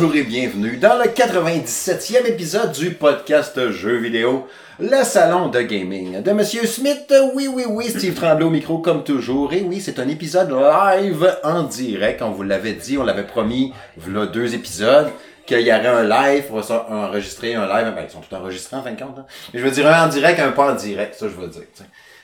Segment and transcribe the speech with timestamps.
[0.00, 4.48] Bonjour et bienvenue dans le 97e épisode du podcast Jeux vidéo,
[4.78, 7.12] le salon de gaming de Monsieur Smith.
[7.34, 9.52] Oui, oui, oui, Steve Tremblay au micro comme toujours.
[9.52, 12.22] Et oui, c'est un épisode live en direct.
[12.22, 15.10] On vous l'avait dit, on l'avait promis, voilà deux épisodes
[15.44, 18.76] qu'il y aurait un live, on va enregistrer un live, ben, ils sont tous enregistrés
[18.78, 19.26] en fin de compte, hein.
[19.52, 21.64] mais je veux dire un en direct, un pas en direct, ça je veux dire.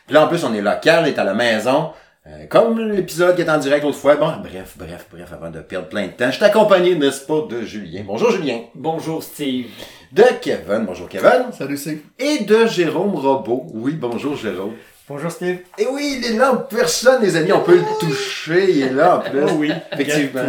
[0.07, 1.91] Puis là en plus on est local, on est à la maison,
[2.29, 5.61] euh, comme l'épisode qui est en direct l'autre fois, bon, bref, bref, bref, avant de
[5.61, 8.03] perdre plein de temps, je suis accompagné, n'est-ce pas, de Julien.
[8.05, 8.63] Bonjour Julien.
[8.75, 9.67] Bonjour Steve.
[10.13, 11.53] De Kevin, bonjour Kevin.
[11.57, 11.99] Salut, c'est.
[12.19, 13.67] Et de Jérôme Robot.
[13.75, 14.73] Oui, bonjour Jérôme.
[15.09, 15.59] Bonjour Steve.
[15.79, 18.93] Et oui, il est là en personne, les amis, on peut le toucher, il est
[18.93, 19.43] là en plus.
[19.45, 19.71] Oh oui.
[19.93, 20.43] Effectivement.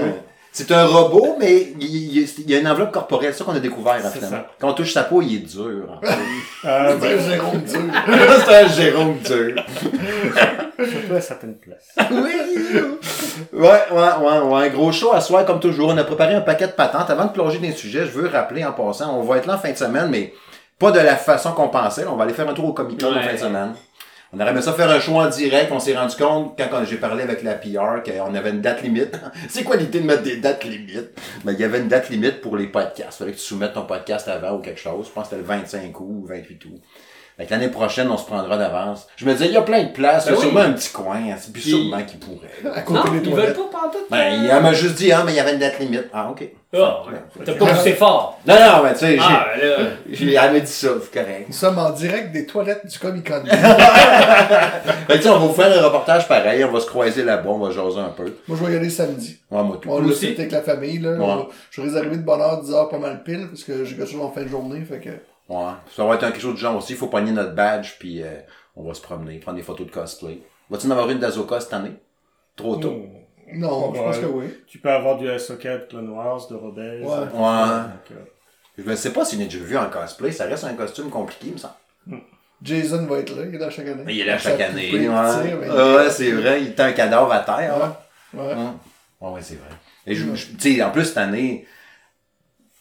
[0.66, 3.56] C'est un robot, mais il, il- il y a une enveloppe corporelle, c'est ça qu'on
[3.56, 4.38] a découvert C'est finalement.
[4.38, 4.48] ça.
[4.60, 6.02] Quand on touche sa peau, il est dur.
[6.66, 7.82] Euh, C'est un Jérôme dur.
[8.46, 9.64] c'est un Jérôme dur.
[10.78, 11.96] surtout à certaines places.
[12.12, 12.34] Oui.
[13.54, 14.66] Ouais, ouais, ouais, ouais.
[14.66, 15.90] Un gros show à soir, comme toujours.
[15.90, 17.10] On a préparé un paquet de patentes.
[17.10, 19.56] Avant de plonger dans les sujets, je veux rappeler en passant, on va être là
[19.56, 20.34] en fin de semaine, mais
[20.80, 22.06] pas de la façon qu'on pensait.
[22.08, 23.74] On va aller faire un tour au Comic Con en fin de semaine.
[24.34, 25.72] On aurait aimé ça faire un show en direct.
[25.72, 29.18] On s'est rendu compte, quand j'ai parlé avec la PR, qu'on avait une date limite.
[29.50, 31.18] C'est quoi l'idée de mettre des dates limites?
[31.46, 33.20] Ben, il y avait une date limite pour les podcasts.
[33.20, 35.08] Fallait que tu soumettes ton podcast avant ou quelque chose.
[35.08, 36.82] Je pense que c'était le 25 août ou 28 août.
[37.38, 39.08] Fait que l'année prochaine, on se prendra d'avance.
[39.16, 40.26] Je me disais, il y a plein de places.
[40.26, 40.46] Ben il y a oui.
[40.48, 41.16] sûrement un petit coin.
[41.18, 41.36] hein.
[41.54, 42.76] Puis Puis- sûrement qu'il pourrait.
[42.76, 44.08] À côté Non, des ils veulent pas pantoute.
[44.10, 46.06] Ben, il elle m'a juste dit, ah, mais il y avait une date limite.
[46.12, 46.44] Ah, ok.
[46.76, 47.44] Ah, ouais.
[47.46, 48.40] T'as pas poussé fort.
[48.48, 49.76] Non, non, mais tu sais, j'ai, Ah, là.
[50.12, 51.46] j'ai, m'a dit ça, c'est correct.
[51.48, 53.44] Nous sommes en direct des toilettes du Comic Con.
[53.44, 57.50] Que, tu sais, on va vous faire un reportage pareil, on va se croiser là-bas,
[57.50, 58.34] on va jaser un peu.
[58.48, 59.38] Moi, je vais y aller samedi.
[59.52, 59.90] Ouais, moi, tout.
[59.90, 61.12] On l'a avec la famille, là.
[61.12, 61.48] Ouais.
[61.70, 64.10] Je suis arrivé de bonne heure, 10 heures, pas mal pile, parce que j'ai quelque
[64.12, 65.10] chose en fin de journée, fait que.
[65.50, 65.72] Ouais.
[65.96, 68.22] Ça va être un quelque chose de genre aussi, il faut pogner notre badge, puis
[68.22, 68.40] euh,
[68.76, 70.40] on va se promener, prendre des photos de cosplay.
[70.70, 71.94] Vas-tu en avoir une d'Azoka cette année?
[72.56, 72.92] Trop tôt.
[72.92, 73.60] Hmm.
[73.60, 74.46] Non, je pense que oui.
[74.68, 77.02] Tu peux avoir du Ahsoka de Clone Wars, de Rebels.
[77.04, 77.10] Ouais.
[77.10, 77.24] Ouais.
[77.24, 78.16] Donc, euh,
[78.78, 81.52] Je ne sais pas s'il est déjà vu en cosplay, ça reste un costume compliqué,
[81.52, 81.74] me semble.
[82.62, 84.04] Jason va être là, il est là chaque année.
[84.10, 84.90] Il est là chaque année.
[84.90, 87.76] poupée Ouais, mais- Ah ouais c'est vrai, il est un cadavre à terre.
[87.84, 87.96] hein.
[88.34, 88.42] Ouais.
[88.48, 88.54] Ouais.
[89.22, 89.70] Ouais, ouais, c'est vrai.
[90.06, 91.66] Et je, je- tu sais, en plus, cette année,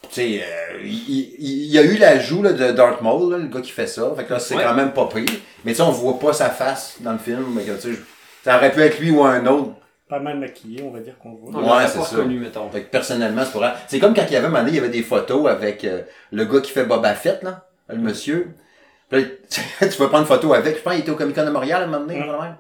[0.09, 1.35] tu sais, euh, il, il-
[1.67, 4.13] il y a eu l'ajout là, de Darth Maul, là, le gars qui fait ça.
[4.17, 4.63] Fait que là, c'est Ouais.
[4.65, 5.25] quand même pas pire.
[5.65, 7.45] Mais tu sais, on voit pas sa face dans le film.
[7.55, 7.97] Mais que, je-
[8.45, 9.71] ça aurait pu être lui ou un autre.
[10.09, 11.61] pas mal maquillé, on va dire qu'on voit.
[11.61, 12.17] Ouais, c'est ça.
[12.17, 12.71] reconnu, mettons.
[12.71, 13.77] Fait que personnellement, c'est grave.
[13.89, 15.85] C'est comme quand il y avait un moment donné, il y avait des photos avec
[15.85, 18.51] euh, le gars qui fait Boba Fett, là, le monsieur.
[19.11, 19.27] Puis là,
[19.89, 20.77] tu peux prendre une photo avec.
[20.77, 22.27] Je pense qu'il était au Comic Con de Montréal à un moment donné, Mm.
[22.27, 22.55] quand même.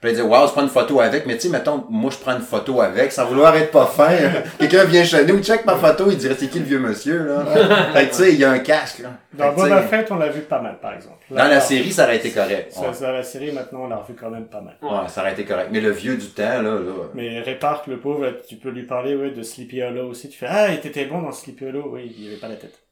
[0.00, 1.26] Puis dit, waouh, je prends une photo avec.
[1.26, 4.14] Mais tu sais, mettons, moi, je prends une photo avec, sans vouloir être pas fin.
[4.58, 7.44] Quelqu'un vient chez nous, check ma photo, il dirait, c'est qui le vieux monsieur, là?
[7.94, 9.10] fait que tu sais, il y a un casque, là.
[9.32, 11.16] Dans Boba Fett, on l'a vu pas mal, par exemple.
[11.30, 12.72] dans la série, ça aurait été correct.
[12.72, 12.86] Ça, Ouais.
[13.00, 14.76] Dans la série, maintenant, on l'a revu quand même pas mal.
[14.82, 15.68] Ouais, ça aurait été correct.
[15.72, 16.92] Mais le vieux du temps, là, là.
[17.14, 20.28] Mais répare que le pauvre, tu peux lui parler ouais, de Sleepy Hollow aussi.
[20.28, 21.90] Tu fais Ah, il était bon dans Sleepy Hollow.
[21.92, 22.85] Oui, il avait pas la tête.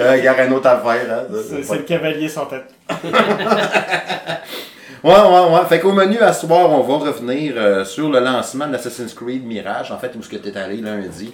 [0.00, 1.34] Euh, il y aurait une autre affaire, hein.
[1.62, 2.66] C'est le cavalier sans tête.
[5.04, 5.60] Ouais, ouais, ouais.
[5.68, 9.46] Fait qu'au menu à ce soir, on va revenir euh, sur le lancement d'Assassin's Creed
[9.46, 11.32] Mirage, en fait, où ce que t'es allé lundi.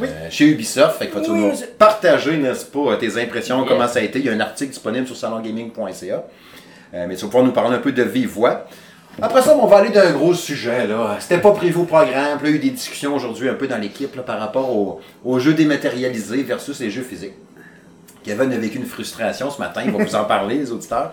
[0.00, 0.96] euh, chez Ubisoft.
[0.98, 1.38] Fait que vas-tu Oui.
[1.38, 3.68] nous partager, n'est-ce pas, tes impressions, Yes.
[3.68, 4.20] comment ça a été?
[4.20, 6.24] Il y a un article disponible sur salongaming.ca.
[6.94, 8.66] Euh, mais tu vas pouvoir nous parler un peu de vive voix.
[9.22, 10.86] Après ça, on va aller d'un gros sujet.
[10.86, 11.16] là.
[11.20, 12.38] C'était pas prévu au programme.
[12.42, 15.38] Il y a eu des discussions aujourd'hui un peu dans l'équipe par rapport au- aux
[15.38, 17.34] jeux dématérialisés versus les jeux physiques.
[18.24, 19.82] Kevin a vécu une frustration ce matin.
[19.84, 21.12] Il va vous en parler, les auditeurs.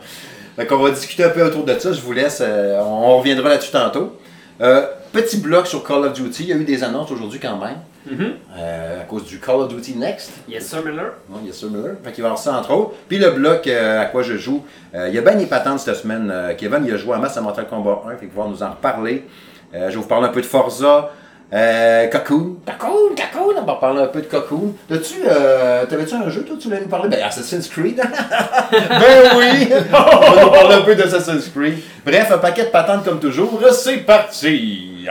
[0.56, 1.94] Fait qu'on va discuter un peu autour de ça.
[1.94, 2.40] Je vous laisse.
[2.42, 4.18] euh, on reviendra là-dessus tantôt.
[4.60, 6.44] Euh, petit bloc sur Call of Duty.
[6.44, 7.78] Il y a eu des annonces aujourd'hui quand même.
[8.06, 8.34] Mhm.
[8.58, 10.32] euh, à cause du Call of Duty Next.
[10.50, 11.14] Yes, sir, Miller.
[11.30, 11.96] Non, il y a ça, Miller.
[12.04, 12.92] Fait qu'il va y avoir ça entre autres.
[13.08, 14.64] Puis le bloc euh, à quoi je joue.
[14.94, 16.34] il y a bien des patentes cette semaine.
[16.58, 18.18] Kevin, il a joué à masse à Mortal Kombat 1.
[18.18, 19.26] Fait qu'il va nous en reparler.
[19.74, 21.12] Je vais vous parler un peu de Forza.
[21.54, 22.58] Euh, Cocoon.
[22.66, 23.56] Cocoon, Cocoon.
[23.58, 24.74] On va parler un peu de Cocoon.
[24.88, 27.10] T'as-tu, euh, t'avais-tu un jeu, toi, tu voulais nous parler?
[27.10, 27.98] Ben, Assassin's Creed.
[28.72, 29.68] ben oui.
[29.92, 31.80] On va nous parler un peu d'Assassin's Creed.
[32.06, 33.60] Bref, un paquet de patentes comme toujours.
[33.74, 35.08] C'est parti.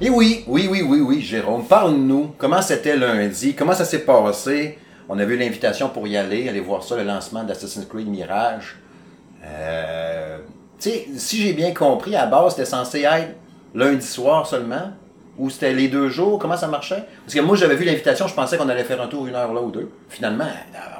[0.00, 2.34] Et oui, oui, oui, oui, oui, Jérôme, parle-nous.
[2.38, 3.54] Comment c'était lundi?
[3.54, 4.78] Comment ça s'est passé?
[5.08, 8.76] On a vu l'invitation pour y aller, aller voir ça, le lancement d'Assassin's Creed Mirage.
[9.44, 10.38] Euh,
[10.84, 13.34] tu sais, si j'ai bien compris, à la base, c'était censé être
[13.74, 14.92] lundi soir seulement.
[15.36, 16.38] Ou c'était les deux jours?
[16.38, 17.02] Comment ça marchait?
[17.24, 19.52] Parce que moi, j'avais vu l'invitation, je pensais qu'on allait faire un tour une heure
[19.52, 19.90] là ou deux.
[20.08, 20.46] Finalement,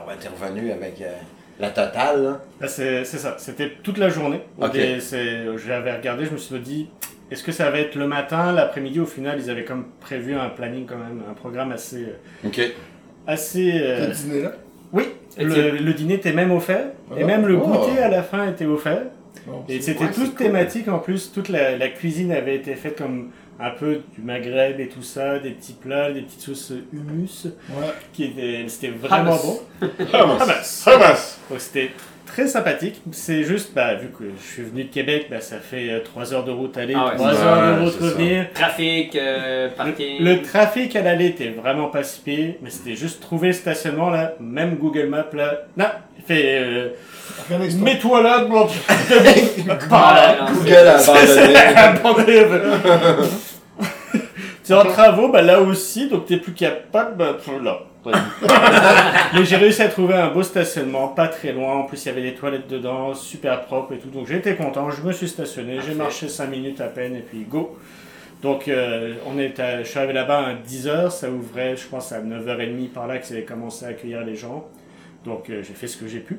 [0.02, 1.12] on va être revenu avec euh,
[1.60, 2.40] la totale.
[2.60, 3.36] Là, c'est ça.
[3.38, 4.40] C'était toute la journée.
[4.60, 4.75] Ok.
[4.75, 6.88] Et c'est- J'avais regardé, je me suis dit,
[7.31, 8.98] est-ce que ça va être le matin, l'après-midi?
[8.98, 12.02] Au final, ils avaient comme prévu un planning quand même, un programme assez...
[12.02, 12.60] euh, OK.
[13.28, 14.52] assez euh, Le dîner là?
[14.92, 15.04] Oui,
[15.38, 16.86] le dîner était même offert.
[17.16, 17.26] Et Ah.
[17.26, 17.60] même le Oh.
[17.69, 19.02] goûter à la fin était offert.
[19.46, 20.35] Bon, Et c'était ouais, tout c'est cool.
[20.37, 23.31] thématique en plus, toute la, la cuisine avait été faite comme
[23.61, 27.87] un peu du Maghreb et tout ça, des petits plats, des petites sauces hummus, Ouais.
[28.12, 29.61] qui étaient, c'était vraiment Hummus.
[29.81, 30.29] bon.
[30.41, 30.88] Hamas.
[30.88, 31.38] Hamas.
[31.50, 31.91] Donc c'était
[32.26, 33.00] très sympathique.
[33.12, 36.44] C'est juste, bah, vu que je suis venu de Québec, bah, ça fait 3 heures
[36.44, 38.47] de route aller, Ah ouais, 3 c'est- heures de route revenir.
[38.55, 40.23] Trafic, euh, parking.
[40.23, 43.53] Le, le trafic à l'aller était vraiment pas si pire, mais c'était juste trouver le
[43.55, 45.87] stationnement là, même Google Maps là, non,
[46.19, 46.88] il fait euh,
[47.81, 48.67] mets-toi là, bon,
[49.91, 50.99] Ah, non, Google a
[51.91, 52.44] abandonné.
[54.72, 57.81] es en travaux, bah là aussi, donc t'es plus capable, bah pff, là.
[59.34, 61.75] Mais j'ai réussi à trouver un beau stationnement, pas très loin.
[61.76, 64.08] En plus, il y avait des toilettes dedans, super propre et tout.
[64.11, 64.90] Donc j'étais content.
[64.90, 67.78] Je me suis stationné, j'ai marché 5 minutes à peine et puis go.
[68.43, 72.12] Donc euh, on est à- je suis arrivé là-bas à 10h, ça ouvrait, je pense
[72.12, 74.67] à 9h30 par là que ça avait commencé à accueillir les gens.
[75.25, 76.38] Donc euh, j'ai fait ce que j'ai pu.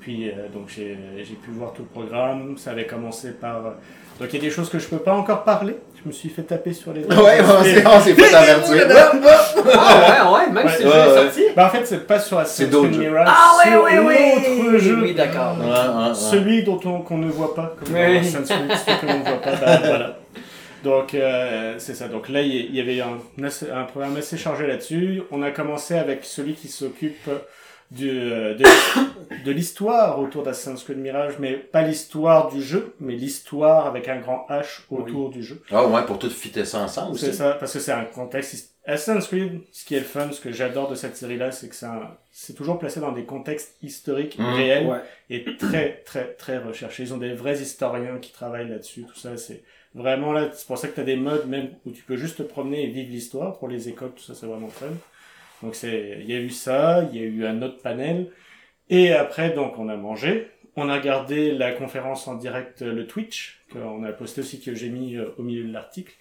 [0.00, 2.56] Puis euh, donc j'ai j'ai pu voir tout le programme.
[2.56, 3.66] Ça avait commencé par.
[3.66, 3.70] euh,
[4.18, 5.76] donc il y a des choses que je peux pas encore parler.
[6.02, 7.04] Je me suis fait taper sur les.
[7.04, 8.86] Ouais, on s'est fait avertir.
[9.74, 11.14] Ah ouais, ouais, même Ouais, si le ouais, jeu est ouais.
[11.24, 11.42] sorti.
[11.54, 13.10] Bah en fait c'est pas sur C'est Assassin's d'autres Creed jeux.
[13.10, 14.34] Mirage, Ah ouais, ouais, ouais.
[14.58, 14.98] l'autre jeu.
[15.02, 15.56] Oui, d'accord.
[15.58, 16.14] Ouais, ouais, ouais.
[16.14, 19.40] Celui dont on qu'on ne voit pas, comme Assassin's Creed, celui que l'on ne voit
[19.42, 20.18] pas, bah, voilà.
[20.82, 22.08] Donc euh, c'est ça.
[22.08, 23.18] Donc là il y- avait un,
[23.74, 25.22] un programme assez chargé là-dessus.
[25.30, 27.28] On a commencé avec celui qui s'occupe
[27.90, 28.64] du, euh, de,
[29.44, 34.18] de l'histoire autour d'Assassin's Creed Mirage, mais pas l'histoire du jeu, mais l'histoire avec un
[34.20, 35.62] grand H autour du jeu.
[35.70, 38.74] Ah ouais, pour tout fitter ça ensemble C'est ça, parce que c'est un contexte.
[38.86, 41.74] Assassin's Creed, ce qui est le fun, ce que j'adore de cette série-là, c'est que
[41.74, 44.54] c'est un- c'est toujours placé dans des contextes historiques Mhm.
[44.54, 45.00] réels Ouais.
[45.28, 47.02] et très, très, très recherchés.
[47.04, 49.36] Ils ont des vrais historiens qui travaillent là-dessus, tout ça.
[49.36, 49.62] C'est
[49.94, 52.38] vraiment là, c'est pour ça que tu as des modes même où tu peux juste
[52.38, 53.58] te promener et vivre l'histoire.
[53.58, 54.86] Pour les écoles, tout ça, c'est vraiment fun.
[55.62, 58.30] Donc c'est, il y a eu ça, il y a eu un autre panel.
[58.88, 60.48] Et après, donc, on a mangé.
[60.76, 64.74] On a regardé la conférence en direct, euh, le Twitch, qu'on a posté aussi, que
[64.74, 66.12] j'ai mis au milieu de l'article.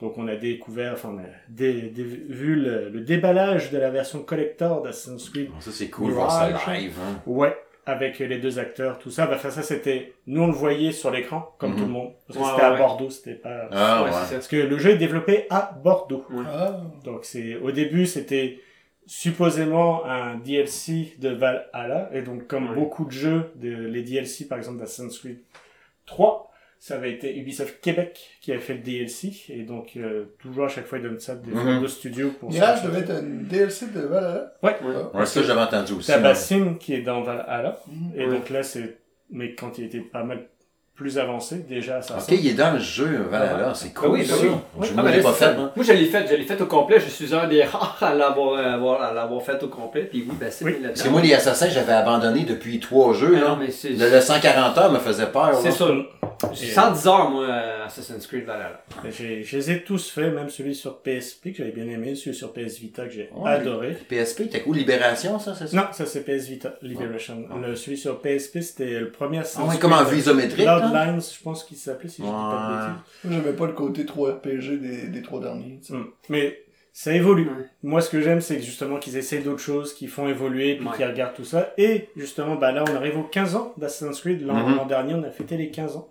[0.00, 3.90] Donc on a découvert, enfin on a dé- dé- vu le, le déballage de la
[3.90, 5.50] version collector d'Assassin's Creed.
[5.58, 6.94] Ça, c'est cool, voir ça live.
[7.02, 7.20] Hein.
[7.26, 9.26] Ouais, avec les deux acteurs, tout ça.
[9.26, 11.76] Bah, enfin, ça c'était, nous on le voyait sur l'écran, comme Mhm.
[11.78, 12.12] tout le monde.
[12.28, 12.78] Parce que Ouais, c'était à ouais.
[12.78, 13.68] Bordeaux, c'était pas...
[13.72, 14.14] Ah Ouais, ouais.
[14.20, 14.34] c'est ça.
[14.34, 16.24] Parce que le jeu est développé à Bordeaux.
[16.46, 16.80] Ah.
[17.04, 18.60] Donc c'est au début c'était
[19.08, 22.74] supposément un DLC de Valhalla et donc comme Ouais.
[22.74, 25.38] beaucoup de jeux, de, les DLC par exemple d'Assassin's Creed
[26.06, 26.44] 3,
[26.78, 30.68] ça avait été Ubisoft Québec qui avait fait le DLC et donc euh, toujours à
[30.68, 31.58] chaque fois ils donnent ça des Mhm.
[31.62, 32.86] fois de studio pour Mirage ça.
[32.86, 34.52] devait être un DLC de Valhalla.
[34.62, 34.76] Ouais.
[34.82, 35.18] Ah.
[35.18, 36.06] Ouais, ça, j'avais entendu aussi.
[36.08, 36.22] T'as ouais.
[36.22, 38.12] Bassim qui est dans Valhalla Mhm.
[38.14, 38.32] et Ouais.
[38.34, 38.98] donc là c'est
[39.30, 40.46] mais quand il était pas mal
[40.98, 44.08] plus avancé déjà ça Ok, il est dans le jeu, Valhalla, c'est cool.
[44.08, 44.34] Ah oui, ça.
[44.34, 44.86] bah oui.
[44.86, 45.54] Je Ah, ne ben l'ai pas c'est fait.
[45.54, 45.60] ça.
[45.60, 45.70] hein.
[45.76, 46.98] Moi, je l'ai fait, je l'ai fait au complet.
[46.98, 50.02] Je suis un des rares à l'avoir, à l'avoir, à l'avoir fait au complet.
[50.10, 50.76] Puis oui, ben c'est Oui.
[50.82, 53.34] Parce que moi, les assassins, j'avais abandonné depuis trois jeux.
[53.36, 53.48] Ah Là.
[53.50, 55.52] non, mais c'est, Le, le 140 heures me faisait peur.
[55.62, 55.86] c'est ça.
[56.52, 57.48] J'ai 110 heures, moi,
[57.86, 58.82] Assassin's Creed Valhalla.
[59.10, 62.36] J'ai, je les ai tous faits, même celui sur PSP que j'avais bien aimé, celui
[62.36, 63.96] sur PS Vita que j'ai adoré.
[64.08, 65.76] PSP, t'as quoi Libération, ça, c'est ça?
[65.76, 67.44] Non, ça c'est PS Vita Liberation.
[67.60, 70.66] Le, celui sur PSP c'était le premier Assassin's ouais, comme en Creed, vue isométrique.
[70.66, 70.78] hein?
[70.78, 73.02] Bloodlines, je pense qu'il s'appelait, si je dis pas de bêtises.
[73.24, 75.78] Moi, j'aimais pas le côté 3 RPG des, des trois derniers.
[75.80, 75.94] tu sais.
[75.94, 76.06] Hmm.
[76.28, 76.62] Mais
[77.00, 77.44] ça évolue.
[77.44, 77.64] Ouais.
[77.84, 80.96] Moi, ce que j'aime, c'est justement qu'ils essayent d'autres choses, qu'ils font évoluer, puis Ouais.
[80.96, 81.72] qu'ils regardent tout ça.
[81.78, 84.44] Et justement, bah là, on arrive aux 15 ans d'Assassin's Creed.
[84.44, 84.76] L'an Mhm.
[84.76, 86.08] l'an dernier, on a fêté les 15 ans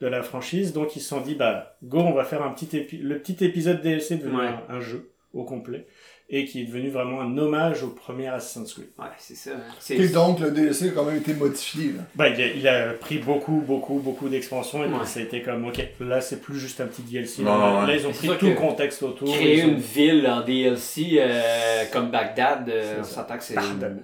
[0.00, 0.72] de la franchise.
[0.72, 3.44] Donc, ils se sont dit, bah, go, on va faire un petit épi- le petit
[3.44, 4.46] épisode DLC Ouais.
[4.70, 5.86] un, un jeu au complet.
[6.32, 8.86] Et qui est devenu vraiment un hommage au premier Assassin's Creed.
[9.00, 9.50] Ouais, c'est ça.
[9.50, 9.60] hein.
[9.80, 11.86] C'est, Et donc, le DLC a quand même été modifié.
[11.96, 12.02] Là.
[12.14, 14.84] Bah, il a, il a pris beaucoup, beaucoup, beaucoup d'expansions.
[14.84, 15.06] Et puis, Ouais.
[15.06, 17.42] ça a été comme, ok, là, c'est plus juste un petit DLC.
[17.42, 17.86] Ouais, là, ouais.
[17.88, 19.34] là, ils ont pris tout le contexte autour.
[19.34, 23.14] créer ont- une ville en DLC euh, comme Bagdad, euh, C'est on ça.
[23.16, 23.54] s'entend que c'est...
[23.56, 24.00] Bagdad.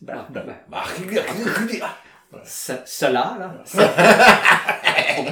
[0.00, 0.46] Bagdad.
[1.82, 1.96] ah.
[2.44, 3.62] Ce- Cela, là.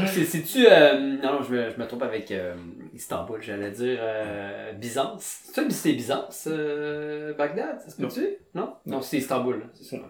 [0.07, 0.67] C'est- C'est-tu...
[0.69, 2.55] euh, non, je me, je me trompe avec euh,
[2.95, 5.41] Istanbul, j'allais dire euh, Byzance.
[5.53, 8.09] C'est c'est Byzance, euh, Bagdad, ça se Non.
[8.09, 8.27] peut-tu?
[8.55, 8.75] Non?
[8.87, 9.97] Non, c'est Istanbul, là, c'est ça.
[9.97, 10.05] Non.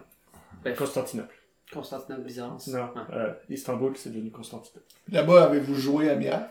[0.63, 1.33] Bref, Constantinople.
[1.73, 2.67] Constantinople, Byzance.
[2.67, 3.01] Non, Ouais.
[3.13, 4.85] euh, Istanbul, c'est devenu Constantinople.
[5.11, 6.47] Là-bas, avez-vous joué à Mirage?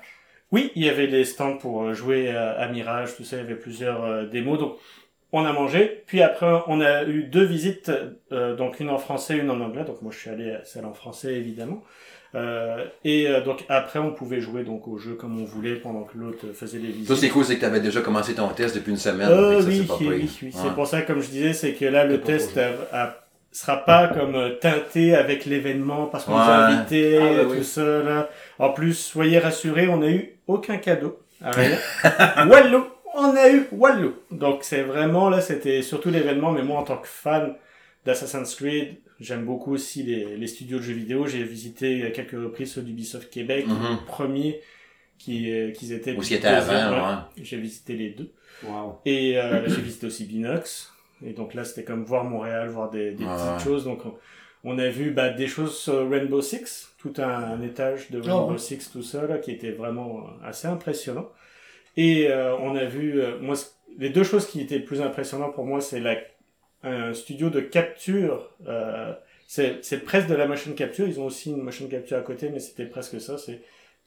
[0.53, 3.57] Oui, il y avait les stands pour jouer à, Mirage, tout ça, il y avait
[3.57, 4.59] plusieurs euh, démos.
[4.59, 4.77] Donc,
[5.33, 6.05] on a mangé.
[6.07, 7.91] Puis après, on a eu deux visites,
[8.31, 9.83] euh, donc une en français, une en anglais.
[9.85, 11.83] Donc moi, je suis allé à celle en français, évidemment.
[12.35, 16.03] Euh, et euh, donc après, on pouvait jouer donc au jeu comme on voulait pendant
[16.03, 17.07] que l'autre faisait les visites.
[17.09, 19.29] Ça, c'est cool, c'est que t'avais déjà commencé ton test depuis une semaine.
[19.31, 20.49] Euh, ça, oui, pas oui, oui, oui.
[20.49, 20.61] Ouais.
[20.63, 22.61] C'est pour ça, comme je disais, c'est que là, le test trop
[22.93, 23.17] a- a-
[23.53, 26.75] sera pas comme euh, teinté avec l'événement parce qu'on nous a Ouais.
[26.75, 27.65] invités, Ah, bah tout oui.
[27.65, 28.29] ça, là.
[28.59, 31.21] En plus, soyez rassurés, on n'a eu aucun cadeau.
[32.49, 32.87] Wallo!
[33.17, 34.15] On a eu Wallo!
[34.33, 37.55] Donc, c'est vraiment, là, c'était surtout l'événement, mais moi, en tant que fan
[38.05, 41.27] d'Assassin's Creed, j'aime beaucoup aussi les, les studios de jeux vidéo.
[41.27, 43.75] J'ai visité à quelques reprises ceux d'Ubisoft Québec, Mhm.
[44.01, 44.61] le premier
[45.19, 46.15] qui euh, qu'ils étaient.
[46.17, 47.23] Ou ce qui était avant, ouais.
[47.43, 48.31] J'ai visité les deux.
[48.65, 48.99] Wow.
[49.05, 50.93] Et euh, j'ai visité aussi Binox.
[51.25, 53.65] Et donc là, c'était comme voir Montréal, voir des, des Ouais, petites ouais.
[53.65, 53.85] choses.
[53.85, 54.01] Donc
[54.65, 58.47] on, a vu bah, des choses sur Rainbow Six, tout un, un étage de Rainbow
[58.49, 58.59] Oh, ouais.
[58.59, 61.29] Six, tout ça, là, qui était vraiment assez impressionnant.
[61.97, 63.55] Et euh, on a vu, euh, moi,
[63.99, 66.17] les deux choses qui étaient plus impressionnantes pour moi, c'est la,
[66.85, 68.51] un studio de capture.
[68.69, 69.13] Euh,
[69.47, 71.07] c'est c'est presque de la motion capture.
[71.09, 73.39] Ils ont aussi une motion capture à côté, mais c'était presque ça.
[73.39, 73.61] C'est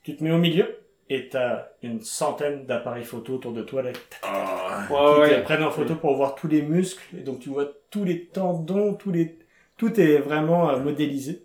[0.03, 0.65] tu te mets au milieu
[1.09, 3.91] et t'as une centaine d'appareils photo autour de toi là,
[4.23, 5.43] Ah, qui Ouais, te ouais.
[5.43, 8.93] prennent en photo pour voir tous les muscles et donc tu vois tous les tendons,
[8.93, 9.37] tous les
[9.77, 11.43] tout est vraiment euh, modélisé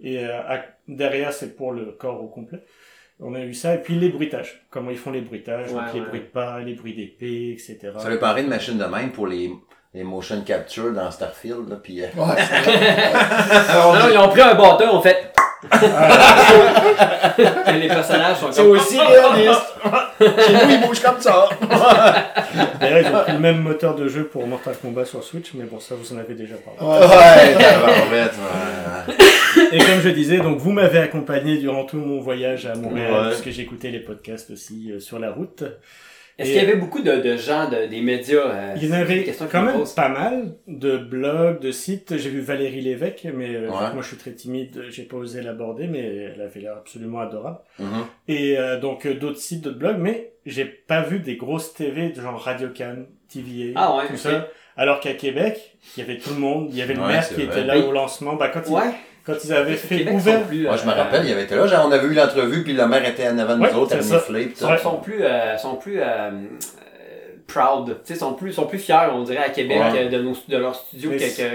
[0.00, 2.60] et euh, à- derrière c'est pour le corps au complet.
[3.20, 5.94] On a eu ça et puis les bruitages, comment ils font les bruitages, Ouais, donc
[5.94, 6.06] les ouais.
[6.06, 7.78] bruits de pas, les bruits d'épée, etc.
[7.98, 9.50] Ça fait pareil de machine de même pour les,
[9.94, 12.02] les motion capture dans Starfield, là, puis...
[12.02, 13.72] euh, Ouais, c'est.
[13.74, 15.30] Non, non, ils ont pris un bâton, en fait.
[17.72, 18.72] les personnages sont C'est comme...
[18.72, 19.62] aussi réaliste!
[20.20, 21.48] Chez nous, ils bougent comme ça.
[22.80, 25.64] D'ailleurs ils ont pris le même moteur de jeu pour Mortal Kombat sur Switch, mais
[25.64, 26.80] bon ça vous en avez déjà parlé.
[26.80, 27.06] Ouais.
[28.12, 28.28] Ouais.
[29.72, 33.28] Et comme je disais, donc vous m'avez accompagné durant tout mon voyage à Montréal, Ouais.
[33.30, 35.64] puisque j'écoutais les podcasts aussi euh, sur la route.
[36.38, 38.94] Est-ce qu'il y avait beaucoup de, de gens, de, des médias euh, Il y en
[38.96, 39.92] avait quand même pose.
[39.92, 42.16] pas mal de blogs, de sites.
[42.16, 43.92] J'ai vu Valérie Lévesque, mais euh, Ouais.
[43.92, 46.00] moi je suis très timide, j'ai pas osé l'aborder, mais
[46.34, 47.58] elle avait l'air absolument adorable.
[47.78, 47.86] Mhm.
[48.28, 52.08] Et euh, donc euh, d'autres sites, d'autres blogs, mais j'ai pas vu des grosses TV
[52.10, 54.18] de genre Radio Can, TVA, Ah ouais, tout ok.
[54.18, 54.48] ça.
[54.76, 57.28] Alors qu'à Québec, il y avait tout le monde, il y avait le Ouais, maire
[57.28, 57.44] qui vrai.
[57.44, 57.84] était là Oui.
[57.84, 58.34] au lancement.
[58.34, 58.90] Bah, quand, Ouais.
[59.24, 60.62] Quand ils avaient fait Québec ouvert, plus...
[60.64, 61.66] Moi, je me euh, rappelle, il avait été là.
[61.66, 63.96] Genre, on avait eu l'entrevue, puis le maire était en avant de Ouais, nous autres,
[63.96, 64.64] renifler, puis tout.
[64.66, 64.78] Ouais.
[64.78, 66.30] sont plus, euh, sont plus euh, euh,
[67.46, 70.06] proud, tu sais, sont plus, sont plus fiers, on dirait, à Québec, Ouais.
[70.06, 71.10] euh, de, nos, de leur studio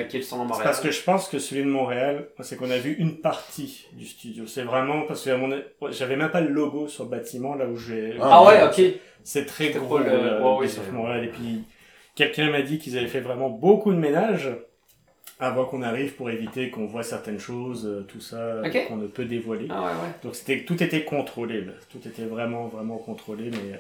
[0.10, 0.64] qu'ils sont à Montréal.
[0.64, 4.06] parce que je pense que celui de Montréal, c'est qu'on a vu une partie du
[4.06, 4.46] studio.
[4.48, 5.62] C'est vraiment parce que à mon-
[5.92, 8.16] j'avais même pas le logo sur le bâtiment là où j'ai.
[8.22, 8.82] Ah ouais, ok.
[9.24, 11.26] C'est très gros pas le- euh, ouais, oui, Montréal.
[11.26, 11.64] Et puis
[12.16, 14.50] quelqu'un m'a dit qu'ils avaient fait vraiment beaucoup de ménage
[15.40, 18.88] avant qu'on arrive pour éviter qu'on voit certaines choses, euh, tout ça Ok.
[18.88, 19.68] qu'on ne peut dévoiler.
[19.70, 20.14] Ah ouais, ouais.
[20.24, 21.72] Donc c'était tout était contrôlé, là.
[21.90, 23.78] tout était vraiment vraiment contrôlé, mais euh,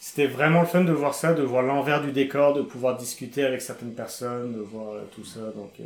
[0.00, 3.44] c'était vraiment le fun de voir ça, de voir l'envers du décor, de pouvoir discuter
[3.44, 5.40] avec certaines personnes, de voir euh, tout ça.
[5.54, 5.84] Donc euh,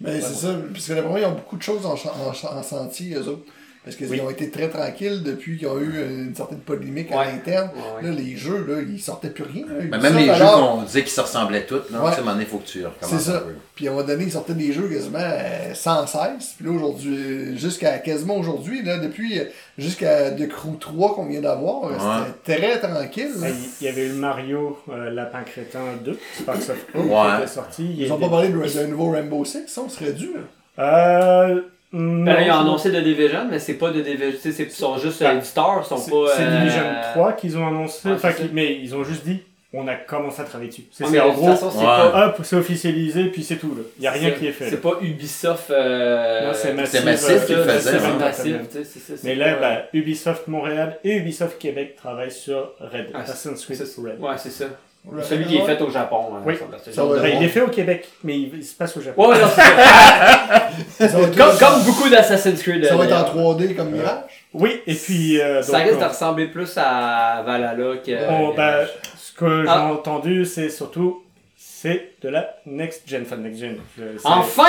[0.00, 3.14] Mais c'est ça, parce que vraiment, ils ont beaucoup de choses en, en, en sentier,
[3.14, 3.44] eux autres.
[3.84, 4.20] Parce qu'ils Oui.
[4.20, 7.70] ont été très tranquilles depuis qu'ils ont eu une certaine polémique à l'interne.
[7.74, 8.10] Ouais, ouais.
[8.10, 9.66] Là, les jeux, là, ils sortaient plus rien.
[9.66, 9.72] là.
[9.78, 12.32] Mais Ubisoft, même les jeux qu'on disait qu'ils se ressemblaient tous, là, à un moment
[12.34, 13.42] donné, faut que tu recommences C'est ça.
[13.74, 16.54] Puis à un moment donné, ils sortaient des jeux quasiment euh, sans cesse.
[16.56, 19.44] Puis là, aujourd'hui, jusqu'à quasiment aujourd'hui, là, depuis euh,
[19.76, 22.26] jusqu'à The Crew 3 qu'on vient d'avoir, euh, Ouais.
[22.46, 23.32] c'était très tranquille.
[23.40, 23.48] Là.
[23.80, 27.10] Il y avait eu le Mario euh, Lapin Crétin 2, Sparks of Hope, Ouais.
[27.36, 27.94] qui était sorti.
[27.98, 30.30] Ils a ont des- pas parlé de- d'un nouveau Rainbow Six, ça, on serait dû.
[30.34, 30.40] là.
[30.78, 31.60] Euh,
[31.92, 34.52] non, Ben là, ils ont c'est- annoncé de Division, mais c'est pas de Division, tu
[34.52, 36.16] sais, ils sont juste euh, éditeurs, ils sont C'est pas...
[36.36, 36.82] c'est euh, Division
[37.14, 39.42] 3 qu'ils ont annoncé, enfin, c'est qui- mais ils ont juste dit,
[39.74, 40.82] on a commencé à travailler dessus.
[40.92, 42.24] C'est c'est en gros, c'est Ouais.
[42.24, 43.74] hop, c'est officialisé, puis c'est tout.
[43.98, 44.68] Il y a rien c'est- qui est fait.
[44.68, 45.70] C'est pas Ubisoft...
[45.70, 48.16] Euh, Non, c'est c'est massif euh, faisaient, c'est hein.
[48.18, 48.84] massif, c'est
[49.16, 53.78] c'est Mais là, bah, Ubisoft Montréal et Ubisoft Québec travaillent sur Red, Ah, Assassin's Creed
[53.78, 54.20] c'est- Red.
[54.20, 54.66] Ouais, c'est ça.
[55.04, 55.22] Ouais.
[55.24, 56.28] Celui qui est fait au Japon.
[56.32, 56.54] hein, Oui.
[56.56, 57.42] ça Ça il bon.
[57.42, 59.26] est fait au Québec, mais il, il se passe au Japon.
[59.28, 59.62] Ouais, ouais, non, ça.
[61.36, 62.84] Comme, comme beaucoup d'Assassin's Creed.
[62.86, 63.56] ça va être en d'ailleurs.
[63.58, 64.46] 3D comme Mirage.
[64.54, 65.40] Oui, et puis...
[65.40, 68.30] euh, Ça donc, risque de ressembler plus à Valhalla que.
[68.30, 68.80] On- bah,
[69.16, 69.86] ce que j'ai Ah.
[69.92, 71.22] entendu, c'est surtout,
[71.56, 73.76] c'est de la next gen, enfin next gen.
[74.00, 74.68] Euh, c'est- Enfin!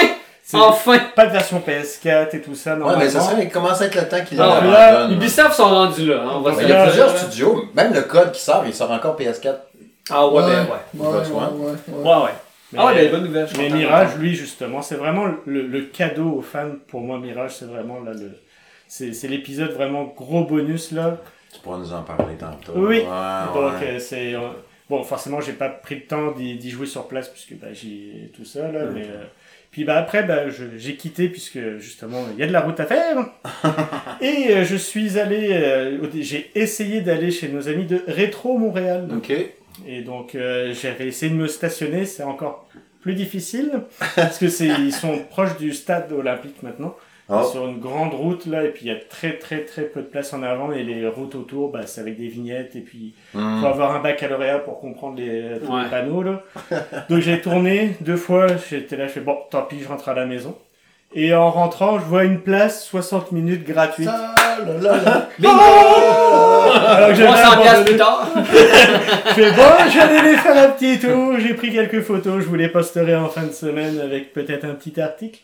[0.53, 0.99] Enfin!
[1.15, 3.03] Pas de version PS4 et tout ça, Ouais, normalement.
[3.03, 5.13] mais ça serait, il commence à être le temps qu'il là, l'abandonne.
[5.13, 8.31] Ubisoft sont rendus là, hein, on va il y a plusieurs studios, même le code
[8.33, 9.55] qui sort, il sort encore PS4.
[10.09, 10.69] Ah ouais, ben ouais.
[10.99, 12.03] Ouais, ouais, ouais, ouais.
[12.03, 12.29] Ouais, ouais.
[12.71, 13.47] Mais, Ah ouais, ben bonne nouvelle.
[13.57, 16.71] mais Mirage, lui, justement, c'est vraiment le, le cadeau aux fans.
[16.87, 18.31] Pour moi, Mirage, c'est vraiment là le.
[18.87, 21.17] C'est c'est l'épisode vraiment gros bonus là.
[21.53, 22.73] Tu pourras nous en parler tantôt.
[22.75, 22.97] Oui.
[22.99, 23.03] Ouais,
[23.53, 23.87] Donc ouais.
[23.87, 24.39] euh, c'est euh,
[24.89, 28.45] bon, forcément, j'ai pas pris le temps d'y jouer sur place puisque bah, j'ai tout
[28.45, 29.23] ça là, mais euh,
[29.71, 32.85] puis bah après bah j'ai quitté puisque justement il y a de la route à
[32.85, 33.17] faire
[34.21, 39.07] et euh, je suis allé, euh, j'ai essayé d'aller chez nos amis de Rétro Montréal
[39.15, 39.31] Ok.
[39.87, 42.67] Et donc euh, j'avais essayé de me stationner, c'est encore
[43.01, 43.81] plus difficile
[44.15, 46.95] parce que c'est ils sont proches du stade olympique maintenant
[47.29, 47.41] Oh.
[47.49, 50.05] sur une grande route là et puis il y a très très très peu de
[50.07, 53.61] place en avant et les routes autour bah c'est avec des vignettes et puis Hmm.
[53.61, 55.83] faut avoir un baccalauréat pour comprendre les, tous Ouais.
[55.85, 56.43] les panneaux là.
[57.09, 60.13] Donc j'ai tourné deux fois, j'étais là, je fais bon, tant pis, je rentre à
[60.13, 60.53] la maison.
[61.15, 64.07] Et en rentrant, je vois une place 60 minutes gratuite.
[64.07, 64.33] Là
[64.81, 65.29] là là.
[66.95, 67.85] Alors que j'avais 300 piastres abandonné.
[67.85, 68.29] plus tard.
[69.27, 71.33] Je fais bon, j'allais les faire un petit tour.
[71.39, 72.41] J'ai pris quelques photos.
[72.41, 75.39] Je vous les posterai en fin de semaine avec peut-être un petit article.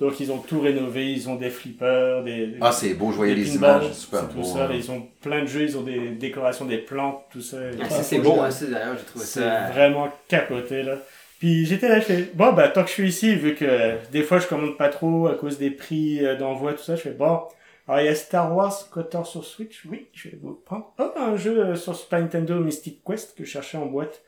[0.00, 1.12] Donc ils ont tout rénové.
[1.12, 4.42] Ils ont des flippers, des, Ah, c'est beau, je voyais les images, super c'est beau.
[4.42, 4.66] tout ça.
[4.66, 5.62] Là, ils ont plein de jeux.
[5.62, 7.58] Ils ont des décorations, des plantes, tout ça.
[7.80, 9.68] Ah, ça, c'est beau, hein, d'ailleurs, j'ai trouvé C'est ça.
[9.72, 10.94] vraiment capoté là.
[11.42, 14.22] Puis j'étais là, je fais bon bah tant que je suis ici, vu que des
[14.22, 17.10] fois je commande pas trop à cause des prix euh, d'envoi tout ça, je fais
[17.10, 17.40] bon.
[17.88, 20.94] Alors il y a Star Wars Kotor sur Switch, oui, je vais vous prendre.
[21.00, 24.22] Oh un jeu euh, sur Super Nintendo Mystic Quest que je cherchais en boîte,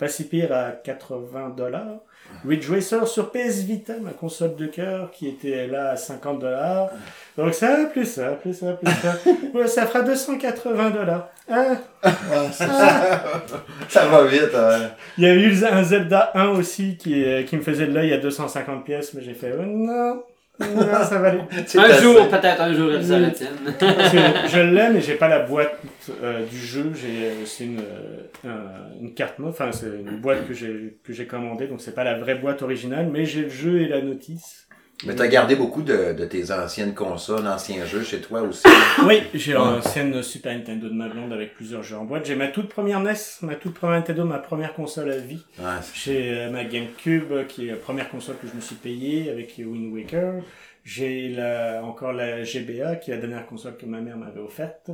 [0.00, 2.00] pas si pire à 80 dollars.
[2.46, 6.90] Ridge Racer sur PS Vita, ma console de cœur, qui était là à 50 dollars.
[7.36, 9.16] Donc ça, plus ça, plus ça, plus ça.
[9.54, 11.28] Ouais, ça fera 280 dollars.
[11.50, 11.64] Ah,
[12.04, 12.10] Ouais,
[12.52, 13.22] c'est ça.
[13.88, 14.54] Ça va vite.
[14.54, 14.90] hein.
[15.18, 18.12] Il y a eu un Zelda 1 aussi qui, euh, qui me faisait de l'œil
[18.12, 20.22] à 250 pièces, mais j'ai fait oh, non,
[20.60, 21.40] non, ça va aller.
[21.66, 23.32] C'est Un jour, peut-être un jour, elle.
[23.78, 25.76] Parce que je l'aime, mais j'ai pas la boîte
[26.22, 26.92] euh, du jeu.
[26.94, 30.96] J'ai, euh, c'est une, euh, un- une carte mode, enfin c'est une boîte que j'ai
[31.04, 33.88] que j'ai commandée, donc c'est pas la vraie boîte originale, mais j'ai le jeu et
[33.88, 34.65] la notice.
[35.04, 38.62] Mais t'as gardé beaucoup de, de tes anciennes consoles, anciens jeux chez toi aussi?
[39.04, 42.24] Oui, j'ai l'ancienne Super Nintendo de ma blonde avec plusieurs jeux en boîte.
[42.24, 43.12] J'ai ma toute première NES,
[43.42, 45.44] ma toute première Nintendo, ma première console à vie.
[45.58, 48.76] Ouais, J'ai euh, ma GameCube, euh, qui est la première console que je me suis
[48.76, 50.42] payée avec Wind Waker.
[50.82, 54.90] J'ai la, encore la GBA, qui est la dernière console que ma mère m'avait offerte.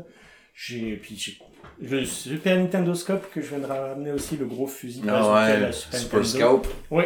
[0.54, 1.38] J'ai, puis j'ai
[1.80, 5.02] le Super Nintendo Scope que je viens de ramener aussi, le gros fusil.
[5.06, 6.26] Ah bazooka, ouais, Super Super.
[6.26, 6.66] Scope.
[6.90, 7.04] Oui.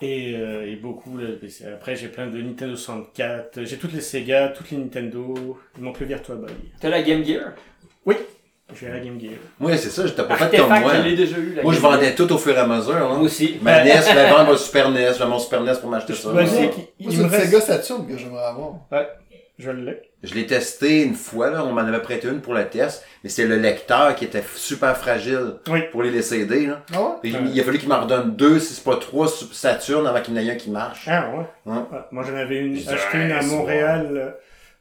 [0.00, 1.18] Et, euh, et beaucoup,
[1.74, 5.98] après j'ai plein de Nintendo 64, j'ai toutes les Sega, toutes les Nintendo, il manque
[6.00, 6.50] le Virtua Boy.
[6.80, 7.52] T'as la Game Gear?
[8.78, 9.32] J'ai la Game Gear.
[9.60, 10.92] Oui, c'est ça, t'as pas fait comme moi.
[11.02, 11.54] je déjà eu.
[11.54, 11.90] la Moi, je Gear.
[11.90, 12.92] vendais tout au fur et à mesure.
[12.98, 13.18] Moi Là.
[13.20, 13.56] aussi.
[13.62, 16.28] Ma NES, je la vendre mon Super NES, je mon Super NES pour m'acheter ça.
[16.28, 18.74] Je Moi, il c'est me une reste- Sega Saturn que j'aimerais avoir.
[19.58, 20.02] Je l'ai.
[20.24, 23.30] Je l'ai testé une fois, là, on m'en avait prêté une pour le test, mais
[23.30, 25.82] c'est le lecteur qui était super fragile Oui.
[25.92, 26.66] pour les CD.
[26.66, 26.82] Là.
[26.92, 27.30] Ah ouais?
[27.32, 27.40] Ouais.
[27.54, 30.34] Il a fallu qu'il m'en redonne deux, si c'est pas trois Super Saturn avant qu'il
[30.34, 31.06] y en ait un qui marche.
[31.06, 31.44] Ah ouais?
[31.72, 31.78] Ouais,
[32.10, 34.30] Moi j'en avais une, acheté une à Montréal euh,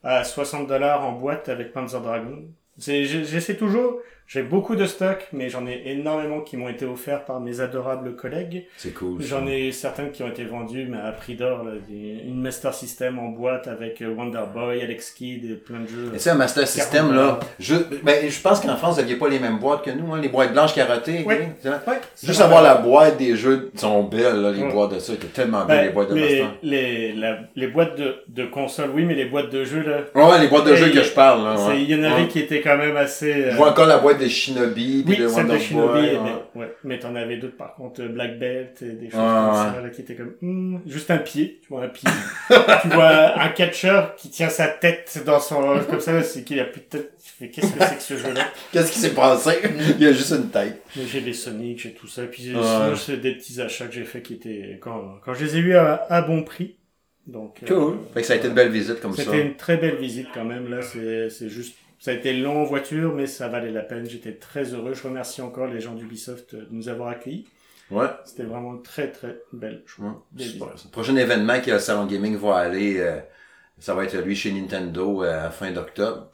[0.04, 2.44] à 60 dollars en boîte avec Panzer Dragon.
[2.80, 6.86] C'est, j'ai- j'essaie toujours, j'ai beaucoup de stocks, mais j'en ai énormément qui m'ont été
[6.86, 8.66] offerts par mes adorables collègues.
[8.76, 9.22] C'est cool.
[9.22, 13.30] J'en ai certains qui ont été vendus, mais à prix d'or, une Master System en
[13.30, 16.12] boîte avec euh, Wonder Boy, Alex Kidd et plein de jeux.
[16.14, 19.30] Et ça, un Master System, là, je, ben, je pense qu'en France, vous n'aviez pas
[19.30, 21.24] les mêmes boîtes que nous, hein, les boîtes blanches carottées.
[21.26, 21.36] Oui.
[21.66, 21.80] hein.
[21.88, 25.14] Ouais, Juste avoir la boîte des jeux sont belles, là, les boîtes de ça.
[25.14, 26.48] étaient tellement belles, Ben, les boîtes de les, Master.
[26.64, 30.40] les, la- les boîtes de, de consoles, oui, mais les boîtes de jeux, là, Ouais,
[30.42, 31.56] les boîtes de jeux que je parle, là.
[31.70, 31.82] ouais.
[31.82, 32.28] il y en avait Ouais.
[32.28, 33.32] qui étaient quand même assez...
[33.32, 36.02] euh, Je vois encore la boîte de Shinobi, puis Oui, de Wonder de Shinobi, Boy,
[36.12, 36.42] mais, ouais.
[36.56, 36.76] ouais.
[36.84, 39.56] mais t'en avais d'autres par contre, euh, Black Belt et des choses Ouais, comme ouais.
[39.76, 42.10] ça, là, qui étaient comme, hmm, juste un pied, tu vois un pied.
[42.82, 46.66] tu vois un catcheur qui tient sa tête dans son, comme ça, c'est qu'il a
[46.66, 47.14] plus de tête.
[47.24, 48.46] Tu fais, qu'est-ce que c'est que ce jeu-là?
[48.72, 49.52] Qu'est-ce qui s'est passé?
[49.98, 50.82] Il y a juste une tête.
[50.96, 52.62] Mais j'ai les Sonic, j'ai tout ça, puis Ouais.
[52.64, 55.60] sinon, c'est des petits achats que j'ai fait qui étaient, quand, quand je les ai
[55.60, 56.76] eus à, à bon prix.
[57.28, 57.98] Donc, euh, Cool.
[58.14, 59.24] Fait que ça a été une belle visite comme ça.
[59.24, 60.70] C'était une très belle visite quand même.
[60.70, 61.76] Là, c'est juste.
[62.00, 64.08] Ça a été long en voiture, mais ça valait la peine.
[64.08, 64.94] J'étais très heureux.
[64.94, 67.48] Je remercie encore les gens d'Ubisoft de nous avoir accueillis.
[67.90, 68.08] Ouais.
[68.26, 70.06] C'était vraiment très très belle chose.
[70.06, 70.46] Ouais.
[70.86, 73.20] Le prochain événement que le Salon Gaming va aller, euh,
[73.80, 76.30] ça va être lui chez Nintendo euh, fin d'octobre.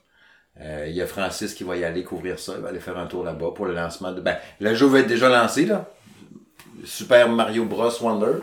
[0.59, 2.53] Euh, il y a Francis qui va y aller couvrir ça.
[2.57, 4.21] Il va aller faire un tour là-bas pour le lancement de...
[4.21, 5.89] Ben, le jeu va être déjà lancé, là.
[6.83, 7.89] Super Mario Bros.
[8.01, 8.39] Wonder.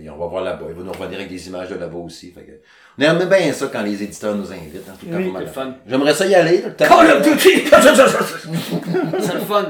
[0.00, 0.64] Et on va voir là-bas.
[0.70, 2.30] Il va nous revenir avec des images de là-bas aussi.
[2.32, 2.52] Fait que...
[2.98, 4.88] On aime bien ça quand les éditeurs nous invitent.
[4.88, 5.74] hein, tout Oui, c'est le fun.
[5.86, 6.64] J'aimerais ça y aller.
[6.78, 7.64] Call of Duty!
[7.70, 9.66] C'est le fun.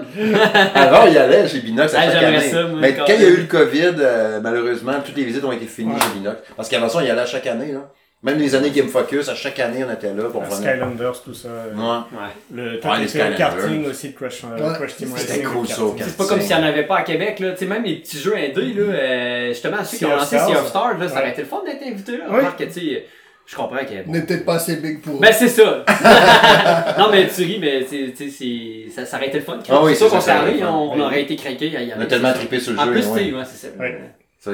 [0.74, 2.40] Avant, il y allait chez Binox à Ah, chaque année.
[2.40, 5.44] ça, moi, Mais quand il y a eu le COVID, euh, malheureusement, toutes les visites
[5.44, 6.00] ont été finies Ouais.
[6.00, 6.36] chez Binox.
[6.56, 7.72] Parce qu'avant ça, on y allait à chaque année.
[7.72, 7.90] Là.
[8.24, 10.56] Même les années Game Focus, à chaque année, on était là pour venir.
[10.56, 11.48] Skylanders, tout ça.
[11.48, 11.82] euh, Ouais.
[12.12, 12.32] Ouais.
[12.54, 13.36] Le, le Skylanders.
[13.36, 15.44] karting aussi de Crash, euh, Team C'était Racing.
[15.48, 17.50] cool, le ça, C'est pas comme s'il n'y en avait pas à Québec, là.
[17.50, 20.38] Tu sais, même les petits jeux indés, là, euh, justement, ceux qui ont lancé.
[20.38, 22.52] Sea of Stars, là, ça aurait été le fun d'être invité, là.
[22.56, 23.06] Que, tu sais,
[23.44, 24.02] je comprends qu'il y a...
[24.06, 25.84] On n'est peut-être pas assez big pour Ben, c'est ça.
[26.98, 29.58] non, mais tu ris, mais c'est, tu sais, c'est, ça, ça aurait été le fun.
[29.68, 30.66] Ah oui, c'est qu'on ça, le fun.
[30.68, 31.92] on, aurait été aller.
[31.96, 32.92] On a tellement trippé sur le En jeu.
[32.92, 33.18] plus, ouais.
[33.24, 33.72] tu sais, ouais, c'est ça.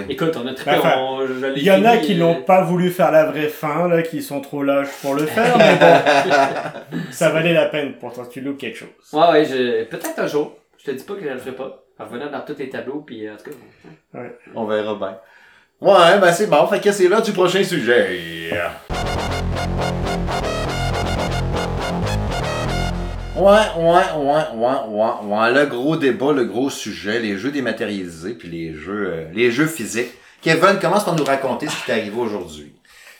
[0.09, 2.91] Écoute, on a trippé, Enfin, on, Il y en a qui euh, n'ont pas voulu
[2.91, 7.31] faire la vraie fin, là, qui sont trop lâches pour le faire, mais bon, ça
[7.31, 8.89] valait la peine pour toi, tu loues quelque chose.
[9.15, 9.85] Ouais, ouais, je...
[9.85, 10.59] peut-être un jour.
[10.77, 11.85] Je te dis pas que je le ferai pas.
[11.99, 14.21] En revenant dans tous les tableaux, puis en tout cas.
[14.55, 15.19] On verra bien.
[15.81, 16.67] Ouais, ben c'est bon.
[16.67, 18.51] Fait que c'est là du prochain sujet.
[23.39, 23.45] Ouais,
[23.77, 25.53] ouais, ouais, ouais, ouais, ouais.
[25.55, 29.67] Le gros débat, le gros sujet, les jeux dématérialisés puis les jeux, euh, les jeux
[29.67, 30.11] physiques.
[30.43, 32.73] Kevin commence par nous raconter ce qui t'est arrivé aujourd'hui?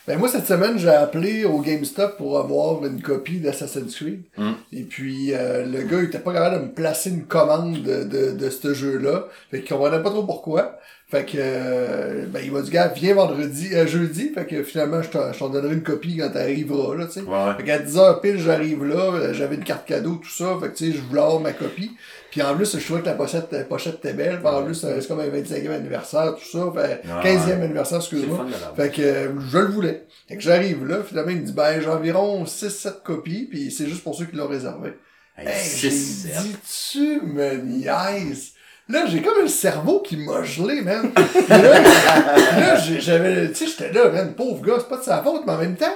[0.09, 4.23] Ben moi, cette semaine, j'ai appelé au GameStop pour avoir une copie d'Assassin's Creed.
[4.39, 4.53] Mm.
[4.73, 8.05] Et puis, euh, le gars, il était pas capable de me placer une commande de,
[8.05, 9.27] de, de ce jeu-là.
[9.51, 10.79] Fait qu'il comprenait pas trop pourquoi.
[11.11, 14.29] Fait que, euh, ben, il m'a dit, gars, viens vendredi, euh, jeudi.
[14.35, 17.21] Fait que finalement, je t'en je t'en donnerai une copie quand t'arriveras, là, tu sais.
[17.23, 17.55] Ouais.
[17.57, 20.77] Fait qu'à 10h pile, j'arrive là, euh, j'avais une carte cadeau, tout ça, fait que
[20.77, 21.93] tu sais, je voulais avoir ma copie.
[22.31, 24.85] Puis en plus, je trouvais que la pochette, la pochette était belle, Puis en plus,
[24.85, 27.23] euh, c'est comme un 25e anniversaire, tout ça, fait Ouais.
[27.23, 28.45] 15e anniversaire, excuse-moi.
[28.77, 30.05] Fait que euh, je le voulais.
[30.29, 33.87] Fait que j'arrive là, finalement, il me dit, ben, j'ai environ 6-7 copies, puis c'est
[33.87, 34.91] juste pour ceux qui l'ont réservé.
[35.39, 36.57] Hey, Hey, j'ai dit,
[36.91, 38.53] tu me niaises.
[38.89, 41.13] Là, j'ai comme un cerveau qui m'a gelé, man.
[41.49, 41.59] Là,
[42.59, 45.53] là, j'avais, tu sais, j'étais là, man, pauvre gars, c'est pas de sa faute, mais
[45.53, 45.87] en même temps,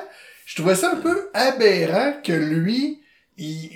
[0.45, 3.01] je trouvais ça un peu aberrant que lui,
[3.39, 3.71] il,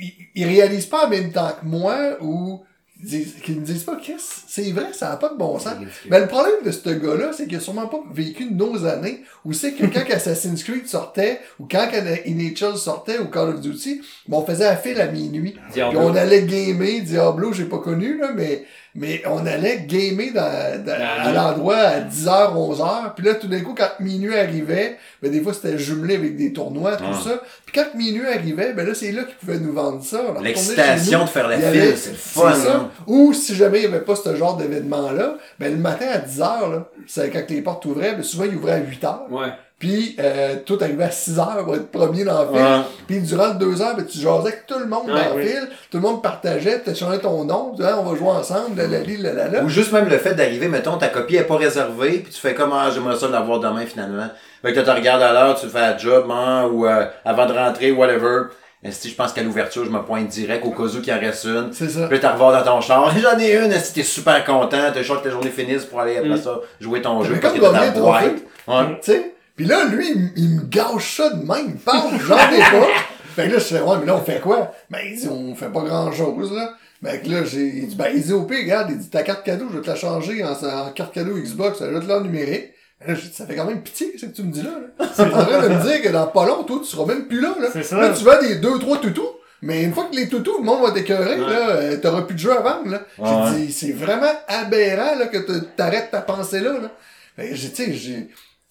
[0.00, 2.62] il, il réalise pas en même temps que moi, ou
[3.02, 5.74] dis- qu'il me dise pas, qu'est-ce, c'est vrai, ça a pas de bon sens.
[6.08, 9.52] Mais le problème de ce gars-là, c'est qu'il a sûrement pas vécu nos années où
[9.52, 11.88] c'est que quand Assassin's Creed sortait, ou quand
[12.26, 15.56] NHL sortait, ou Call of Duty, ben, on faisait la file à minuit.
[15.72, 16.00] Diablo.
[16.00, 20.84] Puis on allait gamer, Diablo, j'ai pas connu, là, mais, mais on allait gamer dans,
[20.84, 23.14] dans- à l'endroit à 10h, 11h.
[23.16, 26.52] Puis là, tout d'un coup, quand minuit arrivait, ben, des fois, c'était jumelé avec des
[26.52, 27.20] tournois, tout Ah.
[27.24, 27.42] ça.
[27.64, 30.20] Puis quand minuit arrivait, ben là, c'est là qu'ils pouvaient nous vendre ça.
[30.42, 32.52] L'excitation de faire la file, c'est le fun.
[32.54, 32.76] ça.
[32.76, 32.90] hein.
[33.06, 36.70] Ou si jamais il n'y avait pas ce genre d'événement-là, ben le matin à 10h,
[36.70, 39.30] là, c'est quand les portes ouvraient, ben souvent ils ouvraient à 8h.
[39.30, 39.48] Ouais.
[39.82, 42.54] Puis euh, tout arrivait à 6h pour être premier dans la file.
[42.56, 42.80] Ouais.
[43.08, 45.42] Puis durant le 2h, ben, tu jasais avec tout le monde Ouais, dans la oui.
[45.48, 48.76] file, tout le monde partageait, tu changé ton nom, tu disais on va jouer ensemble,
[48.76, 49.64] la la la la la.
[49.64, 52.54] Ou juste même le fait d'arriver, mettons, ta copie est pas réservée, puis tu fais
[52.54, 54.28] comme, ah, j'aimerais ça l'avoir demain finalement.
[54.64, 57.52] Fait que tu regardes à l'heure, tu fais un job, hein, ou euh, avant de
[57.52, 58.42] rentrer, whatever.
[58.88, 61.44] Si je pense qu'à l'ouverture, je me pointe direct au cas où qu'il en reste
[61.44, 61.70] une.
[61.72, 62.06] C'est ça.
[62.08, 63.12] Puis t'as revoir dans ton char.
[63.20, 66.16] J'en ai une, si t'es super content, t'as chaud que ta journée finisse pour aller
[66.18, 66.36] après Mm.
[66.36, 67.94] ça jouer ton jeu parce que comme boîte.
[67.94, 68.34] trophée.
[68.68, 68.98] Ouais.
[69.02, 69.34] Tu sais?
[69.56, 71.66] Puis là, lui, il, me gâche ça de même.
[71.68, 72.86] Il parle, j'en ai pas.
[73.34, 74.72] Fait que là, je fais, ouais, mais là, on fait quoi?
[74.90, 76.74] Ben, il dit, on fait pas grand chose, là.
[77.00, 79.22] Ben, que là, j'ai il dit, ben, il dit, au pire, regarde, il dit, ta
[79.22, 82.06] carte cadeau, je vais te la changer en, en carte cadeau Xbox, je vais te
[82.08, 82.72] la numérique.
[83.00, 84.70] Ben Là, j'ai dit, ça fait quand même pitié, c'est que tu me dis là,
[84.98, 85.06] là.
[85.14, 87.40] C'est en train de me dire que dans pas long, toi, tu seras même plus
[87.40, 87.68] là, là.
[87.72, 87.98] C'est ça.
[87.98, 89.26] Là, tu vends des deux, trois toutous.
[89.62, 91.50] Mais une fois que les toutous, le monde va t'écœurer, Ouais.
[91.50, 93.00] là, euh, t'auras plus de jeu à vendre, là.
[93.18, 93.50] Ouais.
[93.58, 96.90] J'ai dit, c'est vraiment aberrant, là, que te- t'arrêtes ta pensée là, là.
[97.36, 98.28] Fait que j'ai, tu sais, j'ai,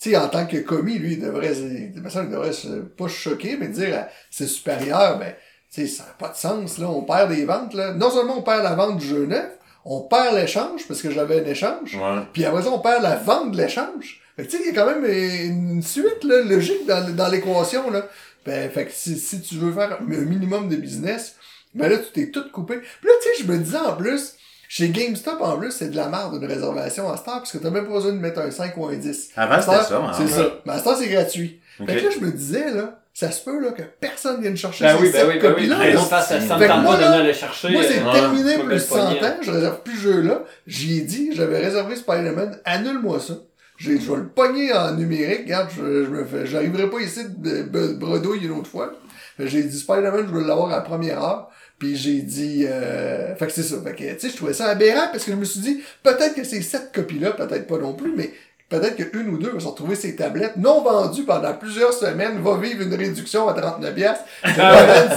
[0.09, 3.67] sais, en tant que commis, lui, il devrait, il devrait se, pas se choquer, mais
[3.67, 5.33] dire à ses supérieurs, ben,
[5.71, 6.89] tu sais, ça n'a pas de sens, là.
[6.89, 7.93] On perd des ventes, là.
[7.93, 9.51] Non seulement on perd la vente du jeu neuf,
[9.85, 11.95] on perd l'échange, parce que j'avais un échange.
[11.95, 12.23] Ouais.
[12.33, 14.21] Puis après ça, on perd la vente de l'échange.
[14.35, 17.89] Fait tu sais, il y a quand même une suite, là, logique dans, dans l'équation,
[17.91, 18.07] là.
[18.45, 21.35] Ben, fait que si, si tu veux faire un minimum de business,
[21.73, 22.77] ben là, tu t'es tout coupé.
[22.79, 24.35] Puis là, tu sais, je me disais en plus,
[24.73, 27.69] chez GameStop, en plus, c'est de la merde une réservation à Star, parce que t'as
[27.69, 29.31] même pas besoin de mettre un 5 ou un 10.
[29.35, 30.11] Avant, À Star, c'était ça, hein.
[30.15, 30.47] C'est ça.
[30.65, 31.59] Mais à Star, c'est gratuit.
[31.77, 31.89] Ok.
[31.89, 34.85] Fait que là, je me disais, là, ça se peut, là, que personne vienne chercher
[34.85, 35.67] Ben ces oui, ben oui, ben oui.
[35.67, 35.97] là.
[36.21, 37.69] ça me Fait que tente moi, pas de là, venir le chercher.
[37.73, 39.25] Moi, c'est euh, terminé plus me 100 le pogner.
[39.25, 40.43] ans, je réserve plus ce jeu-là.
[40.67, 43.33] J'y ai dit, j'avais réservé Spider-Man, annule-moi ça.
[43.77, 47.25] J'ai, je vais le pogner en numérique, regarde, je, je me fais, j'arriverai pas ici
[47.27, 48.93] de, de bredouille une autre fois.
[49.37, 51.49] J'ai dit Spider-Man, je veux l'avoir à la première heure.
[51.81, 53.75] Puis j'ai dit, euh, fait que c'est ça.
[53.83, 56.35] Fait que, tu sais, je trouvais ça aberrant parce que je me suis dit, peut-être
[56.35, 58.29] que ces sept copies-là, peut-être pas non plus, mais
[58.69, 62.57] peut-être qu'une ou deux vont se retrouver ces tablettes non vendues pendant plusieurs semaines, va
[62.57, 64.25] vivre une réduction à 39 piastres.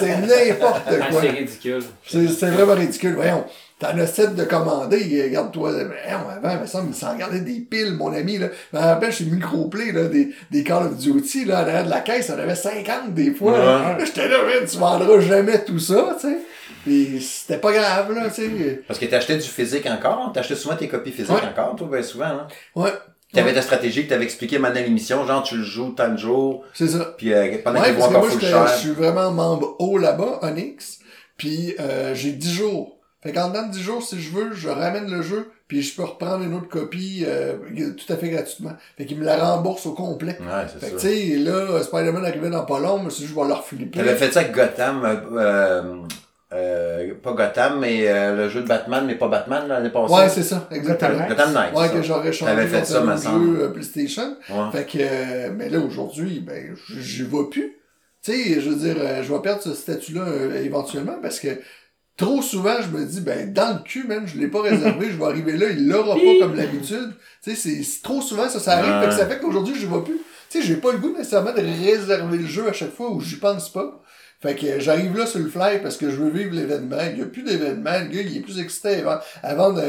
[0.01, 1.21] C'est n'importe Ah, quoi.
[1.21, 1.83] c'est ridicule.
[2.07, 3.13] C'est vraiment ridicule.
[3.15, 3.45] Voyons,
[3.79, 5.71] t'en as sept de commandés, regarde-toi.
[6.09, 8.39] Avant, mais ça, il s'en gardait des piles, mon ami.
[8.39, 8.49] Là.
[8.73, 11.91] Je me rappelle chez Microplay, là, des, des Call of Duty, là, en arrière de
[11.91, 13.59] la caisse, on avait 50 des fois.
[13.59, 13.65] là.
[13.99, 16.39] Là, J'étais là, tu vendras jamais tout ça, tu sais.
[16.85, 18.83] Puis c'était pas grave, là, tu sais.
[18.87, 20.31] Parce que t'achetais du physique encore?
[20.33, 21.41] T'achetais souvent tes copies physiques Ouais.
[21.49, 22.47] encore, toi, ben souvent, hein?
[22.75, 22.93] Ouais.
[23.33, 26.17] T'avais ta stratégie que t'avais expliqué maintenant à l'émission, genre tu le joues tant de
[26.19, 27.15] jours, C'est ça.
[27.19, 28.67] puis euh, pendant Ouais, qu'ils vont que encore moi, full cher.
[28.69, 31.01] je suis vraiment membre haut là-bas, Onyx.
[31.37, 32.99] Puis euh, j'ai 10 jours.
[33.25, 35.97] Fait qu'en dedans de 10 jours, si je veux, je ramène le jeu, puis je
[35.97, 37.55] peux reprendre une autre copie euh,
[37.97, 38.75] tout à fait gratuitement.
[38.97, 40.39] Fait qu'il me la rembourse au complet.
[40.41, 41.09] Ouais, Fait c'est que ça.
[41.09, 43.99] tu sais, là, Spider-Man arrivait dans pas long, mais si je vais leur flipper.
[43.99, 45.83] T'avais fait ça avec Gotham, euh,
[46.55, 50.15] euh, pas Gotham, mais euh, le jeu de Batman, mais pas Batman l'année passée.
[50.15, 51.27] Ouais, c'est ça, exactement.
[51.27, 51.75] Gotham Gotham Knight.
[51.75, 53.57] Ouais, que j'aurais changé fait ça, semble.
[53.57, 54.37] jeu euh, PlayStation.
[54.51, 54.71] Ouais.
[54.73, 57.73] Fait que, euh, mais là, aujourd'hui, ben, j'y vais plus.
[58.23, 60.25] Tu sais, je veux dire, je vais perdre ce statut-là
[60.63, 61.49] éventuellement parce que
[62.17, 65.19] trop souvent, je me dis, ben, dans le cul, man, je l'ai pas réservé, je
[65.19, 67.13] vais arriver là, il l'aura pas comme d'habitude.
[67.43, 69.01] Tu sais, c'est- trop souvent, ça, ça arrive.
[69.03, 70.19] Fait que ça fait qu'aujourd'hui, je vais plus.
[70.49, 73.21] Tu sais, j'ai pas le goût nécessairement de réserver le jeu à chaque fois où
[73.21, 74.01] j'y pense pas.
[74.45, 76.99] Fait que j'arrive là sur le fly parce que je veux vivre l'événement.
[77.11, 77.99] Il y a plus d'événement.
[77.99, 79.83] Le gars, il est plus excité à, à vendre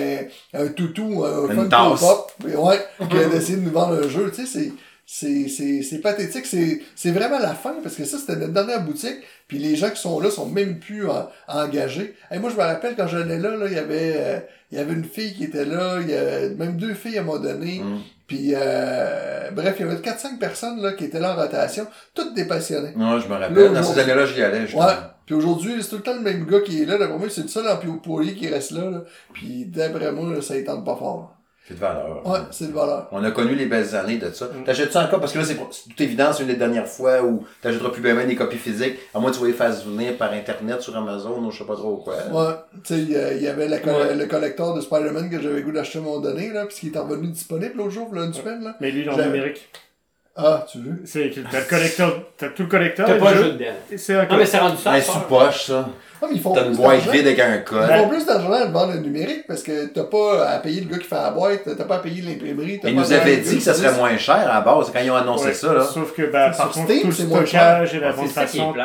[0.54, 1.64] un, toutou, un Une fun
[2.00, 4.32] pop, ouais, que d'essayer de nous vendre un jeu.
[4.34, 4.72] Tu sais, c'est,
[5.06, 6.46] c'est, c'est, c'est pathétique.
[6.46, 9.18] C'est, c'est vraiment la fin, parce que ça, c'était notre dernière boutique.
[9.50, 12.16] Puis les gens qui sont là sont même plus en- engagés.
[12.32, 14.40] Et moi, je me rappelle, quand j'allais là, là, il y avait, euh,
[14.72, 16.00] il y avait une fille qui était là.
[16.02, 17.80] Il y avait même deux filles à un moment donné.
[17.80, 18.00] Mm.
[18.28, 21.86] Puis, euh, bref, il y avait 4-5 personnes, là, qui étaient là en rotation.
[22.14, 22.94] Toutes des passionnés.
[22.96, 23.74] Non, je me rappelle.
[23.74, 24.62] Dans ces années-là, j'y allais.
[24.62, 24.86] justement.
[24.86, 24.94] Ouais.
[25.26, 26.98] Puis aujourd'hui, c'est tout le temps le même gars qui est là.
[26.98, 28.90] D'après moi, c'est le seul employé qui reste là.
[28.90, 29.04] là.
[29.34, 31.35] Puis d'après moi, là, ça ne tente pas fort.
[31.68, 32.22] C'est de valeur.
[32.28, 33.08] Ouais, c'est de valeur.
[33.12, 34.46] On a connu les belles années de ça.
[34.46, 34.66] Mm.
[34.66, 35.20] T'achètes-tu encore?
[35.20, 38.02] Parce que là, c'est c'est tout évident, c'est une des dernières fois où t'achèteras plus
[38.04, 39.00] bien des copies physiques.
[39.16, 41.64] À moins que tu vas les faire venir par Internet sur Amazon ou je sais
[41.66, 42.16] pas trop quoi.
[42.32, 44.14] Ouais, tu sais, il y il avait la co- Ouais.
[44.14, 46.92] le collector de Spider-Man que j'avais goût d'acheter à un moment donné, là, puis qui
[46.96, 48.76] est revenu disponible l'autre jour, là, une semaine, là.
[48.80, 49.68] Mais lui, dans le J'avais- numérique.
[50.38, 51.02] Ah, tu veux?
[51.06, 53.08] C'est t'as le collecteur, t'as tout le collecteur.
[53.08, 53.52] T'as pas le jeu.
[53.54, 53.66] dedans.
[53.96, 54.92] C'est un Non, mais c'est rendu ça.
[54.92, 55.90] Un sous-poche, ça.
[56.22, 57.12] Ah, mais ils font T'as une plus boîte d'argent.
[57.12, 57.88] vide avec un Ils code.
[57.90, 60.88] font plus d'argent à le vendre le numérique parce que t'as pas à payer le
[60.90, 62.80] gars qui fait la boîte, t'as pas à payer l'imprimerie.
[62.84, 65.16] Ils nous avaient dit que ça serait moins cher à la base quand ils ont
[65.16, 65.54] annoncé Ouais.
[65.54, 65.84] ça, là.
[65.84, 68.76] Sauf que, bah, Sur par contre, Steam, tout le stockage et la C'est vente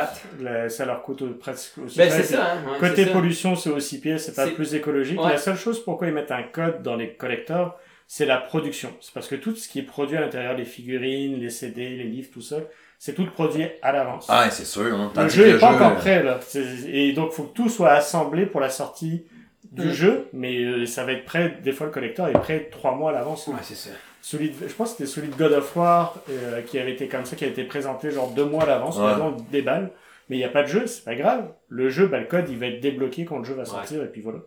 [0.68, 2.16] ça leur coûte au- presque aussi Ben, cher.
[2.24, 2.76] c'est ça, hein.
[2.80, 5.20] Côté pollution, c'est aussi pire, c'est pas plus écologique.
[5.22, 5.30] Ouais.
[5.32, 8.90] La seule chose pourquoi ils mettent un code dans les collecteurs, c'est la production.
[9.00, 12.04] C'est parce que tout ce qui est produit à l'intérieur, les figurines, les CD, les
[12.04, 12.56] livres, tout ça,
[13.02, 14.26] c'est tout produit à l'avance.
[14.28, 14.82] Ah, c'est sûr.
[14.94, 15.10] Hein.
[15.16, 16.38] le jeu que est pas jeu, encore euh, prêt, là.
[16.86, 19.24] Et donc, faut que tout soit assemblé pour la sortie
[19.72, 19.92] du Mm.
[19.92, 23.10] jeu, mais euh, ça va être prêt, des fois le collecteur est prêt trois mois
[23.10, 23.46] à l'avance.
[23.46, 23.90] Ouais, c'est ça.
[24.22, 27.36] Je pense que c'était celui de God of War euh, qui avait été comme ça,
[27.36, 29.04] qui a été présenté genre deux mois à l'avance, Ouais.
[29.04, 29.90] maintenant on déballe.
[30.28, 31.50] Mais il n'y a pas de jeu, c'est pas grave.
[31.68, 34.06] Le jeu, bah, le code, il va être débloqué quand le jeu va sortir, et
[34.08, 34.38] puis voilà.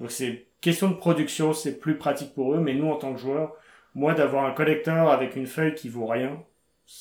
[0.00, 3.18] Donc c'est question de production, c'est plus pratique pour eux, mais nous en tant que
[3.20, 3.52] joueurs,
[3.94, 6.40] moi d'avoir un collecteur avec une feuille qui vaut rien.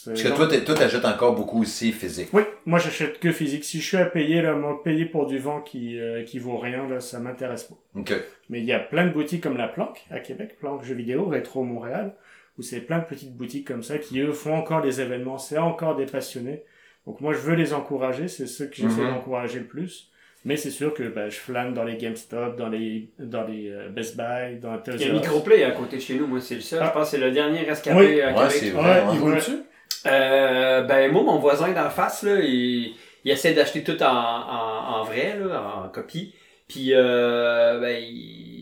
[0.06, 2.28] Parce que toi, t'es- toi, t'achètes encore beaucoup aussi physique.
[2.34, 3.63] Oui, moi j'achète que physique.
[3.63, 6.58] Si je suis à payer, là, moi, payer pour du vent qui, euh, qui vaut
[6.58, 7.76] rien, là, ça m'intéresse pas.
[7.95, 8.13] Ok.
[8.50, 11.26] Mais il y a plein de boutiques comme la Planque à Québec, Planque Jeux vidéo,
[11.28, 12.13] Rétro Montréal,
[12.58, 15.58] où c'est plein de petites boutiques comme ça qui eux font encore des événements, c'est
[15.58, 16.63] encore des passionnés.
[17.06, 19.12] Donc moi je veux les encourager, c'est ceux que j'essaie Mhm.
[19.12, 20.12] d'encourager le plus.
[20.43, 23.88] Mais c'est sûr que bah, je flâne dans les GameStop, dans les dans les euh,
[23.89, 25.13] Best Buy, dans Il y a Toys.
[25.13, 26.80] Microplay à côté de chez nous, moi, c'est le seul.
[26.82, 26.88] Ah.
[26.88, 28.21] Je pense que c'est le dernier rescapé Oui.
[28.21, 28.52] à Ouais, Québec.
[28.52, 29.02] c'est Ouais, vrai.
[29.04, 29.15] il ouais.
[29.15, 29.30] Il Ouais.
[29.32, 29.58] va dessus?
[30.06, 32.93] Euh, ben moi, mon voisin d'en face, là, il,
[33.26, 36.34] il essaie d'acheter tout en, en, en vrai, là, en copie.
[36.67, 38.04] Puis, euh, ben,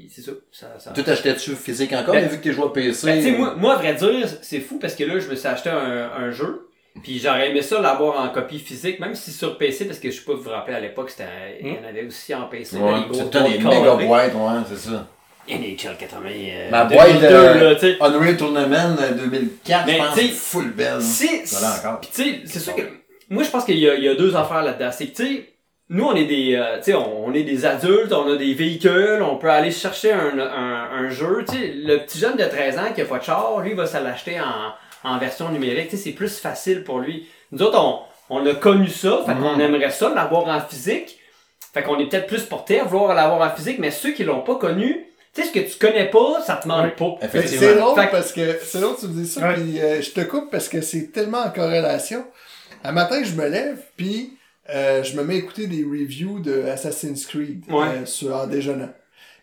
[0.10, 0.32] c'est ça.
[0.52, 0.92] ça, ça...
[0.92, 3.08] Toi, t'achetais-tu physique encore, Ben- mais vu que t'es joué à PC.
[3.08, 5.48] Ben, sais, moi, moi, à vrai dire, c'est fou parce que là, je me suis
[5.48, 6.70] acheté un, un jeu.
[7.04, 10.18] Puis j'aurais aimé ça l'avoir en copie physique, même si sur PC, parce que je
[10.18, 11.28] sais pas, vous vous rappelez à l'époque, c'était,
[11.60, 15.06] il y en avait aussi en PC, Ouais, peut-être des méga boîtes, ouais, c'est ça.
[15.48, 16.30] NHL 80.
[16.30, 17.98] Euh, Ma boîte, 2002, euh, là, tu sais.
[18.02, 21.02] Unreal Tournament euh, 2004, Mais, je pense, full belle.
[21.02, 22.82] C'est sûr que
[23.30, 24.90] moi je pense qu'il y, y a deux affaires là-dedans.
[24.92, 25.50] C'est que tu sais,
[25.90, 28.54] nous on est des, euh, tu sais, on, on est des adultes, on a des
[28.54, 31.44] véhicules, on peut aller chercher un, un, un jeu.
[31.48, 33.76] Tu sais, le petit jeune de 13 ans qui a pas de char, lui il
[33.76, 35.90] va se l'acheter en, en version numérique.
[35.90, 37.28] Tu sais, c'est plus facile pour lui.
[37.52, 39.62] Nous autres on, on a connu ça, fait qu'on Mhm.
[39.62, 41.20] aimerait ça l'avoir en physique.
[41.74, 44.40] Fait qu'on est peut-être plus porté à vouloir l'avoir en physique, mais ceux qui l'ont
[44.42, 45.05] pas connu,
[45.36, 47.18] tu sais, ce que tu connais pas, ça te manque pas.
[47.22, 47.60] Effectivement.
[47.60, 50.10] C'est drôle Fait parce que c'est drôle que tu me dis ça, puis euh, je
[50.12, 52.26] te coupe parce que c'est tellement en corrélation.
[52.84, 54.38] Un matin, je me lève, puis
[54.70, 57.86] euh, je me mets à écouter des reviews de Assassin's Creed Ouais.
[58.02, 58.90] euh, sur, en déjeunant.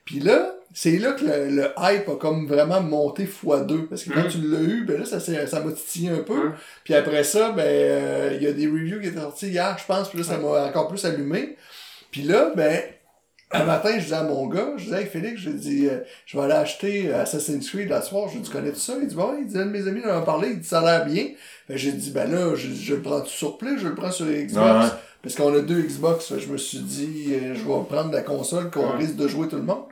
[0.05, 3.87] Puis là, c'est là que le, le hype a comme vraiment monté x2.
[3.89, 4.29] Parce que quand Mhm.
[4.31, 6.35] tu l'as eu, ben là, ça, ça m'a titillé un peu.
[6.47, 6.53] Mhm.
[6.85, 9.85] Puis après ça, ben, euh, il y a des reviews qui étaient sortis hier, je
[9.87, 11.57] pense, puis là, ça m'a encore plus allumé.
[12.11, 12.81] Puis là, ben,
[13.53, 16.37] un matin, je disais à mon gars, je disais, hey, Félix, je dis, euh, je
[16.37, 18.29] vais aller acheter euh, Assassin's Creed la soir.
[18.29, 18.95] Je dis, tu connais tout ça?
[19.01, 20.81] Il dit, bon, il dit, un de mes amis en a parlé, il dit, ça
[20.81, 21.29] a l'air bien.
[21.69, 24.27] Ben, j'ai dit, ben là, je, je le prends sur Play, je le prends sur
[24.27, 24.85] Xbox?
[24.87, 24.91] Ouais.
[25.23, 28.71] Parce qu'on a deux Xbox, je me suis dit, euh, je vais prendre la console
[28.71, 28.97] qu'on Ouais.
[28.99, 29.85] risque de jouer tout le monde.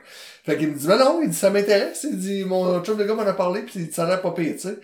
[0.45, 2.05] Fait qu'il me dit, ben non, il dit, ça m'intéresse.
[2.09, 4.21] Il dit, mon chum de gars m'en a parlé, puis il dit, ça a l'air
[4.21, 4.77] pas pire, tu sais.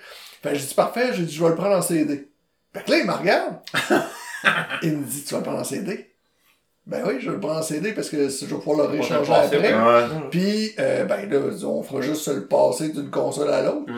[0.43, 2.29] Fait que j'ai dit, parfait, j'ai dit, je vais le prendre en CD.
[2.73, 3.55] Fait que là, il me regarde.
[4.83, 6.06] il me dit, tu vas le prendre en CD?
[6.87, 9.01] Ben oui, je vais le prendre en CD parce que je vais pouvoir le le
[9.01, 9.73] réchanger après.
[9.73, 10.03] Ouais.
[10.31, 13.91] Puis, euh, ben là, on fera juste se le passer d'une console à l'autre.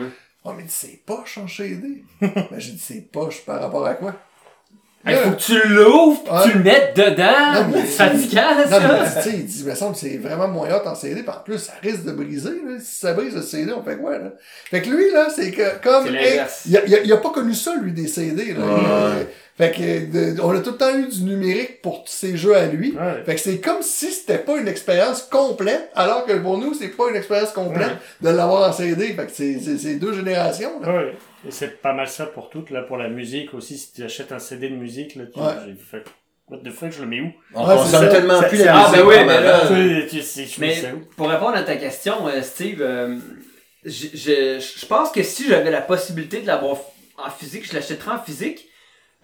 [0.44, 2.02] Oh, mais il dit, c'est poche en CD.
[2.20, 4.14] ben, j'ai dit, c'est poche par rapport à quoi?
[5.06, 6.38] Il faut que tu l'ouvres, pis Ouais.
[6.50, 7.52] tu le mettes dedans.
[7.54, 8.80] Non, mais- C'est fatigant, Non, ça.
[8.80, 10.86] mais il dit, tu sais, il dit, il me semble que c'est vraiment moins hot
[10.86, 12.78] en CD, puis en plus, ça risque de briser, là.
[12.80, 14.32] Si ça brise le CD, on fait quoi, là?
[14.70, 17.30] Fait que lui, là, c'est que, comme, hey, il, a, il, a, il a pas
[17.30, 18.60] connu ça, lui, des CD, là.
[18.60, 19.26] Ouais.
[19.49, 22.36] Il, fait que, de- on a tout le temps eu du numérique pour tous ces
[22.36, 22.92] jeux à lui.
[22.92, 23.22] Ouais.
[23.24, 26.88] Fait que c'est comme si c'était pas une expérience complète, alors que pour nous, c'est
[26.88, 29.12] pas une expérience complète de l'avoir en CD.
[29.14, 30.92] Fait que c'est, deux générations, là.
[30.96, 31.12] Ouais.
[31.46, 33.78] Et c'est pas mal ça pour toutes, là, pour la musique aussi.
[33.78, 35.46] Si tu achètes un CD de musique, là, tu Ouais.
[35.66, 36.04] j'ai fait,
[36.48, 37.30] what the fuck, je le mets où?
[37.54, 39.62] On Ouais, consomme tellement plus la ah, musique ben oui, mais là-
[40.58, 40.82] Mais
[41.16, 43.16] pour répondre à ta question, euh, Steve, euh,
[43.84, 46.76] je, je, je pense que si j'avais la possibilité de l'avoir
[47.16, 48.66] en physique, je l'achèterai en physique.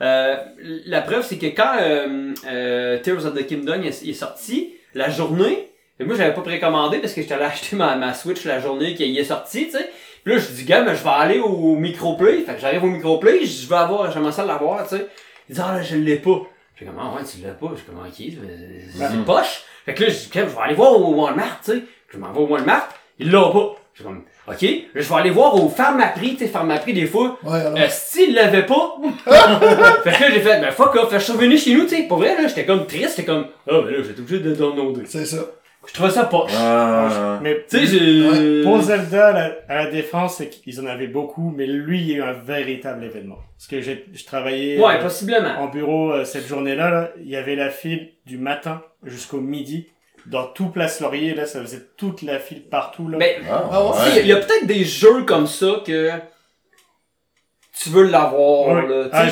[0.02, 0.36] Euh,
[0.86, 5.08] la preuve, c'est que quand euh, euh, Tears of the Kingdom est, est sorti, la
[5.10, 8.60] journée, et moi j'avais pas précommandé parce que j'étais allé acheter ma, ma Switch la
[8.60, 9.90] journée qu'il est sorti, tu sais.
[10.24, 12.42] Puis là, je dis, gars, mais je vais aller au microplay.
[12.42, 15.06] Fait que j'arrive au microplay, je vais avoir, j'aimerais ça l'avoir, tu sais.
[15.48, 16.40] Il dit, ah là, je l'ai pas.
[16.74, 17.72] J'ai comme, ah ouais, tu l'as pas.
[17.76, 19.62] J'ai comme, ok, c'est une poche.
[19.84, 21.82] Fait que là, je dis, je vais aller voir au Walmart, tu sais.
[22.12, 22.88] Je m'en vais au Walmart,
[23.20, 23.76] il l'a pas.
[23.94, 27.38] J'ai comme, ok, je vais aller voir au Pharmaprix, tu sais, Pharmaprix, des fois.
[27.42, 27.76] Ouais, alors.
[27.76, 28.96] Euh, s'il l'avait pas,
[30.04, 31.82] fait que là, j'ai fait, ben fuck off, fait que je suis revenu chez nous,
[31.84, 34.40] tu sais, pour vrai, là, j'étais comme triste, j'étais comme, ah, ben là, j'étais obligé
[34.40, 35.02] de downloader.
[35.06, 35.38] C'est ça.
[35.88, 36.50] Je trouvais ça poche.
[36.58, 37.38] Ah.
[37.44, 38.62] Mais Tu sais, j'ai...
[38.64, 42.08] Pour Zelda, à la, à la défense, c'est qu'ils en avaient beaucoup, mais lui, il
[42.08, 43.38] y a eu un véritable événement.
[43.56, 45.60] Parce que j'ai, je travaillais Ouais, euh, possiblement.
[45.60, 49.86] en bureau euh, cette journée-là, là, il y avait la file du matin jusqu'au midi.
[50.30, 53.16] Dans tout Place Laurier, là, ça faisait toute la file partout, là.
[53.18, 54.10] Mais, Ah, Ah ouais?
[54.14, 56.10] sais, il y a peut-être des jeux comme ça que
[57.78, 59.08] tu veux l'avoir, là.
[59.12, 59.26] Ah,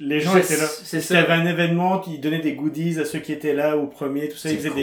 [0.00, 0.66] les gens étaient là.
[0.66, 3.76] C'est Il y avait un événement qui donnait des goodies à ceux qui étaient là
[3.76, 4.50] au premier, tout ça.
[4.50, 4.78] Ils faisaient cool.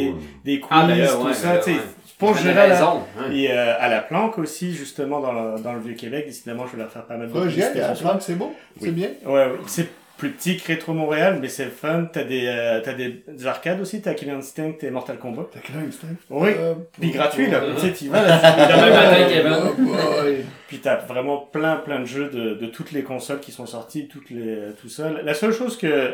[0.46, 1.58] des, des quiz, Ah, là, tout ouais, ça.
[1.58, 1.72] tu sais.
[1.72, 1.78] ouais.
[2.20, 3.32] Pour raison, hein.
[3.34, 6.84] Et euh, à la planque aussi, justement, dans le, dans le Vieux-Québec, décidément, je vais
[6.84, 8.12] leur faire pas mal de Ouais, aille, à soir.
[8.12, 8.54] Franck, c'est beau.
[8.78, 8.82] Oui.
[8.86, 9.10] C'est bien.
[9.26, 9.52] Ouais, ouais.
[9.66, 12.06] c'est plus petit que Rétro Montréal, mais c'est le fun.
[12.12, 15.48] T'as des, euh, t'as des, des arcades aussi, t'as Killer Instinct et Mortal Kombat.
[15.52, 16.08] T'as quel instinct?
[16.30, 17.62] Oui, Euh, puis gratuit, là.
[17.76, 18.40] Tu sais, t'y vas, là.
[19.80, 20.24] Oh.
[20.68, 24.08] Puis t'as vraiment plein, plein de jeux de, de toutes les consoles qui sont sorties,
[24.08, 25.10] toutes les, tout ça.
[25.10, 26.14] La seule chose que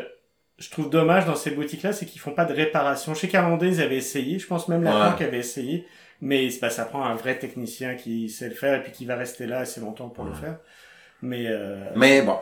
[0.58, 3.14] je trouve dommage dans ces boutiques-là, c'est qu'ils font pas de réparation.
[3.14, 4.38] Chez Carlandais, ils avaient essayé.
[4.38, 5.10] Je pense même la Ouais.
[5.10, 5.86] banque avait essayé.
[6.22, 9.16] Mais bah, ça prend un vrai technicien qui sait le faire et puis qui va
[9.16, 10.56] rester là assez longtemps pour le faire.
[11.22, 12.36] Mais, euh, Mais bon,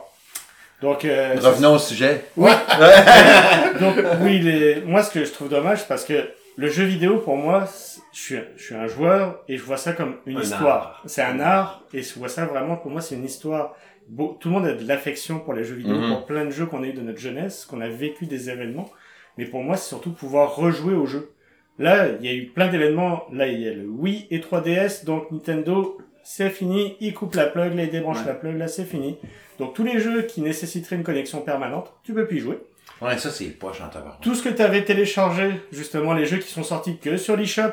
[0.83, 2.25] donc, euh, revenons au sujet.
[2.37, 2.51] Oui.
[3.81, 4.81] Donc oui, les...
[4.83, 7.69] moi ce que je trouve dommage, c'est parce que le jeu vidéo pour moi,
[8.13, 10.67] je suis, je suis un joueur et je vois ça comme une Un histoire.
[10.77, 11.03] art.
[11.07, 13.75] C'est un art et je vois ça vraiment pour moi c'est une histoire.
[14.09, 16.09] Beau- Tout le monde a de l'affection pour les jeux vidéo, Mhm.
[16.11, 18.89] pour plein de jeux qu'on a eu de notre jeunesse, qu'on a vécu des événements.
[19.37, 21.31] Mais pour moi c'est surtout pouvoir rejouer au jeu.
[21.79, 23.23] Là, il y a eu plein d'événements.
[23.33, 26.97] Là, il y a le Wii et 3DS, donc Nintendo, c'est fini.
[27.01, 28.27] Il coupe la plug, là, il débranche Ouais.
[28.27, 29.17] la plug, là, c'est fini.
[29.59, 32.59] Donc tous les jeux qui nécessiteraient une connexion permanente, tu peux plus y jouer.
[33.01, 34.19] Ouais, ça, c'est poche en tabac.
[34.23, 37.73] Tout ce que tu avais téléchargé, justement les jeux qui sont sortis que sur l'eShop,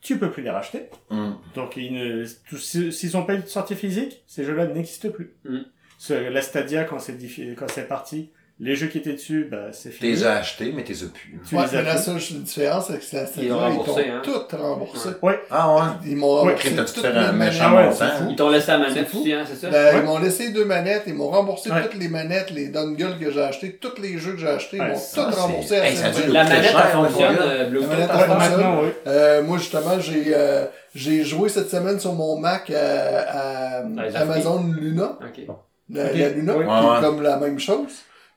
[0.00, 0.84] tu peux plus les racheter.
[1.10, 1.38] Hum.
[1.54, 5.34] Donc ils ne, tous- s'ils n'ont pas eu de sortie physique, ces jeux-là n'existent plus.
[5.44, 5.60] Mm.
[5.98, 9.66] Ce- La Stadia, quand c'est diffi- quand c'est parti, les jeux qui étaient dessus, bah,
[9.72, 10.10] c'est T'es fini.
[10.12, 11.38] les as achetés, mais t'es as plus.
[11.46, 13.52] Tu Ouais, les as mais la seule différence, c'est que la Ils l'ont Stadia, ils
[13.76, 14.20] remboursé, t'ont hein.
[14.48, 15.08] tout remboursé.
[15.50, 15.80] Ah ouais?
[16.06, 17.96] Ils m'ont Ouais, remboursé un méchant Ah ouais, montant?
[17.98, 18.26] c'est fou.
[18.30, 19.68] Ils t'ont laissé la C'est manette aussi, hein, c'est ça?
[19.70, 20.00] Ben, Ouais.
[20.00, 21.82] Ils m'ont laissé deux manettes, ils m'ont remboursé Ouais.
[21.82, 24.80] toutes les manettes, les dongles que j'ai achetés, tous les jeux que j'ai achetés, ils
[24.80, 26.86] Ouais, m'ont tout c'est- remboursé à Hey, ça a dû 5 le La manette, cher,
[26.86, 27.90] elle fonctionne euh, Bluetooth.
[27.90, 28.92] La manette, elle Ouais, fonctionne.
[29.06, 30.64] Euh, moi, justement, j'ai euh,
[30.94, 35.42] j'ai joué cette semaine sur mon Mac à, les Amazon Luna, Ok.
[35.90, 36.64] la, Luna, Ouais.
[36.64, 37.00] qui Ouais, est ouais.
[37.02, 37.90] comme la même chose.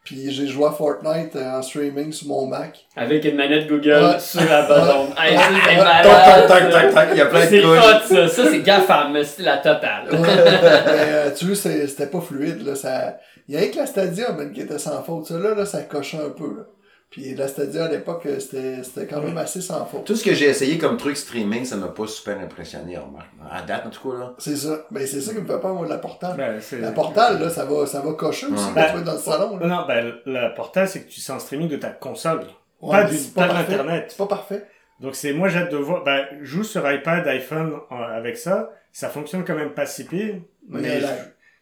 [0.05, 2.79] Puis j'ai joué à Fortnite euh, en streaming sur mon Mac.
[2.95, 4.19] Avec une manette Google Ouais.
[4.19, 5.09] sur Amazon.
[5.17, 6.03] Hey, ça, c'est malade.
[6.03, 8.27] Tac, tac, tac, tac, il y a plein de C'est hot, ça.
[8.27, 10.05] Ça, c'est GAFAM, c'est la totale.
[10.11, 10.17] Ouais.
[10.19, 12.65] Mais euh, tu vois, c'est- c'était pas fluide.
[12.65, 13.17] Là, ça...
[13.47, 15.25] Il y avait que la Stadia man, qui était sans faute.
[15.25, 16.45] Ça, là, là, ça cochait un peu.
[16.57, 16.63] Là.
[17.09, 20.05] Puis la Stadia, à l'époque, euh, c'était c'était quand même assez sans faute.
[20.05, 23.27] Tout ce que j'ai essayé comme truc streaming, ça m'a pas super impressionné, remarque.
[23.51, 24.33] À date, en tout cas, là.
[24.37, 24.85] C'est ça.
[24.91, 26.37] Ben, c'est ça qui me fait peur, moi, de la Portale.
[26.37, 28.69] Ben, c'est- La Portale, là, ça va, ça va cocher aussi Ouais.
[28.69, 29.57] quand Ben, tu vas être dans le salon.
[29.57, 29.67] Là.
[29.67, 32.41] Non, non, ben, le portal, c'est que tu en streaming de ta console.
[32.81, 33.71] Ouais, pas mais pas de parfait.
[33.71, 34.05] l'Internet.
[34.09, 34.67] C'est pas parfait.
[34.99, 36.03] Donc c'est moi j'ai hâte de voir.
[36.03, 38.69] Ben, je joue sur iPad, iPhone euh, avec ça.
[38.91, 40.35] Ça fonctionne quand même pas si pire.
[40.67, 41.15] Mais Mais, là-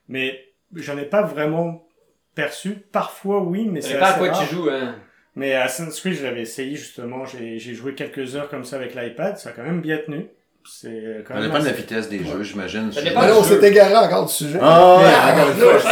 [0.10, 0.40] mais
[0.76, 1.88] j'en ai pas vraiment
[2.36, 2.72] perçu.
[2.92, 4.48] Parfois oui, mais Ça c'est dépend à quoi rare.
[4.48, 4.96] tu joues, hein.
[5.38, 7.26] Mais Assassin's Creed, je l'avais essayé justement.
[7.26, 9.38] J'ai j'ai joué quelques heures comme ça avec l'iPad.
[9.38, 10.26] Ça a quand même bien tenu.
[10.70, 11.50] C'est euh, quand Ça même.
[11.50, 12.92] dépend de la vitesse des jeux, j'imagine.
[12.92, 14.58] Ça Je- là, du on s'est égaré encore du sujet.
[14.62, 15.92] Ah, ouais, Mais, encore une fois.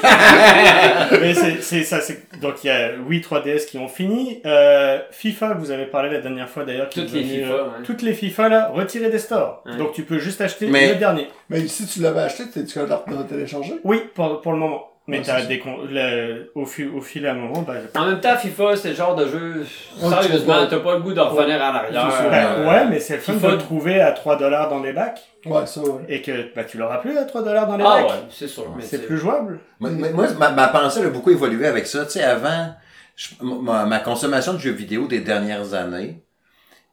[1.20, 2.00] mais c'est c'est ça.
[2.00, 4.40] c'est- Donc il y a oui 3DS qui ont fini.
[4.46, 6.88] Euh, FIFA, vous avez parlé la dernière fois d'ailleurs.
[6.88, 7.82] qui Toutes les FIFA, euh, ouais.
[7.84, 9.62] Toutes les FIFA là retirées des stores.
[9.66, 9.76] Ouais.
[9.76, 11.28] Donc tu peux juste acheter Mais- le dernier.
[11.48, 13.74] Mais si tu l'avais acheté, capable de le télécharger?
[13.84, 14.89] Oui, pour, pour le moment.
[15.10, 18.06] Mais Ouais, t'as des con- le- au, fil, au fil à un moment, bah, En
[18.06, 19.66] même temps, FIFA, c'est le genre de jeu,
[19.98, 22.08] sérieusement, tu t'as pas le goût de revenir en arrière.
[22.30, 23.50] ben, euh, ouais, mais c'est le fun FIFA.
[23.52, 26.02] de trouver à 3 dollars dans les bacs Ouais, ça, ouais.
[26.08, 28.10] et que bah, tu l'auras plus à 3 dollars dans les Ah bacs.
[28.10, 28.72] ouais, c'est sûr.
[28.76, 29.58] mais C'est plus jouable.
[29.80, 32.04] Moi, moi, moi, ma, ma pensée elle a beaucoup évolué avec ça.
[32.04, 32.74] Tu sais, avant,
[33.16, 36.22] je- ma, ma consommation de jeux vidéo des dernières années,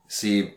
[0.07, 0.57] c'est...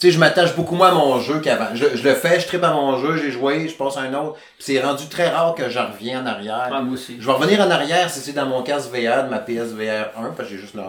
[0.00, 1.70] Tu sais, je m'attache beaucoup moins à mon jeu qu'avant.
[1.74, 4.14] Je, je le fais, je tripe à mon jeu, j'ai joué, je passe à un
[4.14, 4.34] autre.
[4.56, 6.68] Puis c'est rendu très rare que j'en reviens en arrière.
[6.72, 7.16] Ah, moi aussi.
[7.20, 10.34] Je vais revenir en arrière si c'est dans mon casque VR de ma PSVR 1,
[10.36, 10.84] parce que j'ai juste le 1.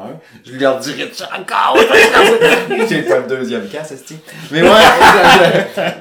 [0.45, 1.77] Je leur dirai encore.
[2.87, 4.17] j'ai pas le deuxième casque, esti.
[4.51, 4.77] Mais moi,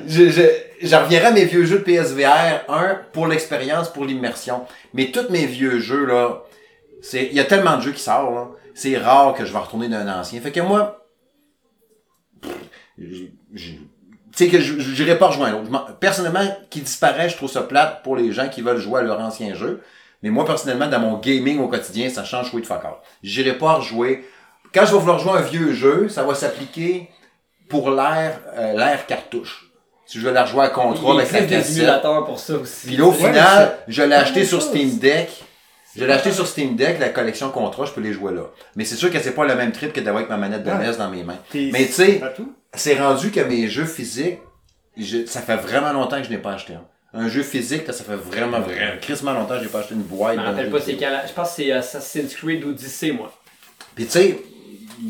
[0.06, 4.04] je, je, je- je reviendrai à mes vieux jeux de PSVR, un, pour l'expérience, pour
[4.04, 4.64] l'immersion.
[4.94, 6.42] Mais tous mes vieux jeux, là,
[7.02, 8.48] c'est, il y a tellement de jeux qui sortent, là.
[8.74, 10.40] C'est rare que je vais retourner d'un ancien.
[10.40, 10.97] Fait que moi,
[12.98, 15.96] tu sais que je j'irai pas rejoindre l'autre.
[15.98, 19.20] Personnellement, qui disparaît, je trouve ça plate pour les gens qui veulent jouer à leur
[19.20, 19.82] ancien jeu.
[20.22, 22.82] Mais moi, personnellement, dans mon gaming au quotidien, ça change jouer de fuck.
[23.22, 24.24] J'irai pas rejouer.
[24.74, 27.08] Quand je vais vouloir jouer un vieux jeu, ça va s'appliquer
[27.68, 29.70] pour l'air, euh, l'air cartouche.
[30.06, 32.02] Si je veux la rejouer à contrat avec la cassette.
[32.02, 32.86] pour ça aussi.
[32.88, 34.70] Puis là, au final, je l'ai acheté sur chose.
[34.70, 35.30] Steam Deck.
[35.96, 38.42] Je l'ai acheté sur Steam Deck, la collection Contra, je peux les jouer là.
[38.76, 40.70] Mais c'est sûr que c'est pas le même trip que d'avoir avec ma manette de
[40.70, 40.86] Ouais.
[40.86, 41.38] NES dans mes mains.
[41.54, 42.20] Mais tu sais.
[42.74, 44.38] C'est rendu que mes jeux physiques,
[44.96, 46.84] je- ça fait vraiment longtemps que je n'ai pas acheté un.
[47.14, 50.02] Un jeu physique, là, ça fait vraiment, vraiment, crissement longtemps que j'ai pas acheté une
[50.02, 50.34] boîte.
[50.36, 51.20] Je me rappelle pas c'est quel.
[51.26, 53.32] Je pense que c'est Assassin's Creed Odyssey, moi.
[53.94, 54.38] Puis tu sais,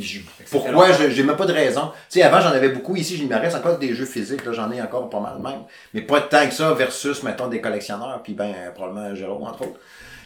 [0.01, 1.91] je- pourquoi je- j'ai même pas de raison.
[2.09, 4.53] Tu sais, avant j'en avais beaucoup ici, il me reste encore des jeux physiques, là
[4.53, 5.63] j'en ai encore pas mal même.
[5.93, 9.81] Mais pas tant que ça versus, mettons, des collectionneurs, puis ben, probablement Jérôme, entre autres.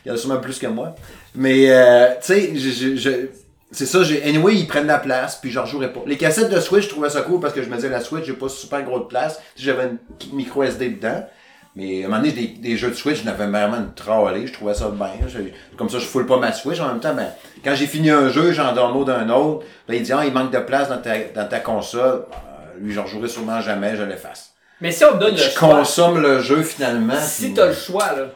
[0.05, 0.95] Il y en a sûrement plus que moi.
[1.35, 3.27] Mais, euh, tu sais, je, je, je-
[3.73, 6.01] c'est ça, j'ai, anyway, ils prennent la place, puis je rejouerai pas.
[6.07, 8.25] Les cassettes de Switch, je trouvais ça cool parce que je me disais, la Switch,
[8.27, 9.41] j'ai pas super gros de place.
[9.57, 9.99] J'avais une
[10.37, 11.27] micro SD dedans.
[11.75, 14.47] Mais à un moment donné, des, des jeux de Switch, je n'avais vraiment une trollée,
[14.47, 15.09] je trouvais ça bien.
[15.27, 15.39] Je-
[15.79, 16.79] comme ça, je foule pas ma Switch.
[16.81, 17.29] En même temps, ben,
[17.65, 19.65] quand j'ai fini un jeu, j'en download un autre.
[19.89, 22.27] Là, il dit, ah, il manque de place dans ta, dans ta console.
[22.31, 24.51] Euh, lui, je rejouerai sûrement jamais, je l'efface.
[24.83, 25.77] Mais si on me donne le Je choix.
[25.79, 27.15] consomme le jeu finalement.
[27.19, 28.27] Si puis- t'as le choix, là.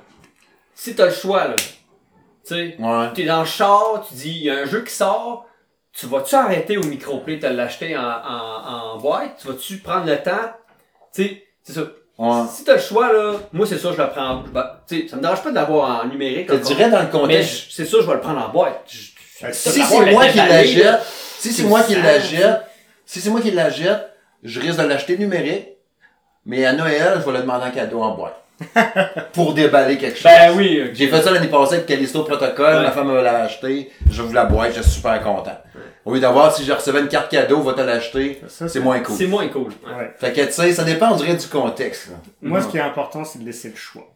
[0.74, 1.56] Si t'as le choix, là.
[2.46, 2.76] Tu sais.
[2.78, 3.06] Ouais.
[3.14, 5.46] T'es dans le char, tu dis, il y a un jeu qui sort.
[5.92, 9.38] Tu vas-tu arrêter au microplay, te l'acheter en, en, en boîte?
[9.40, 10.52] Tu vas-tu prendre le temps?
[11.14, 11.80] Tu sais, c'est ça.
[12.18, 12.42] Ouais.
[12.50, 14.42] Si t'as le choix, là, moi, c'est ça, je le prends.
[14.52, 16.48] bah, tu sais, ça me dérange pas de l'avoir en numérique.
[16.50, 17.66] Je dirais dans le contexte.
[17.70, 18.82] c'est ça, je vais le prendre en boîte.
[18.86, 18.96] Je-
[19.48, 21.00] je- Si c'est moi qui la jette,
[21.38, 22.60] si c'est moi qui la jette,
[23.06, 24.10] si c'est moi qui la jette,
[24.42, 25.68] je risque de l'acheter numérique.
[26.46, 28.36] Mais à Noël, je vais le demander en cadeau en boîte.
[29.32, 30.24] Pour déballer quelque chose.
[30.24, 30.90] Ben oui.
[30.94, 32.82] J'ai fait ça l'année passée avec Callisto Protocol, Ouais.
[32.82, 35.58] ma femme me l'a acheté, je vous la boîte, je suis super content.
[36.04, 39.16] Au lieu d'avoir, si je recevais une carte cadeau, va te l'acheter, c'est moins cool.
[39.16, 39.72] C'est moins cool.
[39.86, 39.94] ouais.
[39.98, 40.14] Ouais.
[40.18, 42.08] Fait que tu sais, ça dépend, on dirait, du contexte.
[42.10, 42.14] là.
[42.42, 44.06] Moi, ce qui est important, c'est de laisser le choix.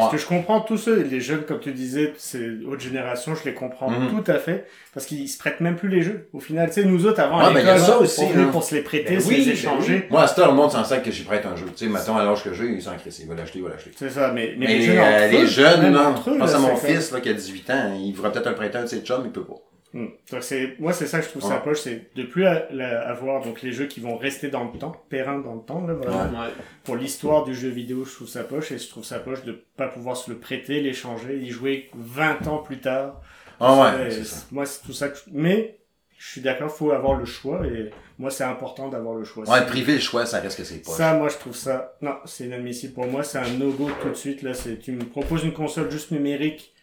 [0.00, 3.44] Parce que je comprends tous ceux, les jeunes, comme tu disais, c'est haute génération, je
[3.44, 4.10] les comprends Mhm.
[4.22, 4.66] tout à fait.
[4.92, 6.28] Parce qu'ils se prêtent même plus les jeux.
[6.32, 7.98] Au final, tu sais, nous autres, avant, Ouais, à ben, il y a l'école, ça
[7.98, 8.48] aussi, on venait hein.
[8.52, 10.06] pour se les prêter, Ben se oui, les ben échanger.
[10.10, 11.66] Moi, à cette heure, le monde s'en sert que j'y prête un jeu.
[11.76, 13.70] Tu sais, mettons, à l'âge que j'ai, il s'en crisse, il va l'acheter, il va
[13.70, 13.90] l'acheter.
[13.96, 16.38] C'est ça, mais, mais, Mais les les, jeunes, euh, entre les eux, jeunes, entre eux,
[16.38, 18.78] pense là, à mon fils là, qui a 18 ans, il voudrait peut-être un prêter
[18.78, 19.54] un de ses chums, il peut pas.
[19.94, 20.08] Hmm.
[20.40, 21.48] C'est, moi, c'est ça que je trouve Ouais.
[21.50, 24.64] ça poche, c'est de plus à- la- avoir donc les jeux qui vont rester dans
[24.64, 25.94] le temps, périns dans le temps, là.
[25.94, 26.52] Ouais.
[26.82, 29.64] Pour l'histoire du jeu vidéo, je trouve ça poche, et je trouve ça poche de
[29.76, 33.20] pas pouvoir se le prêter, l'échanger, y jouer 20 ans plus tard.
[33.60, 34.44] Ah ouais, ça.
[34.50, 35.22] Moi, c'est tout ça que je...
[35.30, 35.78] Mais,
[36.18, 39.48] je suis d'accord, faut avoir le choix, et moi, c'est important d'avoir le choix.
[39.48, 40.90] Ouais, priver le choix, ça reste que c'est pas.
[40.90, 41.94] Ça, moi, je trouve ça...
[42.02, 44.80] Non, c'est inadmissible pour moi, c'est un no-go tout de suite, là, c'est...
[44.80, 46.73] Tu me proposes une console juste numérique.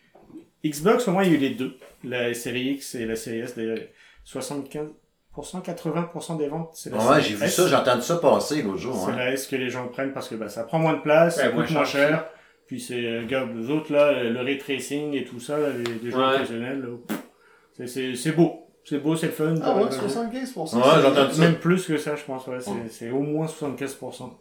[0.66, 1.76] Xbox, au moins, il y a eu les deux.
[2.04, 3.78] La série X et la série S, d'ailleurs.
[4.26, 4.92] 75%,
[5.64, 7.56] 80% des ventes, c'est la Ouais, série j'ai vu S.
[7.56, 9.04] ça, j'ai entendu ça passer l'autre jour.
[9.06, 9.18] C'est hein.
[9.18, 11.44] la S que les gens prennent parce que bah, ça prend moins de place, Ouais,
[11.44, 12.10] ça coûte moins cher.
[12.10, 12.26] cher.
[12.68, 15.70] Puis c'est, euh, regarde, les autres là, euh, le ray tracing et tout ça, là,
[15.70, 16.36] les, les jeux Ouais.
[16.36, 17.18] occasionnels, là, pff,
[17.78, 18.58] c'est, c'est, c'est beau.
[18.84, 19.56] C'est beau, c'est le fun.
[19.64, 20.78] Ah ouais, Euh, 75%.
[20.78, 21.42] Ouais, c'est- j'ai entendu ça.
[21.42, 22.60] Même plus que ça, je pense, ouais.
[22.60, 22.78] C'est, Ouais.
[22.90, 24.32] c'est au moins 75%.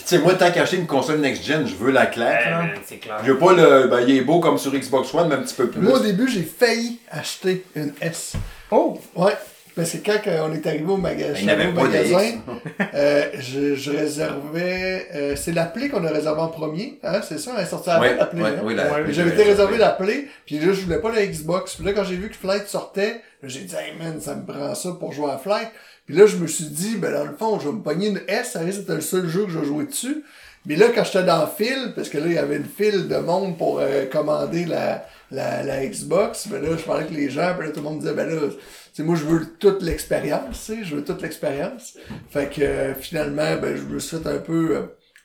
[0.00, 2.62] Puis tu sais, moi, tant qu'acheter une console next-gen, je veux la claque, là.
[2.62, 3.18] Ben, c'est clair.
[3.24, 3.86] Je veux pas le.
[3.88, 5.80] Ben, il est beau comme sur Xbox One, mais un petit peu plus.
[5.80, 8.32] Moi, au début, j'ai failli acheter une S.
[8.70, 8.98] Oh!
[9.14, 9.32] Ouais.
[9.76, 11.82] Parce que quand euh, on est arrivé au, maga- Ben, je il n'avait au pas
[11.82, 12.32] de magasin,
[12.94, 15.06] euh, je, je réservais...
[15.14, 17.52] euh, c'est l'appelé qu'on a réservé en premier, hein, c'est ça?
[17.56, 18.60] Elle est sortie avant Ouais, l'appelé, ouais, hein?
[18.64, 21.76] oui, la- Ouais, J'avais été réservé la Play, puis là, je voulais pas la Xbox.
[21.76, 24.74] Puis là, quand j'ai vu que Flight sortait, j'ai dit, hey man, ça me prend
[24.74, 25.68] ça pour jouer à Flight.
[26.06, 28.20] Puis là, je me suis dit, ben dans le fond, je vais me pogner une
[28.26, 30.24] S, ça risque d'être le seul jeu que je jouer dessus.
[30.66, 33.08] Mais là, quand j'étais dans le fil, parce que là, il y avait une file
[33.08, 37.30] de monde pour euh, commander la, la, la Xbox, ben là, je parlais avec les
[37.30, 38.48] gens, puis là, tout le monde me disait, ben là,
[38.94, 41.96] tu moi, je veux toute l'expérience, tu sais, je veux toute l'expérience.
[42.30, 44.82] Fait que, euh, finalement, ben, je me suis fait un peu euh,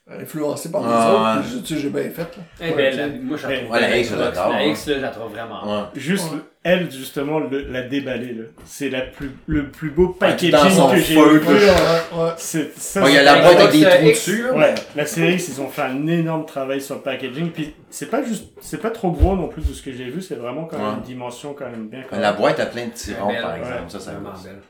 [0.08, 1.62] influencé par les Ah, autres, ouais.
[1.64, 2.44] tu sais, j'ai bien fait, là.
[2.62, 4.62] Eh ben, la- moi, je la trouve Ouais, la X, l'adore, La hein.
[4.66, 5.66] X, là, je la trouve vraiment.
[5.82, 5.84] Ouais.
[5.96, 6.38] Juste, Ouais.
[6.64, 8.44] elle, justement, le, la déballer, là.
[8.66, 10.52] C'est la plus, le plus beau Ouais, packaging
[10.92, 11.20] que j'ai vu.
[11.22, 12.30] Ouais, ouais, ouais.
[12.38, 14.54] C'est, ça, il y a c'est- la boîte avec des trous dessus, là.
[14.54, 18.10] Ouais, la série X, ils ont fait un énorme travail sur le packaging, puis c'est
[18.12, 20.66] pas juste, c'est pas trop gros non plus de ce que j'ai vu, c'est vraiment
[20.66, 20.94] quand même Ouais.
[20.98, 22.02] une dimension quand même bien.
[22.12, 23.60] La boîte a plein de tirons, par ouais.
[23.60, 23.90] exemple.
[23.90, 24.62] Ça, ça Vraiment belle.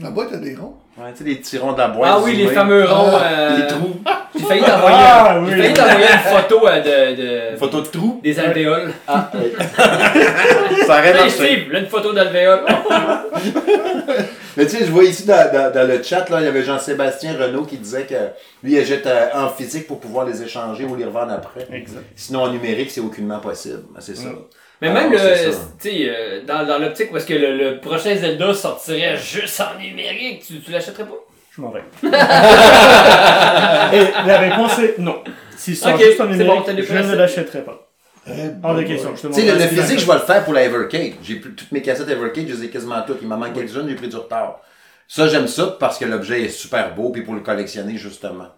[0.00, 0.74] La boîte a des ronds.
[0.96, 2.10] Ouais, tu sais, les tirons de la boîte.
[2.14, 3.12] Ah oui, les fameux ronds.
[3.14, 3.96] Ah, euh, Les trous.
[4.36, 5.50] J'ai failli t'envoyer Ah, oui.
[5.52, 5.74] une
[6.36, 6.80] photo euh,
[7.50, 8.20] de, de- Photo de trou.
[8.22, 8.92] des alvéoles.
[9.08, 9.30] Ah,
[10.86, 11.30] ça aurait marché.
[11.30, 12.64] Steve, là une photo d'alvéoles.
[14.56, 16.62] Mais tu sais, je vois ici dans, dans- dans le chat, là, il y avait
[16.62, 18.14] Jean-Sébastien Renault qui disait que
[18.62, 21.66] lui, il euh, en physique pour pouvoir les échanger ou les revendre après.
[21.72, 22.04] Exact.
[22.14, 23.82] Sinon, en numérique, c'est aucunement possible.
[23.92, 24.28] Ben, C'est ça.
[24.28, 24.36] Mm.
[24.92, 28.52] Mais Ah, même, le, euh, dans, dans l'optique où est-ce que le, le prochain Zelda
[28.54, 31.14] sortirait juste en numérique, tu, tu l'achèterais pas?
[31.56, 31.82] Je m'en vais.
[32.02, 32.08] Et
[34.26, 35.22] la réponse est non.
[35.56, 37.80] S'il sort Ok, juste en c'est numérique, bon, je ne l'achèterai pas.
[38.26, 38.32] Eh,
[38.62, 39.12] Hors de question.
[39.14, 41.12] Tu sais, le, si physique, je vais le faire pour la Evercade.
[41.22, 43.18] J'ai plus toutes mes cassettes Evercade, je les ai quasiment toutes.
[43.22, 44.60] Il m'en manque quelques-unes, j'ai pris du retard.
[45.06, 48.48] Ça, j'aime ça parce que l'objet est super beau, puis pour le collectionner, justement.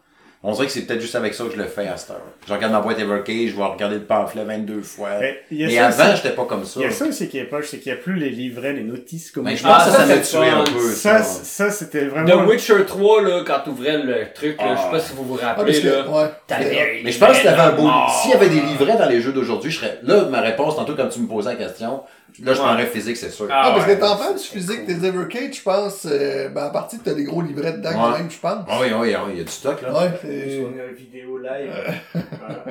[0.42, 2.20] On dirait que c'est peut-être juste avec ça que je le fais à cette heure.
[2.46, 5.08] Je regarde ma boîte Evercade, je vais regarder le pamphlet 22 fois.
[5.18, 6.78] Mais il y a Mais ça avant, j'étais pas comme ça.
[6.80, 8.72] Il y a ça aussi qui est poche, c'est qu'il n'y a plus les livrets,
[8.74, 10.80] les notices comme Mais je pense Ah, que ça, ça, ça m'a tué un peu.
[10.92, 11.24] Ça, ça.
[11.24, 12.44] c- ça c'était The vraiment.
[12.44, 14.90] Witcher 3, là, quand t'ouvrais le truc, là, je sais Ah.
[14.92, 16.10] pas si vous vous Ah, rappelez, parce que, là.
[16.22, 16.30] ouais.
[16.46, 17.88] T'avais Mais je pense que t'avais un beau.
[17.92, 18.06] Oh.
[18.22, 19.98] S'il y avait des livrets dans les jeux d'aujourd'hui, je serais.
[20.04, 22.02] Là, ma réponse, tantôt, quand tu me posais la question,
[22.42, 22.64] là, je Ouais.
[22.66, 23.46] prendrais physique, c'est sûr.
[23.50, 26.70] Ah, Ah, parce que t'en parles du physique des Evercade, je pense, euh, ben, en
[26.70, 28.64] partie, t'as des gros livrets dedans quand même, je pense.
[28.68, 29.92] Ah oui, oui, oui, il y a du stock, là.
[29.92, 30.60] Ouais, c'est...
[30.64, 31.72] On a une vidéo live.
[32.12, 32.64] Voilà.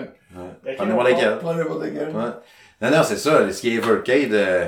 [0.65, 0.75] Ouais.
[0.75, 1.37] Prenez-moi on lesquels.
[1.39, 2.09] Prends n'importe quel.
[2.09, 2.31] Ouais.
[2.81, 3.51] Non, non, c'est ça.
[3.51, 4.65] Ce qui est Evercade, euh,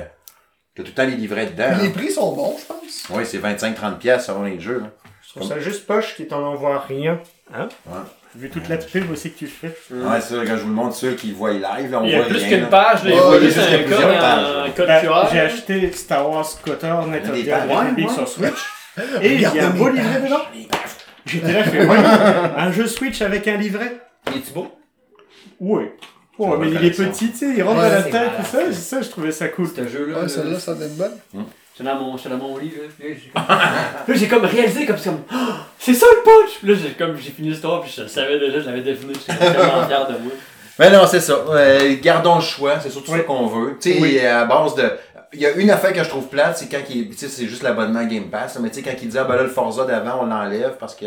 [0.74, 1.76] t'as tout le temps les livrets dedans.
[1.82, 3.04] Les prix sont bons, je pense.
[3.10, 4.80] Oui, c'est 25-30$ piastres selon les jeux.
[4.80, 4.86] Là.
[5.22, 7.20] Je trouve ça juste poche qui t'en envoie rien.
[7.54, 7.68] Hein?
[7.86, 7.98] Ouais.
[8.38, 9.74] Vu toute la pub aussi que tu fais.
[9.90, 12.10] Ouais, c'est ça, quand je vous le montre, ceux qui voient live, là, on Il
[12.10, 14.00] y a voit plus qu'une page, là, il voit il y a juste un plusieurs
[14.00, 15.28] code, pages, un code Ben, QR.
[15.32, 18.58] J'ai acheté Star Wars Kotor Net of the sur Switch.
[19.22, 20.42] Et il y a un beau livret dedans.
[21.26, 21.96] J'étais là, je fais, ouais,
[22.56, 23.96] un jeu Switch avec un livret.
[24.30, 24.68] Il est-tu beau?
[25.58, 25.84] Oui.
[26.38, 28.58] Oh, mais il est petit, tu sais, il rentre dans la c'est tête, tout ça.
[28.66, 28.72] ça.
[28.72, 29.66] Ça, je trouvais ça cool.
[29.74, 30.28] C'est un jeu-là.
[30.28, 31.44] Celle-là, ça donne bonne.
[31.78, 33.06] J'étais dans mon, j'étais dans mon lit, là.
[33.08, 35.36] Là, j'ai comme, là, j'ai comme réalisé, comme, c'est comme, Oh,
[35.78, 36.58] c'est ça le punch!
[36.58, 39.12] Puis là, j'ai comme, j'ai fini l'histoire, puis je le savais déjà, je l'avais deviné,
[39.14, 40.32] j'étais tellement fier de moi.
[40.80, 41.34] Mais non, c'est ça.
[41.50, 43.18] Euh, gardons le choix, c'est surtout Oui.
[43.18, 43.76] ça qu'on veut.
[43.80, 44.18] Tu sais, Oui.
[44.20, 44.90] à base de.
[45.32, 47.10] Il y a une affaire que je trouve plate, c'est quand il.
[47.10, 48.58] Tu sais, c'est juste l'abonnement Game Pass.
[48.60, 50.94] Mais tu sais, quand il dit, ah ben là, le Forza d'avant, on l'enlève parce
[50.94, 51.06] que.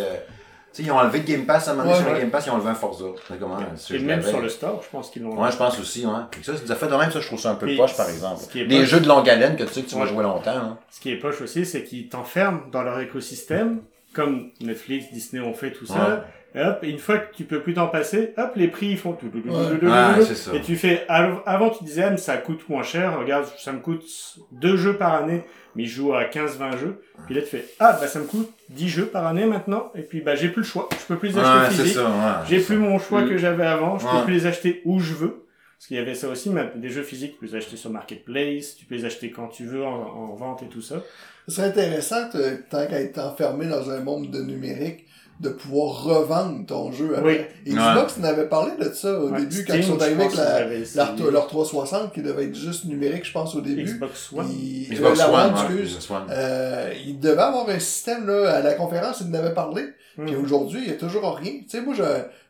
[0.73, 2.15] Tu sais, ils ont enlevé le Game Pass à un moment donné Ouais, sur le
[2.15, 2.21] ouais.
[2.21, 3.05] Game Pass, ils ont enlevé un Forza.
[3.27, 5.41] C'est comment si Et je même sur le store, je pense qu'ils l'ont.
[5.41, 6.11] Ouais, je pense aussi, ouais.
[6.33, 7.97] Fait que ça, c'est des affaires de même, ça, je trouve ça un peu poche,
[7.97, 8.39] par exemple.
[8.41, 10.01] ce qui est Des poche- jeux de longue haleine que tu sais que tu vas
[10.03, 10.07] Ouais.
[10.07, 10.77] jouer longtemps, hein.
[10.89, 13.81] Ce qui est poche aussi, c'est qu'ils t'enferment dans leur écosystème,
[14.13, 16.25] comme Netflix, Disney ont fait tout ça.
[16.53, 19.13] Hop, et une fois que tu peux plus t'en passer, hop, les prix ils font
[19.13, 19.29] tout.
[19.29, 19.69] tout, tout, Ouais.
[19.69, 20.53] tout, tout, Ouais, tout, c'est ça.
[20.53, 23.79] Et tu fais, avant tu disais, ah, mais ça coûte moins cher, regarde, ça me
[23.79, 24.03] coûte
[24.51, 25.43] deux jeux par année,
[25.75, 27.01] mais je joue à 15-20 jeux.
[27.25, 30.01] Puis là tu fais, ah, bah ça me coûte 10 jeux par année maintenant, et
[30.01, 32.09] puis bah j'ai plus le choix, je peux plus les acheter Ouais, ça, ouais.
[32.49, 33.29] J'ai plus mon choix Mm.
[33.29, 34.11] que j'avais avant, je Ouais.
[34.19, 35.45] peux plus les acheter où je veux.
[35.77, 37.89] Parce qu'il y avait ça aussi, mais des jeux physiques, tu peux les acheter sur
[37.89, 40.97] Marketplace, tu peux les acheter quand tu veux en, en vente et tout ça.
[41.47, 42.29] Ce serait intéressant,
[42.69, 45.05] tant qu'à être enfermé dans un monde de numérique,
[45.41, 47.49] de pouvoir revendre ton jeu après.
[47.65, 47.73] Oui.
[47.73, 51.31] Xbox n'avait parlé de ça au Ouais, début, quand ils sont arrivés avec la, leur,
[51.31, 53.83] leur 360, qui devait être juste numérique, je pense, au début.
[53.83, 54.47] Xbox One.
[54.89, 55.97] Xbox ouais, excuse.
[55.97, 56.27] Xbox One.
[56.29, 59.83] Euh, il devait avoir un système, là, à la conférence, il en avait parlé.
[60.17, 60.43] Puis Mhm.
[60.43, 61.53] aujourd'hui, il y a toujours rien.
[61.61, 62.03] Tu sais, moi, je,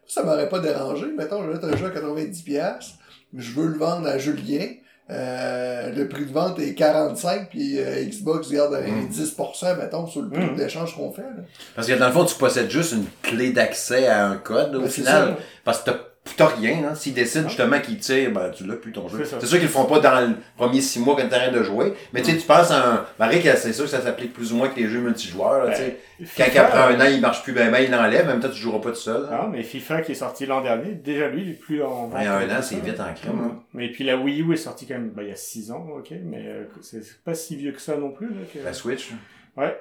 [0.08, 1.06] ça m'aurait pas dérangé.
[1.18, 2.96] Mettons, je vais mettre un jeu à 90$,
[3.38, 4.68] je veux le vendre à Julien.
[5.12, 9.10] Euh, le prix de vente est 45, puis euh, Xbox garde un Mm.
[9.10, 10.56] 10%, mettons, sur le prix Mm.
[10.56, 11.22] d'échange qu'on fait.
[11.22, 11.44] Là.
[11.76, 14.78] Parce que dans le fond, tu possèdes juste une clé d'accès à un code, là,
[14.80, 15.36] au Ben, final.
[15.66, 15.98] Parce que t'as
[16.38, 16.96] t'as rien, hein.
[16.96, 19.24] S'ils décident justement qu'ils tirent, ben, tu l'as plus ton jeu.
[19.26, 21.94] C'est sûr qu'ils le font pas dans le premier six mois quand t'arrêtes de jouer.
[22.14, 24.54] Mais tu sais, tu penses à un, Marie, que c'est sûr que ça s'applique plus
[24.54, 25.98] ou moins que les jeux multijoueurs, là, tu sais.
[26.38, 28.50] Quand FIFA, après un an, il marche plus ben, ben, il l'enlève, en même temps,
[28.50, 29.26] tu joueras pas tout seul.
[29.26, 29.30] hein.
[29.42, 32.14] Ah, mais FIFA qui est sorti l'an dernier, déjà lui, il est plus en vente.
[32.14, 33.60] Ouais, un an, c'est vite en crème, hein.
[33.74, 35.88] Mais puis la Wii U est sortie quand même, bah, il y a 6 ans,
[35.98, 38.28] ok, mais euh, c'est pas si vieux que ça non plus.
[38.28, 38.60] Là, que...
[38.64, 39.10] La Switch.
[39.58, 39.72] Ouais, euh,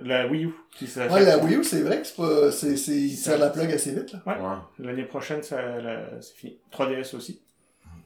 [0.00, 0.50] la Wii U.
[0.76, 1.12] Qui s'achète.
[1.12, 3.70] Ouais, la Wii U, c'est vrai que c'est pas, c'est, c'est, il tire la plug
[3.72, 4.20] assez vite, là.
[4.26, 4.34] Ouais.
[4.34, 4.86] Ouais.
[4.86, 6.56] L'année prochaine, ça, la- c'est fini.
[6.72, 7.40] 3DS aussi.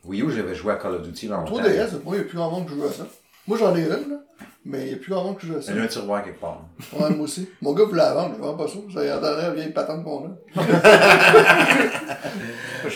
[0.05, 1.59] Wii U, j'avais joué à Call of Duty longtemps.
[1.59, 3.07] 3DS, moi, il y a plus grand monde qui joue à ça.
[3.47, 3.97] Moi, j'en ai une, là.
[4.64, 5.73] Mais il y a plus grand monde qui joue à ça.
[5.75, 6.62] J'ai un tiroir quelque part.
[6.99, 7.49] Ouais, moi aussi.
[7.62, 8.75] Mon gars voulait la vendre, je vends pas ça.
[8.93, 10.31] Ça y a donné la vieille patente qu'on a.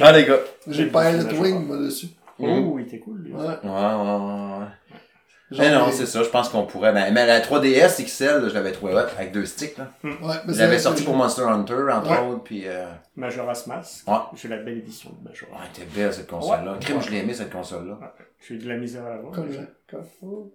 [0.01, 0.39] Ah, les gars.
[0.69, 2.09] J'ai Pilot c'est Wing, moi, dessus.
[2.39, 3.33] Oh, il était cool, lui.
[3.33, 3.41] Ouais.
[3.41, 4.67] Ouais, ouais, ouais,
[5.59, 6.93] Mais non, ai- c'est ça, je pense qu'on pourrait.
[6.93, 9.77] Ben, mais la 3DS XL, là, je l'avais trouvé hot avec deux sticks.
[9.79, 9.89] Là.
[10.05, 12.19] Ouais, mais Il c'est avait vrai sorti pour Monster Hunter, entre Ouais.
[12.29, 12.65] autres, puis.
[12.67, 12.87] Euh...
[13.17, 14.09] Majora's Mask.
[14.09, 14.15] Ouais.
[14.35, 15.55] J'ai la belle édition de Majora's.
[15.55, 16.73] Ouais, elle était belle cette console-là.
[16.73, 16.79] Ouais.
[16.81, 17.99] Crime, je l'ai aimé cette console-là.
[18.47, 19.33] J'ai eu de la misère à la voir.
[19.33, 19.61] Comme ça.
[19.61, 20.03] j'ai- Comme-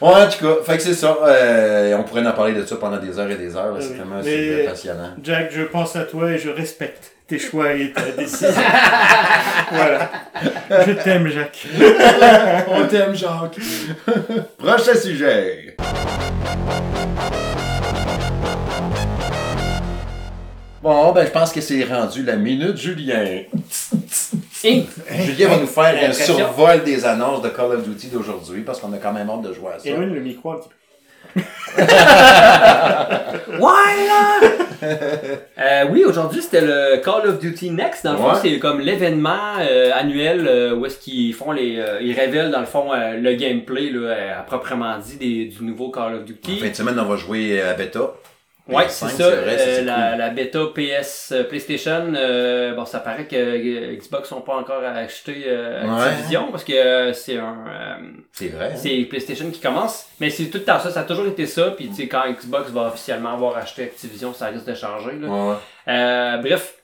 [0.00, 1.16] Ouais, en tout cas, fait que c'est ça.
[1.24, 3.76] Euh, on pourrait en parler de ça pendant des heures et des heures.
[3.80, 3.96] C'est oui.
[3.98, 5.10] vraiment Mais- passionnant.
[5.22, 8.48] Jack, je pense à toi et je respecte tes choix et ta décision.
[9.72, 10.10] voilà.
[10.70, 11.66] Je t'aime, Jacques.
[12.68, 13.58] On t'aime, Jacques.
[14.58, 15.76] Prochain sujet.
[20.82, 23.42] Bon, ben, je pense que c'est rendu la minute Julien.
[25.10, 28.92] Julien va nous faire un survol des annonces de Call of Duty d'aujourd'hui parce qu'on
[28.92, 29.88] a quand même hâte de jouer à ça.
[29.88, 30.74] Éloigne le micro un petit peu.
[34.84, 38.04] Euh, oui, aujourd'hui c'était le Call of Duty Next.
[38.04, 42.00] Dans le fond, c'est comme l'événement euh, annuel euh, où est-ce qu'ils font les, euh,
[42.00, 45.64] ils révèlent dans le fond euh, le gameplay là, euh, à proprement dit des, du
[45.64, 46.56] nouveau Call of Duty.
[46.56, 48.00] En fin de semaine, on va jouer à bêta.
[48.68, 49.28] Ouais, PS5, c'est ça.
[49.30, 50.18] vrai, euh, la, cool.
[50.18, 54.82] la bêta PS euh, PlayStation, euh, bon, ça paraît que euh, Xbox sont pas encore
[54.84, 56.02] acheté euh, Ouais.
[56.04, 57.96] Activision parce que euh, c'est un, euh,
[58.32, 58.66] C'est vrai.
[58.72, 58.76] hein?
[58.76, 60.06] c'est PlayStation qui commence.
[60.20, 61.72] Mais c'est tout le temps ça, ça a toujours été ça.
[61.76, 65.12] Puis tu sais, quand Xbox va officiellement avoir acheté Activision, ça risque de changer.
[65.20, 65.28] Là.
[65.28, 65.56] Ouais, ouais.
[65.88, 66.74] Euh, bref,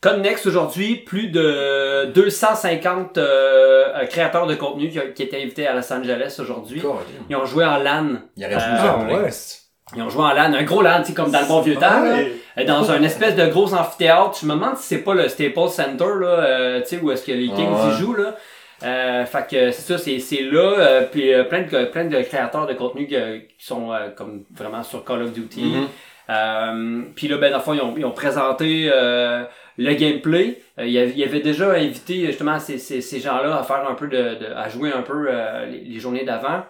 [0.00, 5.74] Connext aujourd'hui, plus de 250 euh, euh, créateurs de contenu qui, qui étaient invités à
[5.74, 6.80] Los Angeles aujourd'hui.
[7.28, 8.20] Ils ont joué en LAN.
[8.36, 9.28] Il aurait pu Euh,
[9.96, 11.74] Ils ont joué en LAN, un gros LAN, tu sais, comme dans le bon vieux
[11.76, 12.02] temps.
[12.04, 12.18] là.
[12.58, 14.36] Euh, dans un espèce de gros amphithéâtre.
[14.40, 17.24] Je me demande si c'est pas le Staples Center, là, euh, tu sais, où est-ce
[17.24, 17.90] que les Kings Ouais.
[17.94, 18.34] y jouent, là.
[18.84, 22.20] Euh, fait que c'est ça, c'est, c'est là, euh, puis euh, plein, de, plein de
[22.22, 25.74] créateurs de contenu que- qui sont euh, comme vraiment sur Call of Duty.
[26.30, 29.44] Euh, puis là, ben, dans le fond, ils ont, ils ont présenté euh,
[29.78, 30.60] le gameplay.
[30.78, 33.62] Euh, il, y avait, il y avait déjà invité justement ces, ces, ces gens-là à
[33.62, 36.62] faire un peu de, de- à jouer un peu euh, les, les journées d'avant.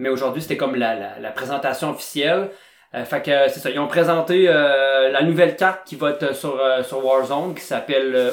[0.00, 2.48] Mais aujourd'hui, c'était comme la, la, la présentation officielle.
[2.94, 6.34] Euh, fait que c'est ça, ils ont présenté euh, la nouvelle carte qui va être
[6.34, 8.32] sur, euh, sur Warzone qui s'appelle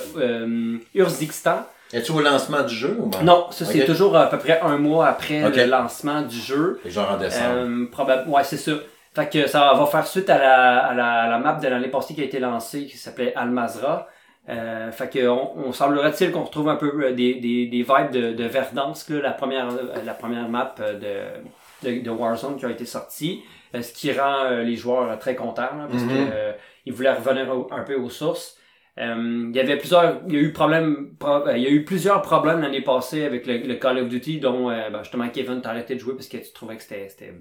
[0.95, 1.59] Urzikstan.
[1.93, 3.21] Es-tu au lancement du jeu ou ben?
[3.21, 6.79] Non, ça c'est toujours à peu près un mois après le lancement du jeu.
[6.85, 7.89] Genre en décembre.
[7.91, 8.71] Probable, ouais, c'est ça.
[9.13, 11.87] Fait que ça va faire suite à la, à la, à la map de l'année
[11.89, 14.07] passée qui a été lancée, qui s'appelait Almazra.
[14.49, 18.11] Euh, fait que on, on semblerait-il qu'on retrouve un peu euh, des, des, des vibes
[18.11, 21.41] de, de Verdansk, là, la première euh, la première map euh,
[21.83, 23.43] de, de, de Warzone qui a été sortie,
[23.73, 26.09] ce qui rend les joueurs très contents là, parce Mhm.
[26.09, 26.53] que euh,
[26.85, 28.57] ils voulaient revenir au- un peu aux sources.
[28.99, 31.83] Euh, il y avait plusieurs, il y a eu problème, pro- il y a eu
[31.85, 35.61] plusieurs problèmes l'année passée avec le, le Call of Duty, dont euh, ben, justement Kevin
[35.61, 37.33] t'as arrêté de jouer parce que tu trouvais que c'était c'était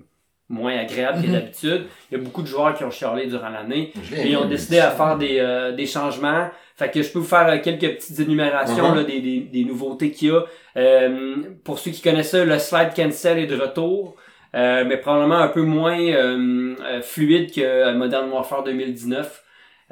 [0.49, 1.33] moins agréable que Mhm.
[1.33, 1.87] d'habitude.
[2.11, 3.93] Il y a beaucoup de joueurs qui ont chialé durant l'année.
[4.17, 6.49] Et ils ont décidé à faire des, euh, des changements.
[6.77, 8.97] Fait que je peux vous faire euh, quelques petites énumérations Mhm.
[8.97, 10.43] là, des, des, des nouveautés qu'il y a.
[10.77, 14.17] Euh, pour ceux qui connaissent ça, le slide cancel est de retour.
[14.55, 19.43] euh, mais probablement un peu moins euh, euh, fluide que Modern Warfare 2019.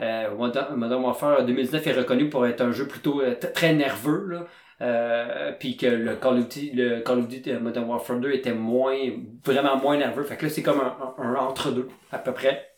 [0.00, 4.24] Euh, Modern, Modern Warfare 2019 est reconnu pour être un jeu plutôt euh, très nerveux.
[4.30, 4.46] Là.
[4.80, 8.32] Euh, puis que le Call of Duty, le Call of Duty euh, Modern Warfare 2
[8.32, 8.96] était moins,
[9.44, 10.24] vraiment moins nerveux.
[10.24, 12.68] Fait que là, c'est comme un, un- un entre-deux, à peu près.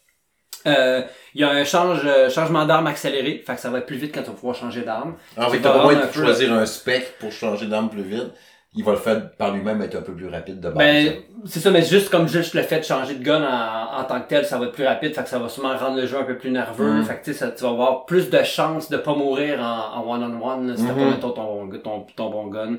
[0.67, 1.03] Euh,
[1.35, 3.97] Il y a un change, euh, changement d'arme accéléré, fait que ça va être plus
[3.97, 5.15] vite quand on va pouvoir changer d'arme.
[5.37, 5.63] Ah, C'est fait
[6.07, 8.33] de peu- choisir un spec pour changer d'arme plus vite.
[8.77, 10.77] Il va le faire par lui-même être un peu plus rapide de base.
[10.77, 11.12] Ben,
[11.47, 14.20] c'est ça, mais juste comme juste le fait de changer de gun en, en tant
[14.20, 16.18] que tel, ça va être plus rapide, fait que ça va sûrement rendre le jeu
[16.18, 16.93] un peu plus nerveux.
[16.93, 17.05] Mhm.
[17.05, 20.03] Fait que tu sais, ça- tu vas avoir plus de chances de pas mourir en
[20.07, 20.99] one-on-one, si t'as Mhm.
[20.99, 22.77] pas mettons, ton, ton, ton bon gun.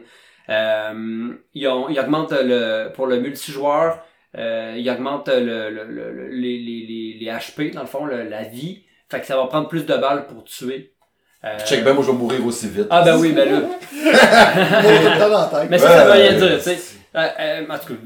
[0.49, 3.99] Euh, ils, ont, ils augmentent le, pour le multijoueur,
[4.37, 8.05] euh, ils augmentent le, le, le- le- les, les, les, les HP, dans le fond,
[8.05, 8.83] le- la vie.
[9.09, 10.93] Fait que ça va prendre plus de balles pour tuer.
[11.55, 12.87] Euh, Check ben, moi je vais mourir aussi vite.
[12.89, 13.59] Ah ben oui, ben là.
[15.69, 16.77] Mais ça, ça veut rien dire, tu sais.
[17.15, 17.99] Euh, euh, en tout cas,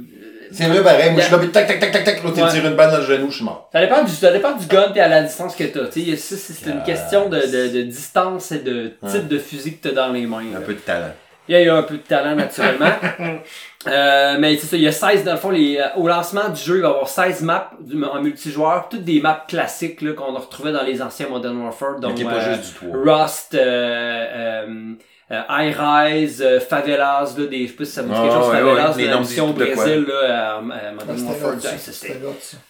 [0.51, 2.49] C'est vrai pareil, moi je suis là, tac tac tac tac tac, l'autre il Ouais.
[2.51, 3.69] tire une balle dans le genou, je suis mort.
[3.73, 5.87] Ça dépend du, ça dépend du gun et à la distance que t'as.
[5.87, 9.77] Tu sais, ça, c'est une question de, de, de distance et de type de fusil
[9.77, 10.43] que t'as dans les mains.
[10.53, 10.59] là.
[10.59, 11.13] Un peu de talent.
[11.47, 12.91] Il y a eu un peu de talent naturellement.
[13.87, 16.49] euh, mais c'est ça, il y a 16 dans le fond, les, euh, au lancement
[16.49, 20.01] du jeu, il va y avoir 16 maps du- en multijoueur, toutes des maps classiques
[20.01, 21.99] là, qu'on a retrouvées dans les anciens Modern Warfare.
[21.99, 23.23] Donc, pas euh, juste du toit.
[23.23, 24.93] Rust, euh, euh,
[25.31, 28.33] euh, High Rise, Favelas, là, des, je sais pas si ça vous dit Ah, quelque
[28.33, 29.49] chose, ouais, Favelas, la mission.
[29.51, 30.61] Brésil, là, à, à Ah,
[30.93, 31.59] Modern Warfare hot, 2.
[31.61, 31.77] ça.
[31.77, 32.19] ça, c'était-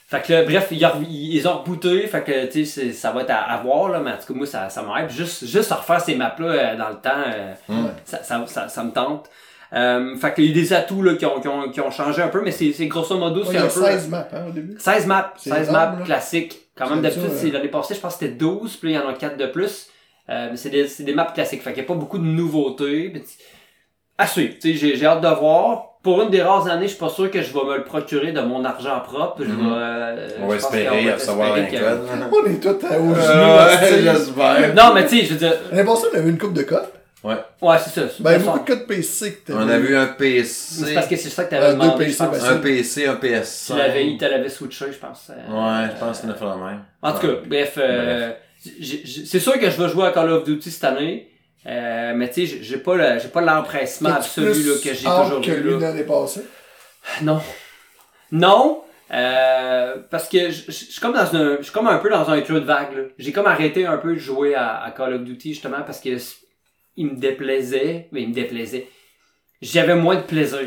[0.07, 3.11] fait que là, bref, ils, ont- ils, ils ont rebooté, fait que tu sais, ça
[3.11, 5.09] va être à, à voir, là, mais en tout cas, moi, ça, ça m'aide.
[5.09, 9.29] Juste, juste à refaire ces maps-là dans le temps, ça, ça, ça, ça me tente.
[9.73, 12.21] Euh, fait qu'il y a des atouts là, qui, ont, qui, ont, qui ont changé
[12.21, 13.81] un peu, mais c'est c'est grosso modo, Ouais, c'est Il y un a peu.
[13.85, 14.75] 16 maps, hein, au début.
[14.77, 16.05] 16 maps, C'est 16 énorme, maps là.
[16.05, 16.59] classiques.
[16.77, 19.05] Quand même, d'habitude, c'est l'année passée, je pense que c'était 12, puis là, il y
[19.07, 19.87] en a 4 de plus.
[20.29, 22.23] Euh, mais c'est des, c'est des maps classiques, fait qu'il n'y a pas beaucoup de
[22.23, 23.11] nouveautés.
[23.13, 23.27] mais tu-
[24.17, 25.87] À suivre, tu sais, j'ai j'ai hâte de voir.
[26.03, 28.31] Pour une des rares années, je suis pas sûr que je vais me le procurer
[28.31, 29.43] de mon argent propre.
[29.43, 29.57] Je Mhm.
[29.57, 32.01] vais, euh, On va espérer recevoir un code.
[32.31, 34.73] On est tous à- au Euh, j'espère.
[34.75, 36.87] Non, mais tu sais, je veux dire, L'année passée, on avait une coupe de codes.
[37.23, 38.01] Ouais, c'est ça.
[38.19, 39.63] Ben, De beaucoup de codes PC que t'avais.
[39.63, 42.05] On a vu un PC, C'est parce que c'est ça que tu Euh, avais demandé,
[42.05, 42.43] PC, je pense.
[42.43, 43.67] un PC, un PS5.
[43.73, 45.29] Tu l'avais, il te l'avait switché, je pense.
[45.29, 46.83] Euh, Ouais, je pense que c'est une de même.
[47.01, 50.71] En tout cas, bref, euh, c'est sûr que je vais jouer à Call of Duty
[50.71, 51.27] cette année.
[51.67, 55.03] Euh, mais tu sais, j'ai- pas le, j'ai pas l'empressement absolu plus là, que j'ai
[55.05, 55.61] toujours que eu.
[55.61, 56.41] lui l'année passée?
[57.21, 57.39] Non.
[58.31, 58.81] Non.
[59.13, 62.41] Euh, parce que je suis comme dans un, je suis comme un peu dans un
[62.41, 63.11] creux de vague.
[63.19, 66.17] J'ai comme arrêté un peu de jouer à, à Call of Duty justement parce que
[66.95, 68.87] il me déplaisait, mais il me déplaisait.
[69.61, 70.59] J'avais moins de plaisir.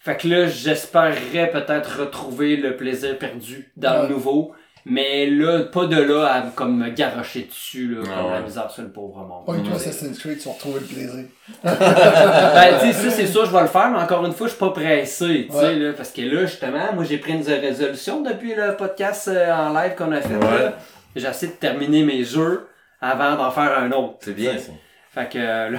[0.00, 4.08] Fait que là, j'espérerais peut-être retrouver le plaisir perdu dans Ouais.
[4.08, 4.52] le nouveau.
[4.86, 8.42] Mais là, pas de là à comme me garrocher dessus, là, Ah comme la ouais.
[8.44, 9.46] misère sur le pauvre monde.
[9.46, 11.24] Pas toi, C'est- Assassin's Creed, tu vas retrouver le plaisir.
[11.64, 14.52] ben, tu sais, ça, c'est sûr, je vais le faire, mais encore une fois, je
[14.52, 15.74] suis pas pressé, tu sais, Ouais.
[15.76, 19.72] là, parce que là, justement, moi, j'ai pris une résolution depuis le podcast euh, en
[19.72, 20.58] live qu'on a fait, Ouais.
[20.64, 20.78] là.
[21.16, 22.66] J'essaie de terminer mes jeux
[23.00, 24.16] avant d'en faire un autre.
[24.20, 24.72] C'est bien, ça.
[25.14, 25.78] Fait que, euh, là,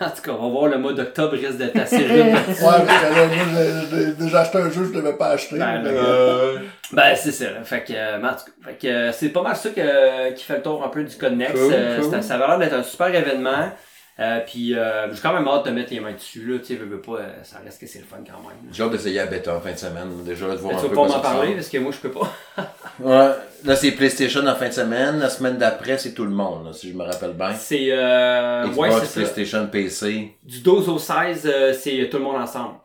[0.00, 2.08] en tout cas, on va voir, le mois d'octobre risque d'être assez rude.
[2.08, 5.58] Ouais, parce que là, moi, j'ai- déjà acheté un jeu, je devais pas acheter.
[5.58, 6.58] Ben, là, que- Euh,
[6.92, 7.64] Ben, c'est ça, là.
[7.64, 10.32] Fait que, euh, mais en tout cas, fait que euh, c'est pas mal ça que,
[10.34, 11.50] qui fait le tour un peu du Codex.
[11.52, 11.60] Cool,
[12.00, 12.10] cool.
[12.12, 13.70] c'est- Ça a l'air d'être un super événement.
[14.18, 16.58] Euh, puis, euh, j'ai quand même hâte de mettre les mains dessus, là.
[16.58, 18.56] Tu sais, veux, veux pas, euh, ça reste que c'est le fun quand même.
[18.72, 20.24] J'ai hâte d'essayer à bêta en fin de semaine.
[20.24, 21.98] Déjà, de voir Mais un tu peu vas pas m'en parler parce que moi, je
[21.98, 22.32] peux pas.
[22.98, 23.30] Ouais.
[23.64, 25.18] Là, c'est PlayStation en fin de semaine.
[25.18, 27.52] La semaine d'après, c'est tout le monde, là, si je me rappelle bien.
[27.52, 29.20] C'est, euh, ouais, Xbox, ça.
[29.20, 30.32] PlayStation, PC.
[30.42, 32.76] Du 12 au 16, euh, c'est tout le monde ensemble.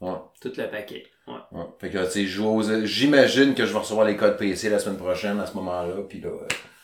[0.00, 0.16] Ouais.
[0.42, 1.04] Tout le paquet.
[1.28, 1.34] Ouais.
[1.52, 1.64] Ouais.
[1.80, 5.38] Fait que, tu sais, j'imagine que je vais recevoir les codes PC la semaine prochaine,
[5.38, 6.30] à ce moment-là, puis là,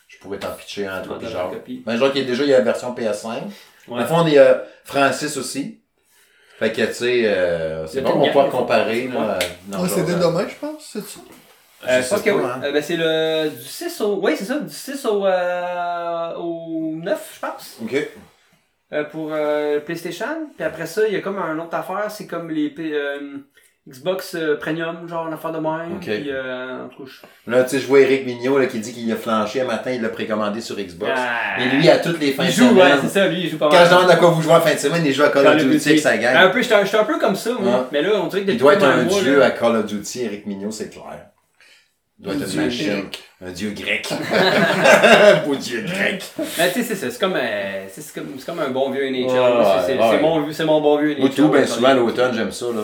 [0.06, 1.50] je pourrais t'en pitcher un Tu toi genre.
[1.50, 1.82] copie.
[1.84, 3.42] Ben, genre qu'il y a déjà, il y a la version PS5.
[3.88, 3.96] Ouais.
[3.96, 5.80] Dans le fond, on est euh, Francis aussi.
[6.58, 9.12] Fait que, tu sais, euh, c'est bon, toute on va une pouvoir gang, comparer, ouais.
[9.14, 9.38] là.
[9.80, 11.20] Ouais, euh, demain, je pense, c'est ça?
[11.86, 12.42] Euh, je pense que oui.
[12.44, 12.60] hein.
[12.64, 16.92] Euh, ben, c'est le, du 6 au, oui, c'est ça, du 6 au, euh, au
[16.96, 17.76] 9, je pense.
[17.82, 18.08] Ok.
[18.92, 20.48] Euh, pour euh, PlayStation.
[20.56, 23.38] Puis après ça, il y a comme un autre affaire, c'est comme les P- euh,
[23.88, 25.94] Xbox euh, Premium, genre une affaire de même.
[25.96, 26.00] Ok.
[26.06, 27.10] Puis, euh, en tout cas,
[27.46, 29.64] je- Là, tu sais, je vois Eric Mignot, là, qui dit qu'il a flanché un
[29.64, 31.12] matin, il l'a précommandé sur Xbox.
[31.14, 31.60] Ah.
[31.62, 32.98] Et lui, à toutes les fins il de joue, ouais, semaine.
[33.02, 33.90] c'est ça, lui, il joue pas Quand je mal.
[33.90, 35.88] demande à quoi vous jouez en fin de semaine, il joue à Call of Duty
[35.88, 36.34] avec sa gang.
[36.34, 37.72] Un peu, un, j'étais un peu comme ça, moi.
[37.78, 37.84] Ouais.
[37.92, 39.86] Mais là, on dirait que Il doit être un mois, dieu là- à Call of
[39.86, 41.26] Duty, Eric Mignot, c'est clair.
[42.18, 42.92] Il doit Un être machine.
[43.02, 43.22] grec.
[43.44, 44.08] Un dieu grec.
[45.46, 46.24] Beau dieu grec.
[46.58, 49.28] Mais tu sais, c'est ça, c'est comme, euh, c'est comme, comme un bon vieux NHL.
[49.86, 51.20] C'est, mon, mon bon vieux NHL.
[51.20, 52.82] Moi, tout, ouais, souvent, l'automne, j'aime ça, là.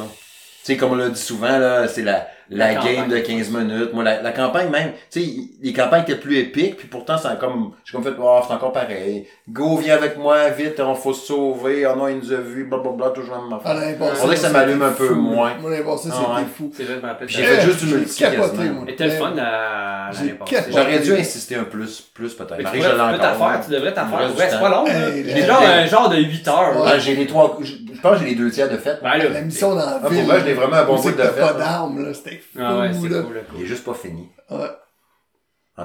[0.62, 3.92] Sais, comme on l'a dit souvent, là, c'est la, la, La game de 15 minutes.
[3.92, 5.30] Moi, la, la campagne même, tu sais,
[5.62, 8.72] les campagnes étaient plus épiques, puis pourtant, c'est comme, j'ai comme fait, oh, c'est encore
[8.72, 9.26] pareil.
[9.48, 12.64] Go, viens avec moi, vite, on faut se sauver, oh non, il nous a vus,
[12.64, 13.98] blablabla, toujours la même Ah, affaire.
[13.98, 15.14] passée, On dirait que ça m'allume un peu fou.
[15.14, 15.52] moins.
[15.60, 16.72] Moi, l'année passée, Ah, c'était fou.
[16.76, 18.12] C'est vrai, je j'ai fait juste du J'ai multi.
[18.12, 20.54] C'était le fun à J'ai l'année passée.
[20.54, 20.72] capoté.
[20.76, 22.50] J'aurais dû insister un plus, plus peut-être.
[22.52, 23.50] Mais tu Marie, devrais- je l'ai tu peux t'en encore.
[23.52, 24.18] faire, tu devrais t'en Il me faire.
[24.20, 25.46] reste Ouais, du c'est pas long.
[25.46, 26.84] Genre un genre de 8 heures.
[26.84, 28.98] Ouais, j'ai les trois, je je pense que j'ai les deux tiers de fait.
[29.02, 29.28] Ben là.
[29.28, 30.18] La mission dans la Ah, ville.
[30.18, 32.12] pour moi, je l'ai vraiment un bon bout de fait, pas d'armes, là.
[32.12, 33.42] C'était fou, Ah ouais, c'est cool.
[33.56, 34.28] Il est juste pas fini.
[34.50, 34.70] Ouais.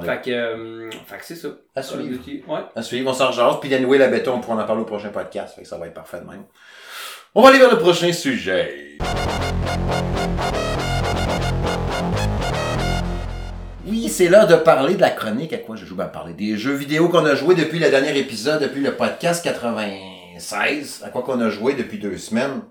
[0.03, 1.47] Fait que, euh, fait que c'est ça.
[1.75, 2.21] À suivre.
[2.47, 2.59] Ouais.
[2.75, 3.59] À suivre, on s'en rejase.
[3.61, 5.55] Puis anyway, la béton, on pourra en parler au prochain podcast.
[5.55, 6.43] Fait que ça va être parfait de même.
[7.33, 8.97] On va aller vers le prochain sujet.
[13.85, 15.53] Oui, c'est l'heure de parler de la chronique.
[15.53, 15.95] À quoi je joue?
[15.95, 19.43] Ben, parler des jeux vidéo qu'on a joué depuis le dernier épisode, depuis le podcast
[19.43, 21.03] 96.
[21.05, 22.61] À quoi qu'on a joué depuis deux semaines?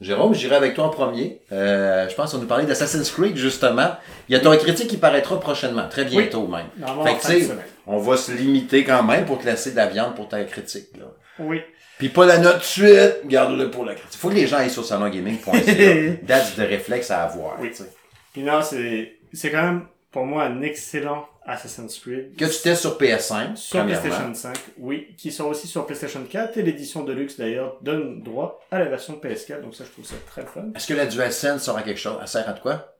[0.00, 1.40] Jérôme, j'irai avec toi en premier.
[1.52, 3.92] Euh, je pense qu'on nous parlait d'Assassin's Creed, justement.
[4.28, 6.66] Il y a ton critique qui paraîtra prochainement, très bientôt même.
[7.04, 7.52] Fait que,
[7.86, 10.88] on va se limiter quand même pour te laisser de la viande pour ta critique.
[10.98, 11.06] Là.
[11.38, 11.60] Oui.
[11.98, 14.18] Puis pas la note de suite, garde-le pour la critique.
[14.18, 16.16] Faut que les gens aillent sur salongaming.ca.
[16.22, 17.56] Date de réflexe à avoir.
[17.60, 17.70] Oui.
[17.70, 17.92] tu sais.
[18.32, 22.36] Puis non, c'est, c'est quand même, pour moi, un excellent Assassin's Creed.
[22.36, 23.84] Que tu testes sur PS5, Sur.
[23.84, 28.60] PlayStation 5, oui, qui sort aussi sur PlayStation 4 et l'édition Deluxe d'ailleurs donne droit
[28.70, 30.64] à la version PS4, donc ça je trouve ça très fun.
[30.74, 32.16] Est-ce que la DualSense sert à quelque chose?
[32.20, 32.90] Elle sert à de quoi?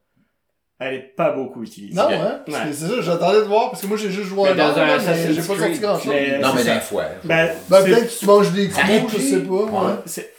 [0.81, 1.95] Elle est pas beaucoup utilisée.
[1.95, 2.43] Non, hein?
[2.45, 2.73] Parce que Ouais.
[2.75, 4.83] c'est ça, j'attendais de voir, parce que moi, j'ai juste joué Mais un dans an,
[4.83, 6.09] un mais Assassin's j'ai pas sorti Creed, grand chose.
[6.09, 7.05] mais- non, mais d'un fois.
[7.23, 9.55] Ben, Ben, peut-être que tu manges des coups, je sais pas.
[9.55, 9.93] Ouais.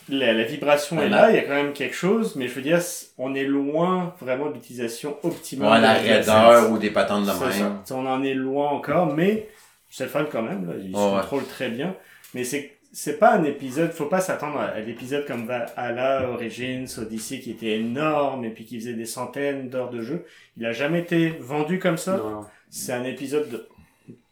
[0.09, 1.31] La, la vibration est là.
[1.31, 2.79] il y a quand même quelque chose, mais je veux dire,
[3.17, 5.71] on est loin vraiment de l'utilisation optimale.
[5.71, 7.81] Ouais, de la raideur ou des patentes de même.
[7.83, 7.95] ça.
[7.95, 9.49] On en est loin encore, mais
[9.89, 10.67] c'est le fun quand même.
[10.67, 10.73] Là.
[10.77, 11.95] Il se Ouais, contrôle très bien.
[12.33, 17.41] Mais c'est c'est pas un épisode, faut pas s'attendre à, l'épisode comme Valhalla, Origins, Odyssey
[17.41, 20.25] qui était énorme et puis qui faisait des centaines d'heures de jeu.
[20.55, 22.21] Il a jamais été vendu comme ça.
[22.69, 23.67] C'est un épisode de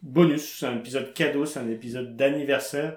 [0.01, 2.95] bonus, c'est un épisode cadeau, c'est un épisode d'anniversaire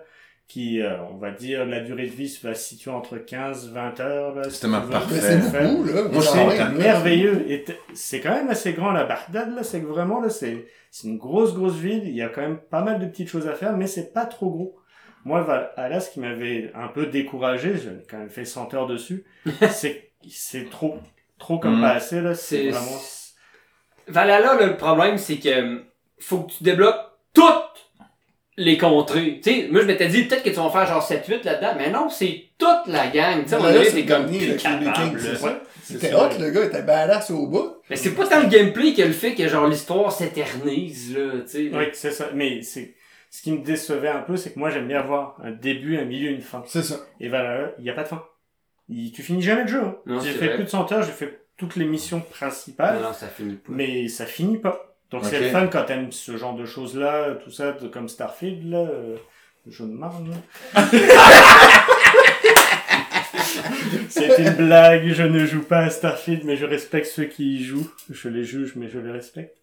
[0.48, 4.34] qui, euh, on va dire, la durée de vie va se situer entre 15-20 heures.
[4.36, 4.90] là, si C'est veux.
[4.90, 5.20] parfait.
[5.20, 6.02] C'est beaucoup, là.
[6.04, 6.68] Moi, là.
[6.70, 7.50] merveilleux.
[7.50, 9.62] Et t- c'est quand même assez grand la Bagdad là.
[9.64, 12.02] C'est que vraiment là, c'est c'est une grosse grosse ville.
[12.04, 14.24] Il y a quand même pas mal de petites choses à faire, mais c'est pas
[14.24, 14.76] trop gros.
[15.24, 19.24] Moi, Valhalla, ce qui m'avait un peu découragé, j'ai quand même fait 100 heures dessus,
[19.72, 20.98] c'est c'est trop
[21.38, 21.82] trop comme Mm.
[21.82, 22.34] pas assez là.
[22.36, 22.98] C'est C'est- vraiment
[24.08, 25.82] Valhalla, là, le problème, c'est que
[26.20, 26.94] faut que tu débloques
[27.34, 27.85] toutes
[28.56, 29.40] les contrées.
[29.42, 31.90] Tu sais, moi, je m'étais dit, peut-être que tu vas faire genre 7-8 là-dedans, mais
[31.90, 33.42] non, c'est toute la gang.
[33.44, 33.56] Tu sais,
[33.90, 35.20] c'est comme plus capable?
[35.82, 37.76] C'était hot, le gars, il était badass au bout.
[37.88, 41.48] Mais c'est pas tant le gameplay que le fait que genre l'histoire s'éternise, là, tu
[41.48, 41.70] sais.
[41.72, 42.30] Oui, c'est ça.
[42.34, 42.94] Mais c'est
[43.30, 46.04] ce qui me décevait un peu, c'est que moi j'aime bien avoir un début, un
[46.04, 46.62] milieu, une fin.
[46.66, 46.96] C'est ça.
[47.20, 48.24] Et voilà, il n'y a pas de fin.
[48.88, 49.82] Il- tu finis jamais le jeu.
[49.82, 49.96] hein.
[50.24, 50.54] J'ai fait vrai.
[50.56, 53.72] plus de 100 heures, j'ai fait toutes les missions principales, Non, non, ça finit pas.
[53.72, 54.95] mais ça finit pas.
[55.10, 58.78] Donc c'est le fun quand t'aimes ce genre de choses-là, tout ça, comme Starfield, là,
[58.78, 59.16] euh,
[59.64, 60.34] le jeu de marne.
[64.08, 67.64] C'est une blague, je ne joue pas à Starfield, mais je respecte ceux qui y
[67.64, 67.90] jouent.
[68.10, 69.56] Je les juge, mais je les respecte.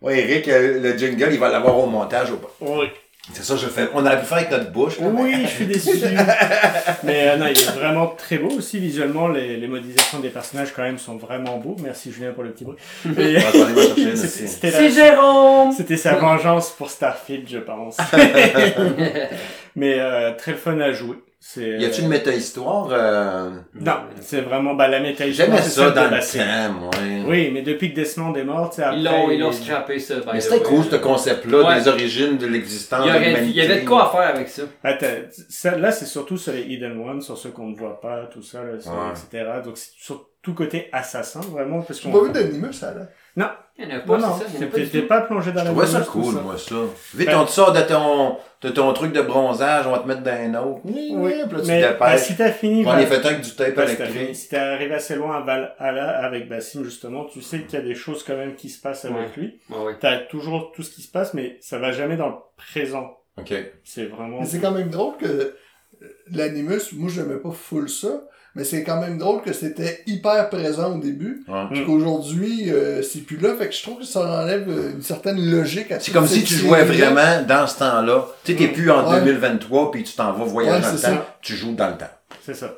[0.00, 2.52] Ouais, Eric, euh, le jingle, il va l'avoir au montage ou pas?
[2.60, 2.88] Oui,
[3.32, 3.88] C'est ça, je fais.
[3.94, 4.98] On aurait pu faire avec notre bouche.
[4.98, 5.90] là, mais- oui je suis déçu.
[7.04, 9.28] mais euh, non, il est vraiment très beau aussi visuellement.
[9.28, 11.76] Les, les modélisations des personnages quand même sont vraiment beaux.
[11.82, 12.76] Merci Julien pour le petit bruit.
[13.16, 14.48] Et- C'était- aussi.
[14.48, 15.72] C'était C'est la- Jérôme!
[15.72, 17.96] c'était sa vengeance pour Starfield, je pense.
[19.76, 21.16] Mais euh, très fun à jouer.
[21.44, 23.50] C'est, Y a-tu une euh, méta-histoire euh...
[23.74, 26.90] Non, c'est vraiment bah, la méta J'aimais c'est ça dans la le temps, moi.
[27.26, 28.98] Oui, mais depuis que Desmond est mort, tu sais, après...
[28.98, 30.62] Ils l'ont, ils l'ont scrappé ça, by Mais the c'était way.
[30.62, 31.80] cool, ce concept-là, Ouais.
[31.80, 33.50] des origines de l'existence Il y, de aurait- l'humanité.
[33.50, 34.62] il y avait de quoi à faire avec ça.
[34.84, 35.06] Attends,
[35.48, 38.42] ça, là, c'est surtout sur les Hidden Ones, sur ceux qu'on ne voit pas, tout
[38.42, 38.98] ça, là, sur- Ouais.
[39.10, 39.50] etc.
[39.64, 42.20] Donc, c'est sur tout côté assassin, vraiment, parce Tu qu'on...
[42.20, 43.08] pas vu d'Animus, ça, là?
[43.78, 44.50] Il y en a pas, Non, non, c'est ça.
[44.54, 46.40] Il y en a pas t'es pas plongé dans Je la trouvais ça cool, ça.
[46.42, 46.74] moi, ça.
[47.14, 50.06] Vite, Ben- on te sort de ton, de ton truc de bronzage, on va te
[50.06, 50.80] mettre dans un autre.
[50.84, 52.20] Oui, Oui, puis là, tu mais te dépêches.
[52.20, 52.84] si t'as fini...
[52.86, 54.36] On est fait avec du tape électrique.
[54.36, 57.84] si t'es arrivé assez loin à Valhalla avec Bassim, justement, tu sais qu'il y a
[57.84, 59.28] des choses quand même qui se passent avec Ouais.
[59.38, 59.60] lui.
[59.70, 59.96] Ouais, ouais.
[59.98, 63.16] T'as toujours tout ce qui se passe, mais ça va jamais dans le présent.
[63.38, 63.54] OK.
[63.84, 64.40] C'est vraiment...
[64.40, 65.56] Mais c'est quand même drôle que euh,
[66.30, 68.20] l'Animus, moi, j'aimais pas full ça,
[68.54, 71.64] mais c'est quand même drôle que c'était hyper présent au début, Ouais.
[71.70, 75.02] puis qu'aujourd'hui, euh, c'est plus là, fait que je trouve que ça enlève euh, une
[75.02, 78.26] certaine logique à C'est comme si tu jouais vraiment dans ce temps-là.
[78.44, 78.72] Tu sais, t'es Mm.
[78.72, 79.20] plus en Ouais.
[79.20, 81.00] 2023 puis tu t'en vas voyager Ouais, dans le temps.
[81.08, 81.36] ça.
[81.40, 82.10] Tu joues dans le temps.
[82.44, 82.74] C'est ça.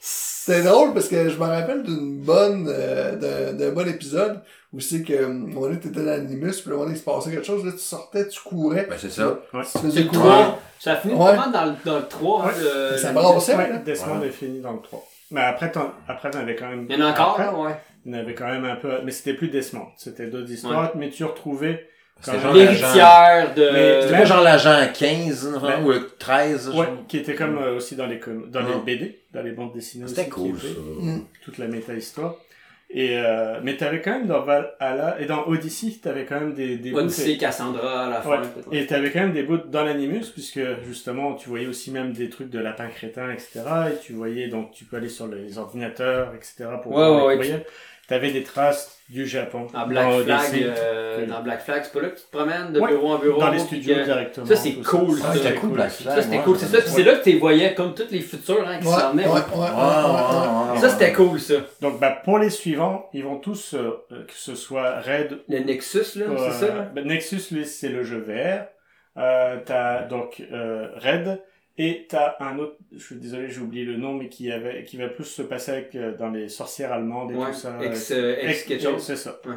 [0.00, 4.40] C'est drôle parce que je me rappelle d'une bonne, euh, d'un- d'un bon épisode
[4.72, 7.02] où c'est que, euh, on est, t'étais dans l'Animus, puis là, on est, il se
[7.02, 9.28] passait quelque chose, là, tu sortais, tu courais, Ben, c'est ça.
[9.54, 9.62] Ouais.
[9.70, 10.22] tu faisais le courir.
[10.22, 10.58] 3.
[10.78, 11.20] Ça a fini Ouais.
[11.20, 12.44] vraiment dans le, dans le 3.
[12.46, 12.52] Ouais.
[12.52, 13.78] hein, le- Ça brassait, Ouais.
[13.84, 14.26] Desmond Ouais.
[14.28, 15.04] est fini dans le 3.
[15.30, 16.86] Mais après, t'en, après, t'en avais quand même...
[16.88, 17.76] Il y en a encore, Après, ouais.
[18.06, 18.90] Il y en avait quand même un peu...
[19.04, 19.86] Mais c'était plus Desmond.
[19.96, 21.86] C'était d'autres histoires, mais tu retrouvais...
[22.20, 22.70] C'était quand genre l'agent.
[22.72, 23.70] L'héritière de...
[23.72, 26.76] Mais- C'était pas genre l'agent 15, genre, Ben- ou le 13, genre.
[26.78, 28.66] Ouais, qui était comme euh, aussi dans les com- dans Ouais.
[28.86, 30.14] les BD, dans les bandes dessinées aussi.
[30.16, 30.66] C'était cool, ça.
[31.00, 31.20] Mm.
[31.44, 32.34] Toute la méta-histoire.
[32.90, 36.78] Et euh, mais t'avais quand même dans Valhalla et dans Odyssey, t'avais quand même des
[36.78, 38.40] des bouts- Odyssey, Cassandra, à la fin.
[38.40, 38.78] Ouais.
[38.80, 42.30] Et t'avais quand même des bouts dans l'animus, puisque justement tu voyais aussi même des
[42.30, 43.60] trucs de lapin crétin, etc.
[43.92, 46.78] Et tu voyais donc tu peux aller sur les ordinateurs, etc.
[46.82, 47.66] pour Ouais, voir ouais, les ouais.
[48.08, 52.00] T'avais des traces du Japon En Black dans Flag, euh, dans Black Flag, c'est pas
[52.00, 52.88] là que tu te promènes de Ouais.
[52.88, 53.38] bureau en bureau.
[53.40, 54.46] dans les studios que- directement.
[54.46, 55.32] Ça, c'est cool, Ah, ça.
[55.34, 55.90] c'était c'est cool, Black.
[55.90, 56.14] Flag.
[56.16, 56.42] Ça, c'était ouais.
[56.42, 56.58] cool.
[56.58, 56.78] C'est ça.
[56.80, 59.26] Puis c'est là que tu voyais comme tous les futurs hein, qui s'en venaient.
[59.26, 59.34] ouais, ouais.
[59.34, 60.72] ouais, ouais, Ouais, ouais, ouais.
[60.72, 61.54] ouais, Ça, c'était cool, ça.
[61.82, 66.18] Donc bah pour les suivants, ils vont tous euh, que ce soit Red Le Nexus,
[66.18, 66.82] là, Euh, c'est ça, là?
[66.94, 68.64] ben, Nexus, lui, c'est le jeu VR.
[69.18, 71.40] Euh, t'as donc euh, Red
[71.78, 72.76] et t'as un autre.
[72.92, 75.70] Je suis désolé, j'ai oublié le nom, mais qui avait, qui va plus se passer
[75.72, 77.46] avec euh, dans les sorcières allemandes et Ouais.
[77.52, 77.78] tout ça.
[77.80, 78.86] Ex, Euh, euh, ex ex-.
[78.98, 79.40] C'est ça.
[79.46, 79.54] Ouais.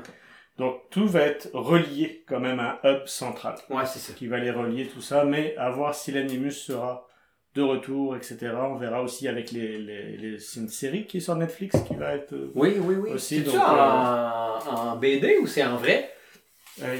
[0.57, 4.13] Donc tout va être relié quand même à un hub central Ouais, c'est ça.
[4.13, 7.07] qui va les relier tout ça, mais à voir si l'Animus sera
[7.55, 8.37] de retour, etc.
[8.69, 11.95] On verra aussi avec les, les, les c'est une série qui est sur Netflix qui
[11.95, 12.31] va être.
[12.33, 13.09] euh, Oui, oui, oui.
[13.19, 16.11] C'est-tu donc, en, en BD ou c'est en vrai?
[16.81, 16.97] Euh,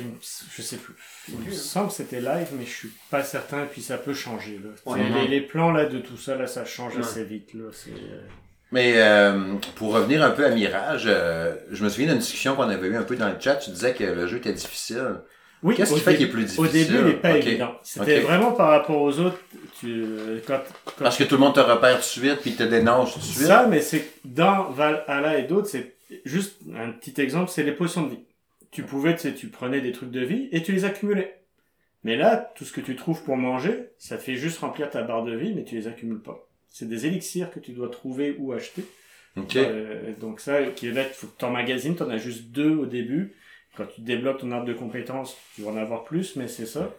[0.56, 0.94] je sais plus.
[1.30, 3.64] Il me semble que c'était live, mais je suis pas certain.
[3.64, 4.60] Et puis ça peut changer.
[4.64, 4.70] Là.
[4.92, 5.00] Ouais.
[5.22, 7.02] Les, les plans là de tout ça, là, ça change Ouais.
[7.02, 7.54] assez vite.
[7.54, 7.66] Là.
[7.88, 8.22] Euh,
[8.72, 12.64] Mais euh, pour revenir un peu à Mirage, euh, je me souviens d'une discussion qu'on
[12.70, 13.56] avait eue un peu dans le chat.
[13.56, 15.16] Tu disais que le jeu était difficile.
[15.64, 16.64] Oui, Qu'est-ce qui fait qu'il est plus difficile?
[16.66, 17.46] Au début, il n'est pas Ok.
[17.46, 17.72] évident.
[17.84, 19.38] C'était vraiment par rapport aux autres.
[19.80, 20.06] Tu,
[20.48, 23.14] quand, quand Parce que tout le monde te repère tout de suite puis te dénonce
[23.14, 23.46] tout de suite.
[23.48, 25.94] Ça, mais c'est dans Valhalla et d'autres, c'est
[26.26, 28.24] juste un petit exemple, c'est les potions de vie.
[28.72, 31.42] Tu pouvais, tu sais, tu prenais des trucs de vie et tu les accumulais.
[32.04, 35.24] Mais là, tout ce que tu trouves pour manger, ça fait juste remplir ta barre
[35.24, 36.48] de vie, mais tu les accumules pas.
[36.70, 38.84] C'est des élixirs que tu dois trouver ou acheter.
[39.38, 39.56] Ok.
[39.56, 42.72] Euh, donc ça, qui est là, faut que tu emmagasines, tu en as juste deux
[42.72, 43.36] au début.
[43.76, 46.94] Quand tu débloques ton arbre de compétences, tu vas en avoir plus, mais c'est ça.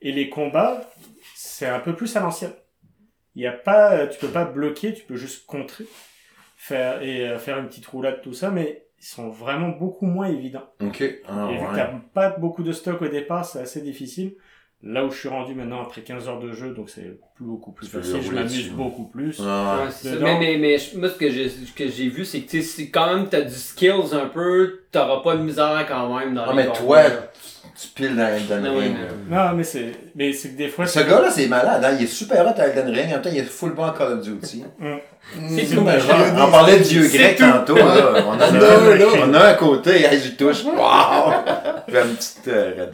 [0.00, 0.88] Et les combats,
[1.34, 2.52] c'est un peu plus à l'ancienne.
[3.34, 5.84] Il y a pas, tu peux pas bloquer, tu peux juste contrer,
[6.56, 10.28] faire et euh, faire une petite roulade tout ça, mais ils sont vraiment beaucoup moins
[10.28, 10.72] évidents.
[10.80, 11.02] Ok.
[11.26, 11.76] Ah, et vu que ouais.
[11.76, 14.36] t'as pas beaucoup de stock au départ, c'est assez difficile.
[14.84, 17.86] Là où je suis rendu maintenant après 15 heures de jeu, donc c'est beaucoup plus
[17.86, 19.40] Tu facile, je m'amuse beaucoup plus.
[19.40, 20.20] Ah, Ouais, c'est.
[20.20, 23.28] Mais, mais, moi, ce que j'ai, ce que j'ai vu, c'est que, si quand même
[23.28, 26.72] t'as du skills un peu, t'auras pas de misère quand même dans Ah, les mais
[26.72, 27.10] toi, là.
[27.80, 28.96] Tu piles dans Elden oui, Ring.
[29.28, 30.84] mais- Non, mais c'est, mais c'est que des fois.
[30.84, 31.96] Ce c'est- gars-là, c'est malade, hein?
[31.98, 33.94] Il est super hot à Elden Ring, en même temps, il est full bon à
[33.96, 34.64] Call of Duty.
[35.48, 35.74] C'est Mm.
[35.76, 35.80] tout.
[35.82, 37.44] Ben, Genre, j'ai on parlait de dieu c'est grec tout.
[37.44, 38.14] tantôt, là.
[38.26, 39.06] On a, un, non.
[39.30, 40.64] on a un à côté, hey, j'y touche.
[40.64, 40.74] Wow!
[41.88, 42.86] J'ai une petite euh.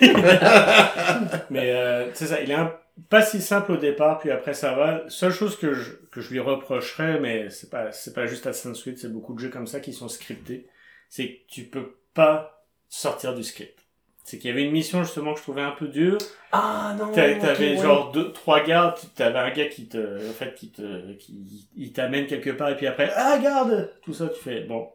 [1.50, 2.74] Mais euh, c'est ça, il est un-
[3.08, 5.04] pas si simple au départ, puis après ça va.
[5.08, 8.80] Seule chose que je, que je lui reprocherais, mais c'est pas, c'est pas juste Assassin's
[8.82, 10.66] Creed, c'est beaucoup de jeux comme ça qui sont scriptés,
[11.08, 13.78] c'est que tu peux pas sortir du script.
[14.24, 16.18] C'est qu'il y avait une mission justement que je trouvais un peu dure.
[16.52, 17.12] Ah non.
[17.12, 17.76] T'avais ouais.
[17.78, 21.92] genre deux, trois gardes, t'avais un gars qui te, en fait, qui te, qui, il
[21.92, 24.88] t'amène quelque part et puis après, ah garde, tout ça, tu fais bon.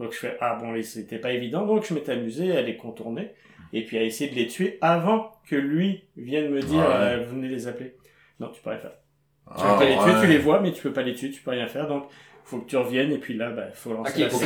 [0.00, 3.32] Donc je fais ah bon, c'était pas évident, donc je m'étais amusé à les contourner
[3.72, 6.84] et puis à essayer de les tuer avant que lui vienne me dire, Ouais.
[6.94, 7.94] euh, venez les appeler.
[8.38, 8.92] Non, tu peux rien faire.
[8.92, 10.20] Tu Ah, peux pas les tuer, ouais.
[10.22, 12.04] tu les vois, mais tu peux pas les tuer, tu peux rien faire, donc
[12.44, 14.44] faut que tu reviennes et puis là, bah, faut lancer Ok, la faut c'est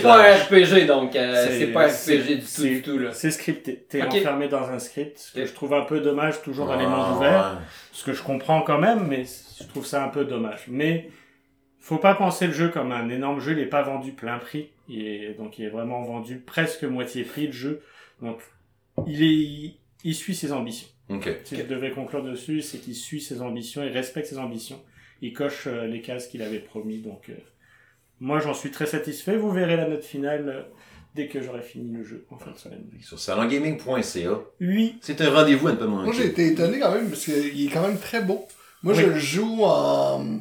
[0.00, 0.36] pas, pas un.
[0.36, 3.12] RPG donc, euh, C'est- pas un RPG du tout, du tout là.
[3.12, 3.84] C'est scripté.
[3.88, 6.84] T'es enfermé dans un script, ce que je trouve un peu dommage toujours dans les
[6.86, 7.58] Ah, mondes ouverts.
[7.58, 7.66] ouais.
[7.92, 9.24] Ce que je comprends quand même, mais
[9.60, 10.64] je trouve ça un peu dommage.
[10.68, 11.08] Mais
[11.80, 13.52] faut pas penser le jeu comme un énorme jeu.
[13.52, 14.70] Il est pas vendu plein prix.
[14.88, 17.82] Il est, donc il est vraiment vendu presque moitié prix le jeu.
[18.22, 18.38] Donc
[19.06, 19.74] il est,
[20.04, 20.88] il suit ses ambitions.
[21.10, 21.28] Ok.
[21.44, 24.80] Si je devais conclure dessus, c'est qu'il suit ses ambitions, il respecte ses ambitions.
[25.20, 26.98] Il coche euh, les cases qu'il avait promis.
[26.98, 27.34] Donc euh,
[28.20, 29.36] moi j'en suis très satisfait.
[29.36, 30.62] Vous verrez la note finale euh,
[31.14, 32.84] dès que j'aurai fini le jeu en fin de semaine.
[33.02, 34.40] Sur salongaming.ca.
[34.60, 34.96] Oui.
[35.00, 36.04] C'est un rendez-vous à ne pas manquer.
[36.06, 38.46] Moi, j'ai été étonné quand même, parce qu'il est quand même très beau.
[38.82, 39.00] Moi, Oui.
[39.02, 40.40] je le joue en,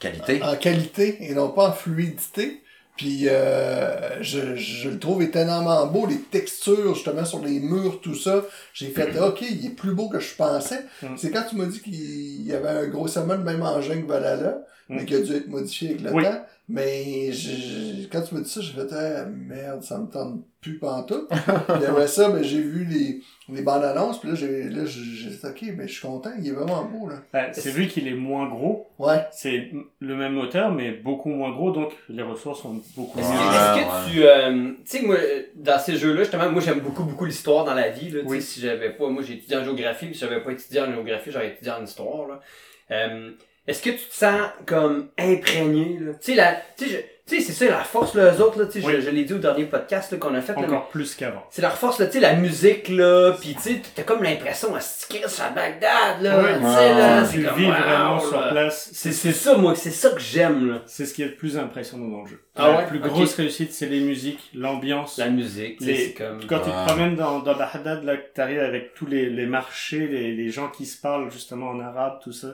[0.00, 0.42] Qualité.
[0.42, 2.60] en qualité et non pas en fluidité.
[2.96, 8.14] Puis euh, je, je le trouve étonnamment beau, les textures justement sur les murs, tout
[8.14, 8.44] ça.
[8.72, 10.84] J'ai fait OK, il est plus beau que je pensais.
[11.02, 11.06] Mm.
[11.16, 14.58] C'est quand tu m'as dit qu'il y avait un gros le même engin que Valhalla,
[14.90, 14.96] Mm.
[14.96, 16.22] mais qui a dû être modifié avec le Oui.
[16.24, 16.44] temps.
[16.68, 20.44] Mais je, je- quand tu m'as dit ça, j'ai fait ah, merde, ça me tente
[20.70, 21.28] plus pantoute.
[21.28, 23.20] Puis après ça, ben, j'ai vu les,
[23.54, 25.00] les bandes annonces, puis là j'ai là j'ai
[25.30, 27.16] dit OK, mais je suis content, il est vraiment beau là.
[27.34, 28.88] Euh, c'est vu qu'il est moins gros.
[28.98, 29.24] Ouais.
[29.30, 33.30] C'est le même moteur, mais beaucoup moins gros, donc les ressources sont beaucoup que, Ouais,
[33.30, 34.12] est-ce que ouais.
[34.12, 34.24] tu.
[34.26, 35.16] euh, tu sais, moi,
[35.56, 38.10] dans ces jeux-là, justement, moi, j'aime beaucoup, beaucoup l'histoire dans la vie.
[38.10, 38.40] Là, Oui.
[38.42, 39.08] Si j'avais pas.
[39.08, 41.84] Moi, j'ai étudié en géographie, puis si j'avais pas étudié en géographie, j'aurais étudié en
[41.84, 42.26] histoire.
[42.28, 42.40] Là.
[42.90, 43.30] Euh,
[43.66, 46.12] Est-ce que tu te sens comme imprégné, là?
[46.14, 48.58] Tu sais, la, tu sais, je- tu sais, c'est ça la force, là, eux autres,
[48.60, 48.94] là, tu sais, Oui.
[48.96, 51.42] je, je l'ai dit au dernier podcast, là, qu'on a fait, là, Encore plus qu'avant.
[51.50, 54.74] c'est leur force, là, tu sais, la musique, là, pis tu sais, t'as comme l'impression,
[54.74, 56.48] à sticker sur Bagdad, là, Oui.
[56.58, 58.20] tu sais, là, Ah, Tu vis wow, vraiment là.
[58.20, 58.90] sur place.
[58.92, 60.82] C'est, c'est ça, moi, c'est ça que j'aime, là.
[60.86, 62.40] C'est ce qui est le plus impressionnant dans le jeu.
[62.56, 62.86] Ah la ouais?
[62.86, 63.06] plus Ok.
[63.06, 65.16] grosse réussite, c'est les musiques, l'ambiance.
[65.18, 66.40] La musique, tu Les- comme...
[66.46, 66.84] Quand tu Ah.
[66.86, 70.50] te promènes dans, dans Bagdad, là, que t'arrives avec tous les, les marchés, les, les
[70.50, 72.48] gens qui se parlent justement en arabe, tout ça,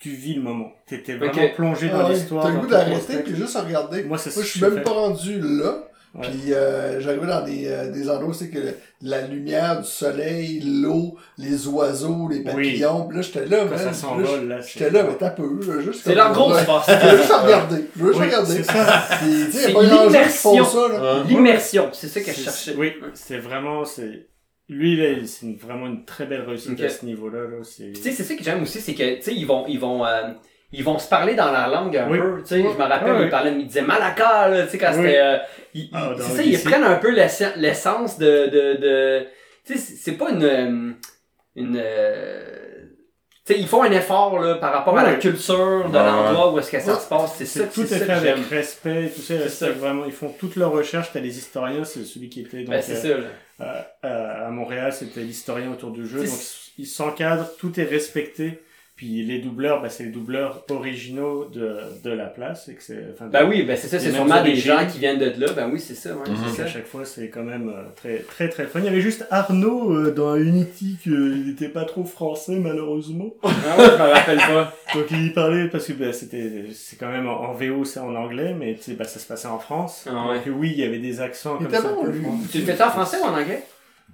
[0.00, 0.72] tu vis le moment.
[0.86, 2.44] T'es vraiment plongé Ah dans ouais, l'histoire.
[2.44, 4.04] T'as le goût d'arrêter puis juste regarder.
[4.04, 5.84] Moi, c'est Moi, je suis même pas rendu là.
[6.14, 6.26] Ouais.
[6.26, 8.58] Puis euh, j'arrivais dans des, euh, des endroits où c'est que
[9.02, 13.06] la lumière du soleil, l'eau, les oiseaux, les papillons.
[13.06, 13.78] Puis là, j'étais là, Quand man.
[13.78, 15.60] ça s'envole, là, J'étais là, mais t'as peu,
[15.92, 16.88] C'est comme- leur grosse force.
[16.90, 17.84] Je veux juste regarder.
[17.94, 18.62] Je veux juste Oui, regarder.
[19.52, 19.68] c'est
[20.04, 20.64] l'immersion.
[20.64, 21.22] ça, là.
[21.28, 22.74] L'immersion, c'est ça que je cherchais.
[22.78, 24.28] Oui, c'est vraiment, c'est,
[24.68, 27.56] lui, là, c'est vraiment une très belle réussite à ce niveau-là, là.
[27.62, 29.78] C'est, Tu sais, c'est ça que j'aime aussi, c'est que, tu sais, ils vont, ils
[29.80, 30.28] vont, euh,
[30.72, 32.18] ils vont se parler dans leur langue un Oui.
[32.18, 34.78] peu, tu sais, je me rappelle, Ouais, ils parlaient, ils disaient Malaka, là, tu sais,
[34.78, 34.96] quand Oui.
[34.96, 35.36] c'était, euh,
[35.74, 36.68] ils- Ah, c'est ça, ils Odyssey.
[36.70, 39.26] prennent un peu l'ess- l'essence de, de, de,
[39.64, 40.90] tu sais, c'est- pas une, euh,
[41.56, 41.82] une,
[43.46, 46.04] tu sais, ils font un effort, là, par rapport à la culture de Ouais.
[46.04, 48.44] l'endroit où est-ce que ça se passe, c'est ça, tout c'est est fait avec j'aime.
[48.50, 49.70] respect, tout ça, C'est c'est ça.
[49.70, 52.82] vraiment, ils font toutes leurs recherches, t'as les historiens, c'est celui qui était, donc, Ben,
[52.82, 56.38] c'est euh, ça, à Montréal, c'était l'historien autour du jeu, donc
[56.78, 58.62] ils s'encadrent, tout est respecté,
[58.98, 62.98] puis les doubleurs, bah, c'est les doubleurs originaux de, de la place, et que c'est,
[63.14, 65.70] enfin, Ben oui, ben c'est ça, c'est sûrement des gens qui viennent de là, ben
[65.72, 66.62] oui, c'est ça, ouais, c'est ça.
[66.64, 68.80] à chaque fois, c'est quand même euh, très, très, très fun.
[68.80, 73.30] Il y avait juste Arnaud euh, dans Unity qu'il n'était pas trop français, malheureusement.
[73.44, 74.74] Ah ouais, je me rappelle pas.
[74.94, 78.16] Donc, il parlait parce que bah, c'était, c'est quand même en, en VO, c'est en
[78.16, 80.08] anglais, mais tu sais, bah, ça se passait en France.
[80.10, 80.34] Ah ouais.
[80.44, 81.92] Donc, oui, il y avait des accents Il comme ça.
[81.92, 82.04] bon.
[82.50, 83.62] Tu le fais ça en français ou en anglais?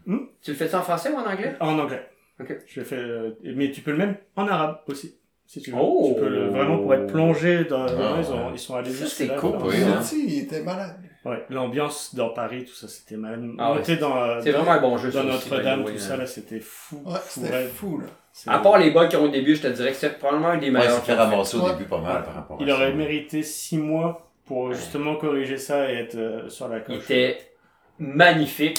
[0.05, 0.19] Hmm?
[0.43, 1.55] Tu le fais ça en français ou en anglais?
[1.59, 2.07] En anglais.
[2.41, 2.57] Ok.
[2.67, 5.17] Je fait, euh, mais tu peux le même en arabe aussi.
[5.47, 5.77] Si tu veux.
[5.81, 6.13] Oh.
[6.15, 8.53] Tu peux le, vraiment pour être plongé dans, Ah, ils, ont, ouais.
[8.55, 9.35] ils sont allés Ça, jusque c'est là.
[9.37, 9.97] cool, dans- oui, hein.
[9.99, 10.97] Unity, il était malade.
[11.25, 13.51] Ouais, l'ambiance dans Paris, tout ça, c'était mal.
[13.59, 15.99] Ah ouais, dans, C'est vraiment un bon jeu, dans Notre-Dame, tout hein.
[15.99, 17.03] ça, là, c'était fou.
[17.07, 18.07] Ouais, c'était fou, là.
[18.33, 20.49] C'est- À part les bugs qui ont au début, je te dirais que c'est probablement
[20.49, 20.91] un des meilleurs.
[20.93, 21.73] c'est fait ramasser au Ouais.
[21.75, 22.75] début pas mal par rapport à Il ça.
[22.75, 27.05] aurait mérité six mois pour justement corriger ça et être euh, sur la Il coche.
[27.05, 27.39] était
[27.99, 28.79] magnifique.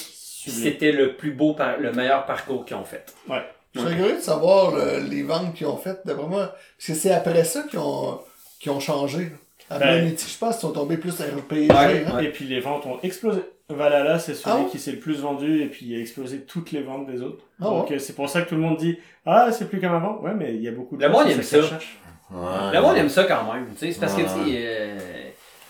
[0.52, 3.06] C'était le plus beau, par- le meilleur parcours qu'ils ont fait.
[3.74, 6.56] Je serais curieux de savoir le- les ventes qu'ils ont faites, d'après moi.
[6.78, 8.20] Parce que c'est après ça qu'ils ont,
[8.60, 9.32] qu'ils ont changé.
[9.70, 11.70] Après Ben- je pense qu'ils sont tombés plus RPG.
[11.72, 12.20] Ouais, hein.
[12.20, 13.42] Et puis les ventes ont explosé.
[13.68, 14.68] Valhalla, c'est celui Ah ouais?
[14.70, 17.44] qui s'est le plus vendu et puis il a explosé toutes les ventes des autres.
[17.60, 19.94] Ah Donc euh, c'est pour ça que tout le monde dit Ah, c'est plus comme
[19.96, 20.20] avant.
[20.22, 21.58] Ouais, mais il y a beaucoup de Le gens monde qui aime ça.
[21.58, 22.74] Ouais.
[22.74, 23.68] Le monde aime ça quand même.
[23.74, 24.28] tu sais, C'est parce que, Ouais.
[24.46, 24.98] tu sais, euh,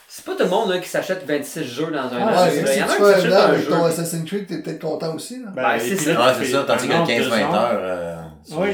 [0.07, 2.47] c'est pas tout le monde là, qui s'achète 26 jeux dans un Ah, an.
[2.49, 3.69] C'est si y en a tu fais un un avec jeu.
[3.69, 5.51] ton Assassin's Creed, t'es peut-être content aussi, là.
[5.55, 6.13] Ben, Ben, c'est ça.
[6.13, 7.53] là, Ah, tu c'est fais ça, tandis un que an, 15-20 deux ans.
[7.55, 7.79] heures.
[7.81, 8.67] euh, ça, Oui.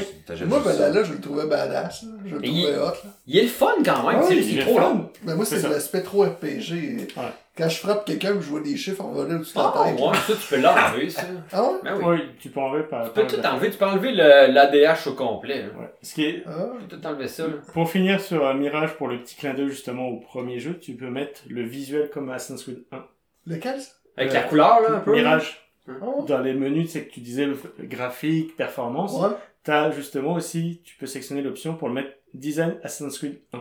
[0.46, 2.08] Moi, ben là, je le trouvais badass, là.
[2.26, 3.10] Je le trouvais il- hot, là.
[3.26, 4.20] Il est le fun quand même.
[4.20, 4.80] Ouais, tu sais, il il est est trop fun.
[4.82, 5.10] long.
[5.24, 7.08] Mais moi, C'est c'est l'aspect trop RPG.
[7.56, 10.00] Quand je frappe quelqu'un, je vois des chiffres envoler au-dessus de Ah, la tête.
[10.00, 11.22] ouais, ça, tu peux l'enlever, ça.
[11.52, 11.78] Ah ouais?
[11.84, 12.04] Ben oui.
[12.06, 13.04] Oui, tu peux enlever par.
[13.12, 13.70] Tu peux tout enlever.
[13.70, 15.62] Tu peux enlever le- l'ADH au complet.
[15.62, 15.68] là.
[15.78, 15.92] Ouais.
[16.00, 16.70] Ce qui est, Ah.
[16.80, 17.46] Tu peux tout enlever ça.
[17.46, 17.54] là.
[17.74, 20.94] pour finir sur euh, Mirage, pour le petit clin d'œil justement au premier jeu, tu
[20.94, 23.04] peux mettre le visuel comme Assassin's Creed 1.
[23.46, 23.92] Lequel, ça?
[24.16, 25.12] Avec Euh, la couleur, là, un peu.
[25.12, 25.58] Mirage.
[25.88, 26.26] Ah ouais?
[26.26, 29.12] Dans les menus, c'est que tu disais le f- graphique, performance.
[29.20, 29.36] Ouais.
[29.64, 33.60] T'as justement aussi, tu peux sélectionner l'option pour le mettre design Assassin's Creed 1.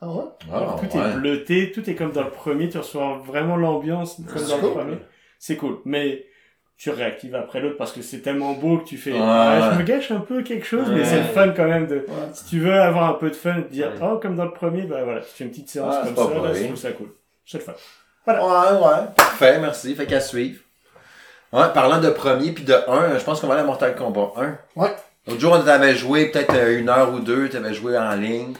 [0.00, 0.24] Ah ouais?
[0.52, 1.04] Ah, tout ouais.
[1.04, 4.72] est bleuté, tout est comme dans le premier, tu reçois vraiment l'ambiance comme dans le
[4.72, 4.98] premier.
[5.38, 5.78] C'est cool.
[5.84, 6.24] Mais
[6.76, 9.78] tu réactives après l'autre parce que c'est tellement beau que tu fais Ouais, Ah, je
[9.78, 12.60] me gâche un peu quelque chose, mais c'est le fun quand même de si tu
[12.60, 15.20] veux avoir un peu de fun, de dire oh comme dans le premier, bah voilà,
[15.20, 17.08] tu fais une petite séance Ah, c'est comme ça, là, je trouve ça cool.
[17.44, 17.72] C'est le fun.
[18.26, 19.04] Ouais, ouais.
[19.16, 19.94] Parfait, merci.
[19.96, 20.60] Fait qu'à suivre.
[21.52, 24.32] Ouais, parlant de premier puis de 1, je pense qu'on va aller à Mortal Kombat
[24.36, 24.58] 1.
[24.76, 24.94] Ouais.
[25.26, 28.52] L'autre jour, on t'avait joué peut-être une heure ou deux, t'avais joué en ligne.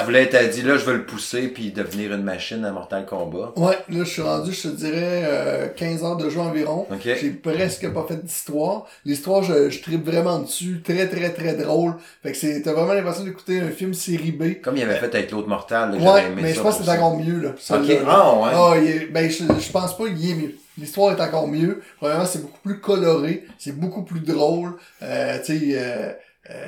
[0.00, 3.06] Tu voulais, t'as dit là, je veux le pousser puis devenir une machine à Mortal
[3.06, 3.52] Kombat.
[3.56, 6.86] Ouais, là, je suis rendu, je te dirais, euh, 15 heures de jeu environ.
[6.90, 7.00] Ok.
[7.04, 8.86] J'ai presque pas fait d'histoire.
[9.04, 10.80] L'histoire, je, je tripe vraiment dessus.
[10.84, 11.94] Très, très, très drôle.
[12.22, 14.60] Fait que c'est, t'as vraiment l'impression d'écouter un film série B.
[14.62, 15.98] Comme il avait fait avec l'autre Mortal.
[15.98, 17.50] là, Ouais, aimé mais je pense que c'est encore mieux, là.
[17.50, 17.94] Ok, là.
[18.08, 18.50] ah ouais.
[18.52, 20.54] Ah, il est- ben, je, je pense pas qu'il est mieux.
[20.78, 21.82] L'histoire est encore mieux.
[21.98, 23.44] Premièrement, c'est beaucoup plus coloré.
[23.58, 24.74] C'est beaucoup plus drôle.
[25.02, 26.12] Euh, tu sais, euh,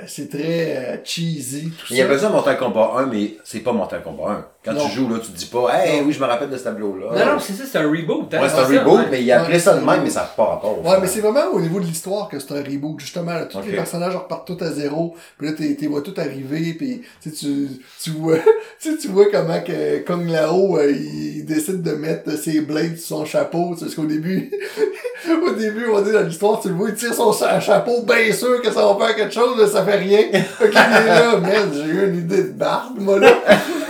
[0.06, 2.12] c'est très euh, cheesy, tout Il y a ça.
[2.12, 4.46] besoin de Mortal Kombat 1, mais c'est pas Mortal Kombat 1.
[4.62, 4.86] Quand Non.
[4.88, 6.06] tu joues, là, tu te dis pas, hey, Non.
[6.06, 7.06] oui, je me rappelle de ce tableau-là.
[7.18, 8.28] Non, non, c'est ça, c'est un reboot.
[8.34, 9.06] hein, Ouais, c'est un reboot, ouais.
[9.10, 10.84] mais il a appelé ça de même, mais ça n'a pas rapport.
[10.84, 13.32] Ouais, mais c'est vraiment au niveau de l'histoire que c'est un reboot, justement.
[13.32, 15.14] Là, tous les personnages repartent tout à zéro.
[15.38, 16.74] Puis là, t'es- t'es vois tout arriver.
[16.74, 17.68] Puis tu tu,
[18.02, 18.36] tu vois,
[18.82, 23.16] tu tu vois comment que Kong Lao, euh, il, décide de mettre ses blades sur
[23.16, 23.74] son chapeau.
[23.78, 24.50] Tu parce qu'au début,
[25.46, 28.30] au début, on dit dans l'histoire, tu le vois, il tire son cha- chapeau, bien
[28.30, 30.18] sûr que ça va faire quelque chose, mais ça fait rien.
[30.58, 33.32] Fait qu'il est là, merde, j'ai eu une idée de barbe, moi, là.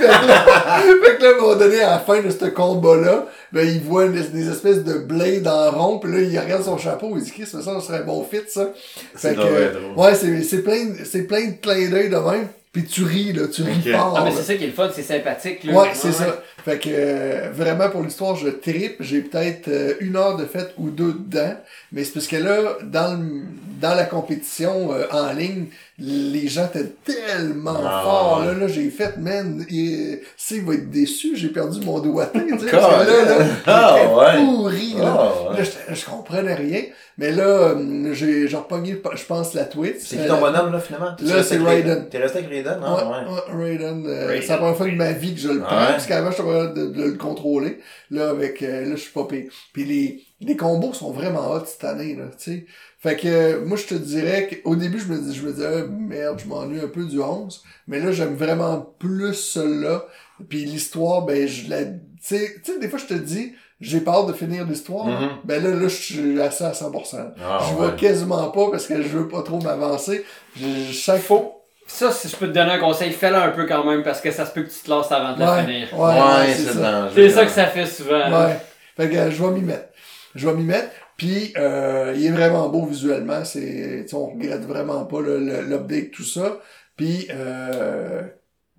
[0.01, 2.45] Fait, que là fait que là, à un moment donné, à la fin de ce
[2.47, 6.65] combat-là, ben, il voit une- des espèces de blades en rond, puis là, il regarde
[6.65, 8.71] son chapeau, il dit, Chris, ça, ça serait un bon fit, ça.
[9.17, 12.17] C'est Fait que, euh, ouais, c'est, c'est plein, de- c'est plein de clins d'œil de
[12.17, 13.93] même, puis tu ris, là, tu ris Ok.
[13.93, 14.15] fort.
[14.17, 15.65] Ah, mais c'est ça qui est le fun, c'est sympathique.
[15.65, 15.73] Là.
[15.75, 16.41] Ouais, c'est ça.
[16.65, 18.97] Fait que euh, vraiment pour l'histoire, je tripe.
[19.01, 21.55] J'ai peut-être euh, une heure de fête ou deux dedans.
[21.93, 23.43] Mais c'est parce que là, dans, le,
[23.81, 25.67] dans la compétition euh, en ligne,
[25.99, 28.45] les gens étaient tellement Ah, forts.
[28.45, 30.21] Là, là j'ai fait, man, il,
[30.53, 32.39] il va être déçu, j'ai perdu mon doigté.
[32.47, 34.45] tu sais, parce que là, là, ah, ouais.
[34.45, 34.95] pourri.
[34.99, 35.05] Là.
[35.19, 35.59] Ah, ouais.
[35.59, 36.83] Là, j'étais- je comprenais rien.
[37.19, 39.97] Mais là, euh, j'ai repogné, je pense, la tweet.
[40.01, 41.15] C'est qui ton bonhomme, là, finalement?
[41.21, 42.09] Là, c'est Raiden.
[42.09, 42.79] T'es resté avec Raiden?
[42.83, 43.33] Ah, ouais.
[43.59, 44.07] Ouais, Raiden.
[44.07, 44.43] euh, Raiden.
[44.43, 46.45] C'est la première fois de ma vie que je le prends, parce qu'avant, je suis
[46.45, 47.81] pas de, de le contrôler.
[48.11, 49.51] Là, avec, euh, là, je suis pas pire.
[49.75, 52.67] Puis les, les combos sont vraiment hot cette année, là, tu sais.
[52.99, 55.67] Fait que, euh, moi, je te dirais qu'au début, je me dis, je me disais,
[55.67, 57.63] Ah, merde, je m'ennuie un peu du 11.
[57.89, 60.05] Mais là, j'aime vraiment plus celui-là.
[60.49, 64.01] Puis l'histoire, ben, je la, tu sais, tu sais, des fois, je te dis, j'ai
[64.01, 65.07] peur de finir l'histoire.
[65.07, 65.29] Mhm.
[65.45, 67.17] Ben là, là, je suis à ça à 100%.
[67.43, 67.77] Ah, je ouais.
[67.77, 70.25] vois quasiment pas parce que je veux pas trop m'avancer.
[70.57, 73.83] Je- Chaque fois, Ça, si je peux te donner un conseil, fais-le un peu quand
[73.85, 75.89] même, parce que ça se peut que tu te lances avant de la Ouais, finir.
[75.93, 77.09] ouais, Ouais, ouais, c'est ça.
[77.15, 78.31] C'est ça que ça fait souvent.
[78.47, 78.57] Ouais.
[78.97, 79.89] Fait que euh, je vais m'y mettre.
[80.35, 80.91] Je vais m'y mettre.
[81.17, 83.45] Puis euh, il est vraiment beau visuellement.
[83.45, 86.61] C'est, on regrette vraiment pas l'update, tout ça.
[86.97, 88.23] Puis euh,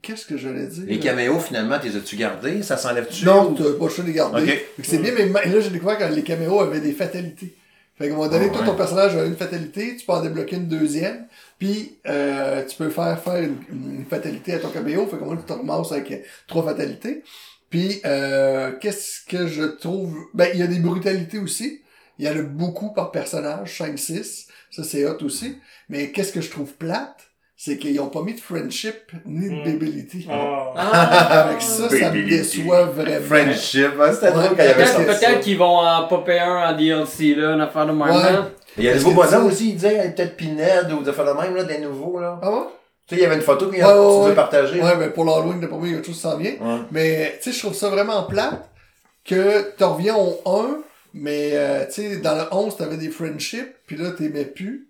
[0.02, 0.84] qu'est-ce que j'allais dire?
[0.88, 2.64] Les caméos, finalement, t'es as-tu gardés?
[2.64, 3.26] Ça s'enlève-tu?
[3.26, 4.42] Non, t'as pas le choix de les garder.
[4.44, 4.48] Ok.
[4.48, 7.56] Fait que c'est bien, mais ma- là j'ai découvert que les caméos avaient des fatalités.
[7.98, 8.68] Fait qu'à un moment donné, Ah toi, ouais.
[8.68, 11.28] ton personnage a une fatalité, tu peux en débloquer une deuxième,
[11.60, 15.36] puis euh, tu peux faire faire une, une fatalité à ton caméo, fait que moi,
[15.38, 16.18] tu te ramasses avec euh,
[16.48, 17.22] trois fatalités.
[17.72, 20.16] Puis, euh, qu'est-ce que je trouve...
[20.36, 21.82] Ben, il y a des brutalités aussi.
[22.20, 24.48] Il y en a beaucoup par personnage, 5-6.
[24.70, 25.58] Ça, c'est hot aussi.
[25.90, 27.16] Mais qu'est-ce que je trouve plate?
[27.56, 29.64] C'est qu'ils ont pas mis de friendship ni de Mm.
[29.64, 30.28] babylitti.
[30.30, 30.74] Ah.
[30.76, 31.44] Ah.
[31.48, 33.26] Avec ça, ça me déçoit vraiment.
[33.26, 35.04] Friendship, hein, c'était Ouais, drôle quand il y avait peut-être- ça.
[35.30, 38.02] Peut-être qu'ils vont en popper un en DLC, là, une affaire de même.
[38.10, 38.52] Ouais.
[38.78, 41.26] Il y a des nouveaux bonhommes aussi, il disait hey, peut-être Pinhead ou de faire
[41.26, 42.40] le même, là, des nouveaux, là.
[42.42, 42.64] Ah ouais?
[43.12, 43.84] Tu sais, il y avait une photo que Ouais,
[44.24, 44.82] ouais, tu partager.
[44.82, 46.52] Ouais, mais pour l'Halloween, d'après moi, il y a autre chose qui s'en vient.
[46.62, 46.80] Ouais.
[46.92, 48.70] Mais, tu sais, je trouve ça vraiment plate
[49.26, 50.78] que tu reviens au 1,
[51.14, 54.88] mais, euh, tu sais, dans le 11, t'avais des friendships, puis là, t'aimais plus.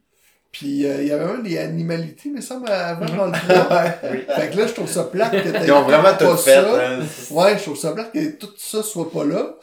[0.52, 3.84] Puis, euh, il y avait même des animalités, mais ça, avant, dans le 3.
[4.36, 6.62] Fait que là, je trouve ça plate que t'aies Ils ont vraiment pas tout fait.
[6.62, 6.92] ça.
[6.92, 7.00] hein.
[7.32, 9.56] Ouais, je trouve ça plate que tout ça soit pas là.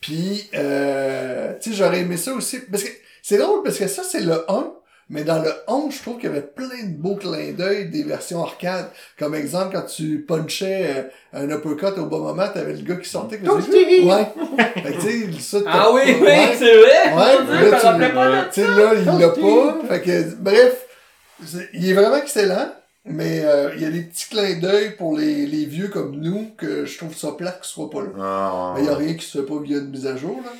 [0.00, 2.58] Puis, euh, tu sais, j'aurais aimé ça aussi.
[2.58, 2.90] Parce que
[3.22, 4.72] c'est drôle, parce que ça, c'est le 1.
[5.10, 8.02] Mais dans le 11, je trouve qu'il y avait plein de beaux clins d'œil des
[8.04, 8.86] versions arcade.
[9.18, 13.08] Comme exemple, quand tu punchais euh, un uppercut au bon moment, t'avais le gars qui
[13.08, 13.38] sortait.
[13.38, 13.70] Comme ça.
[14.06, 14.26] Ouais.
[14.82, 16.28] Fait que, tu sais, ça, Ah oui, oui,
[16.58, 17.12] c'est vrai!
[17.14, 17.38] Ouais,
[17.70, 17.86] là, tu-
[18.52, 19.78] Tu là, il l'a pas.
[19.88, 20.86] Fait que, bref,
[21.74, 22.72] il est vraiment excellent.
[23.06, 26.52] Mais euh, il y a des petits clins d'œil pour les, les vieux comme nous
[26.56, 28.08] que je trouve ça plate qu'il soit pas là.
[28.18, 30.40] Ah, Mais il y a rien qui se fait pas via une mise à jour,
[30.42, 30.50] là.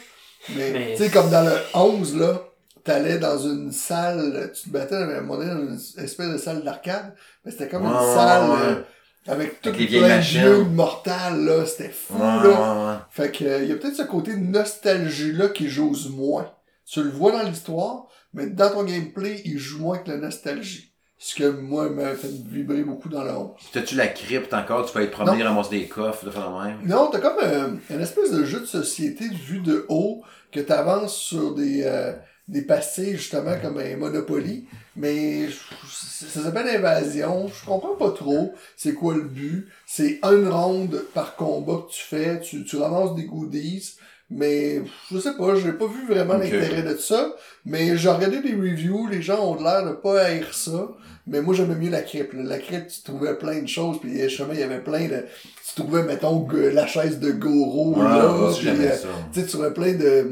[0.54, 2.42] Mais, Mais- tu sais, comme dans le 11, là,
[2.84, 6.38] t'allais dans une salle, tu te battais à un moment donné dans une espèce de
[6.38, 8.56] salle d'arcade, mais c'était comme Ouais, une ouais, salle ouais.
[8.62, 8.82] euh,
[9.26, 11.64] avec tout les plein de mortels, là.
[11.66, 13.08] C'était fou, là.
[13.10, 16.50] Fait que, euh, il y a peut-être ce côté nostalgie-là qui j'ose moins.
[16.86, 20.90] Tu le vois dans l'histoire, mais dans ton gameplay, il joue moins que la nostalgie.
[21.16, 23.50] Ce que, moi, m'a fait vibrer beaucoup dans 11.
[23.72, 24.84] T'as-tu la crypte encore?
[24.84, 26.80] Tu peux aller te promener, ramasser des coffres, de faire le même?
[26.84, 31.16] Non, t'as comme euh, une espèce de jeu de société vu de haut que t'avances
[31.16, 32.12] sur des, euh,
[32.48, 34.66] des pastilles, justement, comme un Monopoly.
[34.96, 35.48] Mais
[35.90, 37.48] ça s'appelle Invasion.
[37.48, 39.66] Je comprends pas trop c'est quoi le but.
[39.86, 42.40] C'est une ronde par combat que tu fais.
[42.40, 43.96] Tu, tu ramasses des goodies.
[44.30, 44.80] Mais
[45.12, 47.34] je sais pas, j'ai pas vu vraiment l'intérêt de ça.
[47.66, 50.88] Mais j'ai regardé des reviews, les gens ont l'air de pas haïr ça.
[51.26, 52.32] Mais moi j'aimais mieux la crypte.
[52.34, 55.24] La crypte, tu trouvais plein de choses, puis justement, il y avait plein de.
[55.66, 58.24] Tu trouvais, mettons, que la chaise de Goro, Ouais, là.
[58.24, 59.08] euh, ça.
[59.32, 60.30] tu sais, tu trouvais plein de.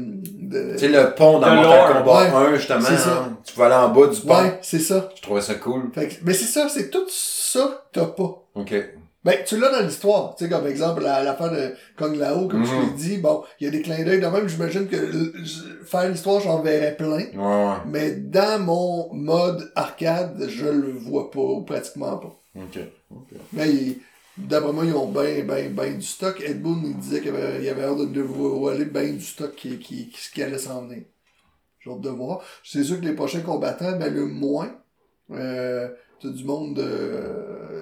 [0.53, 0.71] De...
[0.73, 2.03] Tu sais, le pont dans Mortal.
[2.03, 2.47] Kombat Ouais.
[2.53, 3.23] 1, justement, C'est ça.
[3.27, 4.35] hein, tu pouvais aller en bas du pont.
[4.43, 5.09] Ouais, c'est ça.
[5.15, 5.91] Je trouvais ça cool.
[5.93, 8.43] Fait que- mais c'est ça, c'est tout ça que t'as pas.
[8.55, 8.73] OK.
[9.25, 10.35] Ben, tu l'as dans l'histoire.
[10.35, 12.81] Tu sais, comme exemple, la, la fin de Kong Lao, comme je Mhm.
[12.81, 14.49] l'ai dit, bon, il y a des clins d'œil de même.
[14.49, 14.97] J'imagine que
[15.85, 17.07] faire l'histoire, j'en verrais plein.
[17.17, 17.75] Ouais, ouais.
[17.85, 22.35] Mais dans mon mode arcade, je le vois pas, ou pratiquement pas.
[22.57, 22.79] OK.
[23.53, 23.97] Mais il-
[24.37, 26.41] d'après moi, ils ont ben, ben, ben du stock.
[26.41, 29.79] Ed Boon, il disait qu'il y avait, avait l'air de voler ben du stock qui,
[29.79, 31.03] qui, qui, qui allait s'en venir.
[31.79, 32.41] J'ai hâte de voir.
[32.63, 34.75] C'est sûr que les prochains combattants, ben, le moins.
[35.31, 35.89] Euh,
[36.23, 36.83] t'as du monde de...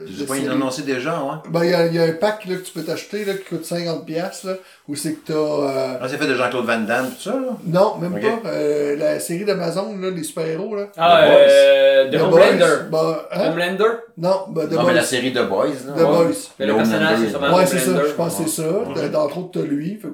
[0.08, 1.50] Tu de sais pas, annoncé déjà, ouais.
[1.52, 3.64] Ben, il y y a un pack là, que tu peux t'acheter là, qui coûte
[3.64, 4.54] 50$, piastres, là,
[4.88, 5.34] où c'est que t'as...
[5.36, 5.98] Euh...
[6.02, 7.56] Ah, c'est fait de Jean-Claude Van Damme, tout ça, là?
[7.66, 8.50] Non, même pas.
[8.50, 10.88] Euh, la série d'Amazon, là, les super-héros, là.
[10.98, 11.38] Ah, The Boys.
[11.50, 12.76] euh, The The Homelander.
[12.92, 13.52] Ben, hein?
[13.52, 13.92] Homelander?
[14.18, 14.94] Non, ben, The non, mais Boys.
[14.94, 15.94] la série The Boys, là.
[15.94, 16.04] The ouais.
[16.06, 16.34] Boys.
[16.60, 16.90] Mais le Homelander.
[16.92, 17.92] personnage, c'est sûrement- Ouais, c'est ça.
[18.08, 18.70] Je pense que c'est ça.
[18.72, 19.10] Ouais.
[19.10, 20.00] D'entre autres, t'as lui.
[20.02, 20.08] Fait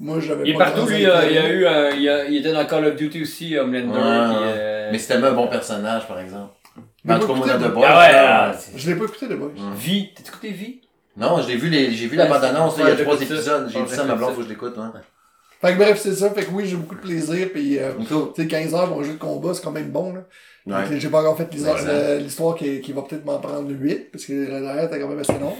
[0.00, 1.04] moi, j'avais Il est pas partout, lui.
[1.06, 3.22] euh, il y a eu un, il, y a- il était dans Call of Duty
[3.22, 3.88] aussi, Homelander.
[3.98, 4.54] Ouais, ouais.
[4.56, 6.52] euh, Mais c'était un bon personnage, par exemple.
[7.04, 7.86] Mais En tout cas, pas moi, écouté, dans The moi.
[7.86, 9.48] Boys, Ah ouais, là, ah, Je l'ai pas écouté, The Boys.
[9.56, 9.74] Mm.
[9.74, 10.10] Vie.
[10.14, 10.80] T'as écouté Vie?
[11.16, 13.68] Non, j'ai vu les, j'ai vu la bande-annonce, il y a trois épisodes.
[13.72, 14.92] J'ai vu ça à ma blonde, faut que je l'écoute, hein.
[15.60, 16.30] Fait que bref, c'est ça.
[16.30, 17.48] Fait que oui, j'ai beaucoup de plaisir.
[17.52, 18.32] Puis, euh, Cool.
[18.32, 20.20] tu sais, 15 heures pour un jeu de combat, c'est quand même bon, là.
[20.66, 20.84] Ouais.
[20.86, 23.68] Fait que J'ai pas encore fait l'histoire- euh, l'histoire qui, qui va peut-être m'en prendre
[23.68, 25.56] 8, parce que la dernière était quand même assez long.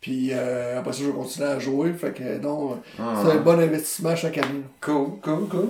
[0.00, 1.92] Puis euh, après ça, je vais continuer à jouer.
[1.94, 3.14] Fait que non, Ah.
[3.24, 4.62] c'est un bon investissement chaque année.
[4.80, 5.68] Cool, cool, cool.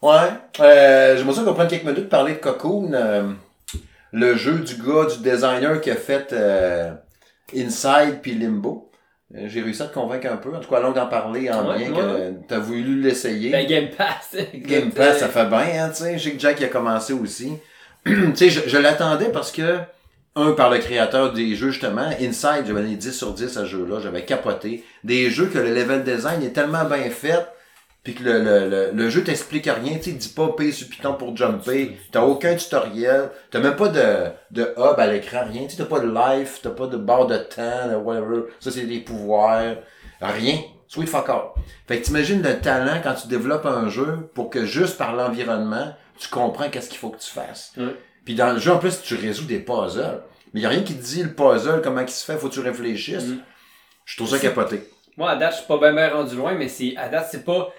[0.00, 0.30] Ouais.
[0.60, 3.36] Euh, J'aimerais ça qu'on prenne quelques minutes pour parler de Cocoon.
[4.16, 6.92] Le jeu du gars, du designer qui a fait euh,
[7.54, 8.90] Inside puis Limbo.
[9.34, 10.54] Euh, J'ai réussi à te convaincre un peu.
[10.54, 11.96] En tout cas, allons d'en parler en Ouais, bien ouais.
[12.00, 13.50] que t'as voulu l'essayer.
[13.50, 14.36] Ben, Game Pass.
[14.54, 16.16] Game Pass, ça fait bien, hein, tu sais.
[16.18, 17.54] Je sais que Jack y a commencé aussi.
[18.06, 19.78] tu sais, je, je l'attendais parce que,
[20.36, 23.66] un, par le créateur des jeux, justement, Inside, j'avais donné 10 sur 10 à ce
[23.66, 24.84] jeu-là, j'avais capoté.
[25.02, 27.44] Des jeux que le level design est tellement bien fait,
[28.04, 31.14] puis que le, le, le, le jeu t'explique rien, tu dit pas paye sur Python
[31.14, 35.70] pour jumper, t'as aucun tutoriel, t'as même pas de, de hub à l'écran, rien, tu
[35.70, 38.86] sais, t'as pas de life, t'as pas de barre de temps, de whatever, ça c'est
[38.86, 39.76] des pouvoirs,
[40.20, 40.58] rien.
[40.86, 41.42] Sweet fuck all.
[41.88, 45.92] Fait que t'imagines le talent quand tu développes un jeu pour que juste par l'environnement,
[46.18, 47.72] tu comprends qu'est-ce qu'il faut que tu fasses.
[47.76, 47.96] Ouais.
[48.24, 50.22] Puis dans le jeu, en plus, tu résous des puzzles.
[50.52, 52.54] Mais y a rien qui te dit le puzzle, comment il se fait, faut que
[52.54, 53.26] tu réfléchisses.
[53.26, 53.38] Mm.
[54.04, 54.88] Je trouve ça capoté.
[55.16, 57.44] Moi, à date, je suis pas bien bien rendu loin, mais c'est, à date, c'est
[57.44, 57.72] pas,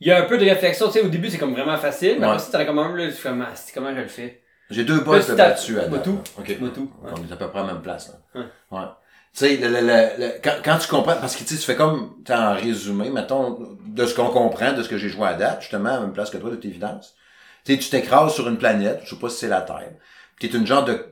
[0.00, 2.16] il y a un peu de réflexion, tu sais, au début, c'est comme vraiment facile,
[2.20, 4.42] mais après, t'as quand même, là, tu fais, ah, c'est comment je le fais?
[4.70, 6.20] J'ai deux boss de tu battu à tout.
[6.38, 6.56] OK.
[6.60, 8.42] On est à peu près à la même place, là.
[8.70, 8.86] Ouais.
[9.34, 9.80] Tu sais, le, le,
[10.26, 13.76] le- quand, quand tu comprends, parce que tu tu fais comme, t'es en résumé, mettons,
[13.86, 16.12] de ce qu'on comprend, de ce que j'ai joué à date, justement, à la même
[16.12, 17.14] place que toi, de toute évidence.
[17.64, 19.90] Tu sais, tu t'écrases sur une planète, je sais pas si c'est la Terre.
[20.40, 21.04] T'es une genre de...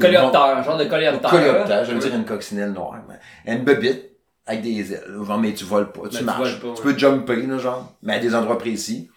[0.00, 1.30] Coléoptère, un genre de coléoptère.
[1.30, 2.04] Coléoptère, j'allais Ouais.
[2.10, 2.96] dire une coccinelle noire.
[3.08, 4.10] mais Une bebite
[4.46, 5.04] avec des ailes.
[5.26, 6.60] Genre, mais tu voles pas, tu tu marches.
[6.60, 9.10] voles pas, Tu peux jumper, là, genre, mais à des endroits précis.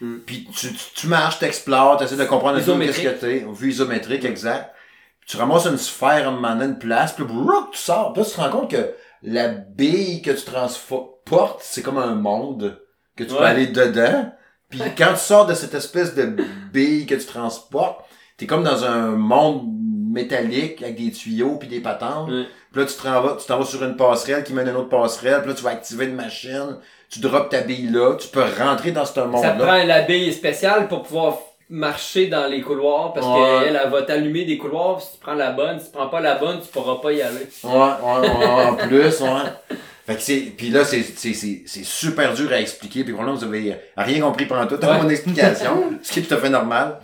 [0.00, 0.16] Mm.
[0.26, 3.20] Puis tu, tu, tu marches, t'explores, t'essaies de comprendre un peu qu'est-ce Isométrique.
[3.20, 3.46] que t'es.
[3.52, 4.72] Vue isométrique, exact.
[5.20, 8.12] Puis tu ramasses une sphère à un moment donné, une place, puis brouk, tu sors.
[8.12, 8.90] Puis là, tu te rends compte que
[9.22, 12.80] la bille que tu transportes, c'est comme un monde
[13.16, 14.32] que tu peux aller dedans.
[14.68, 16.34] Puis quand tu sors de cette espèce de
[16.72, 18.04] bille que tu transportes,
[18.38, 19.71] t'es comme dans un monde
[20.12, 22.28] métallique avec des tuyaux puis des patentes.
[22.72, 24.76] Puis là, tu t'en vas, tu t'en vas sur une passerelle qui mène à une
[24.76, 25.40] autre passerelle.
[25.40, 26.76] Puis là, tu vas activer une machine.
[27.10, 29.50] tu drops ta bille là, tu peux rentrer dans ce Ça monde-là.
[29.52, 33.64] prend l'abeille spéciale pour pouvoir marcher dans les couloirs parce Ouais.
[33.66, 35.00] qu'elle elle va t'allumer des couloirs.
[35.02, 37.20] Si tu prends la bonne, si tu prends pas la bonne, tu pourras pas y
[37.22, 37.46] aller.
[37.64, 39.76] Ouais, ouais, ouais, en plus, ouais.
[40.06, 43.38] Fait que c'est, puis là, c'est, c'est, c'est, c'est super dur à expliquer, puis probablement
[43.38, 45.00] vous avez rien compris pendant tout Ouais.
[45.02, 46.98] mon explication, ce qui est tout à fait normal.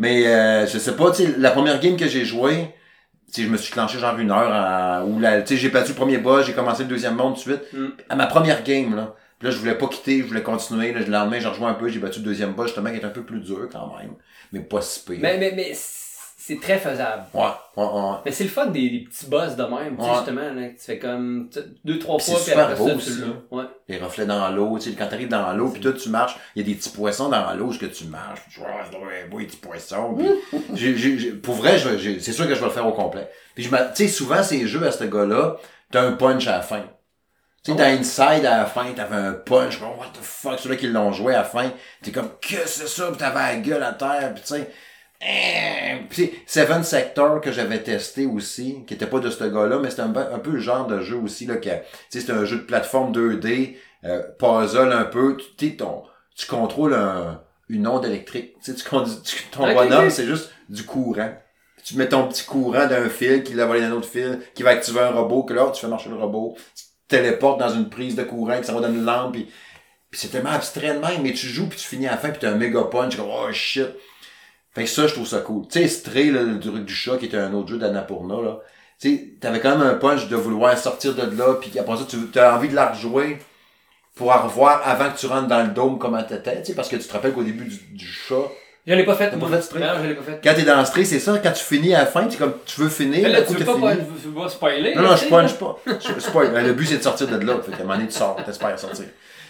[0.00, 2.74] Mais euh, je sais pas, tu sais, la première game que j'ai joué,
[3.26, 5.68] tu sais, je me suis clenché genre une heure à, où la, tu sais, j'ai
[5.68, 7.72] battu le premier boss, j'ai commencé le deuxième monde tout de suite.
[7.74, 7.88] Mm.
[8.08, 9.14] À ma première game, là.
[9.42, 10.92] Là, je voulais pas quitter, je voulais continuer.
[10.92, 13.04] Là, le lendemain, j'ai rejoint un peu, j'ai battu le deuxième boss, justement, qui est
[13.04, 14.14] un peu plus dur quand même.
[14.52, 15.18] Mais pas si pire.
[15.20, 15.74] Mais, mais, mais
[16.42, 17.24] c'est très faisable.
[17.34, 17.42] Ouais,
[17.76, 18.16] ouais, ouais.
[18.24, 20.16] Mais c'est le fun des, des petits boss de même, tu sais, Ouais.
[20.16, 21.50] justement, là, que tu fais comme
[21.84, 23.26] deux, trois fois, puis après beau ça, tu l'as.
[23.58, 23.64] Ouais.
[23.88, 26.62] les reflets dans l'eau, tu sais, quand t'arrives dans l'eau, puis toi, tu marches, il
[26.62, 28.96] y a des petits poissons dans l'eau, que tu marches, tu vois, ah,
[29.30, 32.92] beau, les petits poissons, puis pour vrai, c'est sûr que je vais le faire au
[32.92, 33.28] complet.
[33.54, 35.56] Puis je tu sais, souvent, ces jeux à ce gars-là,
[35.90, 36.84] t'as un punch à la fin.
[37.62, 40.76] Tu sais, dans Inside, à la fin, t'avais un punch, comme, what the fuck, ceux-là
[40.76, 41.70] qui l'ont joué à la fin,
[42.02, 44.70] t'es comme, que c'est ça, puis t'avais la gueule à terre, puis tu sais,
[46.08, 50.02] puis Seven Sector que j'avais testé aussi, qui était pas de ce gars-là, mais c'était
[50.02, 51.74] un, peu- un peu le genre de jeu aussi, là, que, tu
[52.08, 56.94] sais, c'est un jeu de plateforme 2D, euh, puzzle un peu, tu, ton, tu contrôles
[56.94, 61.32] un, une onde électrique, tu conduis- tu- ton bonhomme, c'est juste du courant.
[61.84, 64.70] Tu mets ton petit courant d'un fil qui l'a volé d'un autre fil, qui va
[64.70, 67.88] activer un robot, que là, tu fais marcher le robot, tu te téléportes dans une
[67.90, 69.44] prise de courant, que ça va dans une lampe, puis,
[70.10, 72.30] puis c'est tellement abstrait de même, mais tu joues, puis tu finis à la fin,
[72.30, 73.86] puis t'as un méga punch, comme, oh shit.
[74.74, 75.66] Fait que ça, je trouve ça cool.
[75.68, 78.58] Tu sais, Stray, là, le truc du chat, qui était un autre jeu d'Annapurna, là.
[79.00, 82.04] Tu sais, t'avais quand même un punch de vouloir sortir de là, puis après ça,
[82.08, 83.38] tu as envie de la rejouer
[84.14, 86.88] pour la revoir avant que tu rentres dans le dôme comment t'étais, tu sais, parce
[86.88, 88.34] que tu te rappelles qu'au début du, du chat,
[88.86, 89.82] Je l'ai pas fait, pas fait Stray?
[89.82, 90.40] Non, je l'ai pas fait.
[90.44, 92.80] quand t'es dans Stray, c'est ça, quand tu finis à la fin, tu comme, tu
[92.82, 94.94] veux finir, Mais là, tu veux pas, tu veux pas spoiler.
[94.94, 95.78] Non, non, je punch pas.
[95.86, 96.52] Je spoil.
[96.52, 97.58] Ben, Le but, c'est de sortir de là.
[97.62, 98.36] Fait qu'à un moment donné, tu sors.
[98.44, 99.06] T'espères sortir.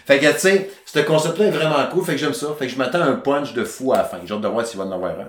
[0.06, 2.04] Fait que, tu sais, ce concept-là est vraiment cool.
[2.04, 2.48] Fait que j'aime ça.
[2.58, 4.18] Fait que je m'attends à un punch de fou à la fin.
[4.24, 5.24] J'ai hâte de voir s'il va en avoir un.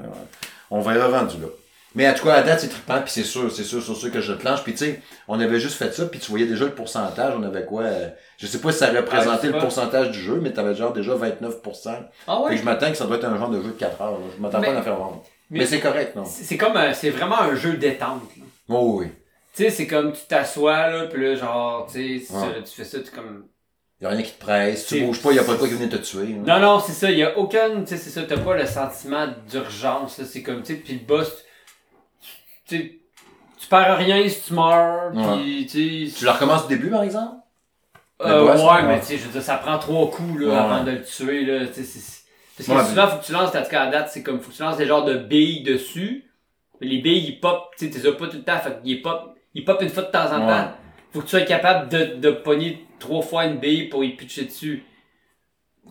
[0.70, 1.48] On verra rendu là.
[1.94, 4.10] Mais en tout cas, à date, c'est trippant, puis c'est sûr, c'est sûr, c'est sûr
[4.12, 4.64] que je planche.
[4.64, 7.44] Puis tu sais, on avait juste fait ça, puis tu voyais déjà le pourcentage, on
[7.44, 8.08] avait quoi, euh,
[8.38, 11.90] je sais pas si ça représentait le pourcentage du jeu, mais t'avais genre déjà 29%.
[12.28, 12.52] Ah Fait ouais.
[12.52, 14.18] que je m'attends que ça doit être un genre de jeu de 4 heures, là.
[14.34, 15.24] Je m'attends pas à en faire vendre.
[15.50, 16.24] Mais, mais- c'est correct, non?
[16.24, 18.22] C'est comme, c'est vraiment un jeu détente.
[18.38, 18.44] là.
[18.70, 19.08] Oh oui.
[19.54, 22.64] Tu sais, c'est comme tu t'assois, là, pis là, genre, tu sais, Ouais.
[22.64, 23.44] tu fais ça, tu comme...
[24.02, 25.76] Y a rien qui te presse, tu bouges pas, y a pas de quoi qui
[25.76, 26.36] vient te tuer.
[26.44, 26.60] là.
[26.60, 29.28] Non, non, c'est ça, y a aucun, tu sais, c'est ça, t'as pas le sentiment
[29.50, 31.44] d'urgence, là, c'est comme, tu sais, pis le boss,
[32.68, 33.00] tu sais,
[33.60, 36.18] tu perds rien si tu meurs, pis, tu sais...
[36.18, 37.36] Tu le recommences au début, par exemple?
[38.22, 38.84] le Euh, boss, ouais, ouais.
[38.88, 40.56] mais tu sais, je veux dire, ça prend trois coups, là, Ouais.
[40.58, 42.22] avant de le tuer, là, tu sais, c'est...
[42.68, 44.52] Parce que souvent, faut que tu lances, en tout cas, à date, c'est comme, faut
[44.52, 46.26] que tu lances des genres de billes dessus,
[46.80, 49.36] mais les billes, ils pop, tu sais, t'es pas tout le temps, fait qu'ils pop,
[49.54, 50.72] ils pop une fois de temps en temps.
[51.14, 54.46] Faut que tu sois capable de, de pogner trois fois une bille pour y pitcher
[54.46, 54.84] dessus.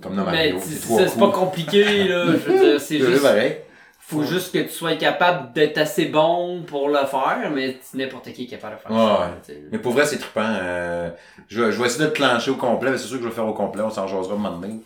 [0.01, 0.71] Comme dans mais Mario, tu-
[1.09, 3.23] c'est pas compliqué, là, je veux dire, c'est juste...
[3.23, 3.57] pareil.
[3.99, 8.45] Faut juste que tu sois capable d'être assez bon pour le faire, mais n'importe qui
[8.45, 9.53] est capable de faire Ouais, ça.
[9.71, 10.41] Mais pour vrai, c'est trippant.
[10.61, 11.11] Euh,
[11.49, 13.29] je, vais- je vais essayer de le clencher au complet, mais c'est sûr que je
[13.29, 14.81] vais le faire au complet, on s'en jasera un moment donné.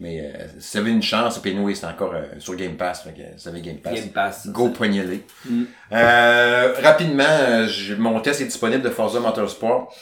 [0.00, 3.02] Mais euh, si vous avez une chance, puis nous, c'est encore euh, sur Game Pass,
[3.02, 4.48] fait que si vous avez Game Pass, Game Pass.
[4.48, 5.26] go poignez-les.
[5.44, 5.64] Mm.
[5.92, 7.68] Euh, rapidement, euh,
[7.98, 9.94] mon test est disponible de Forza Motorsport.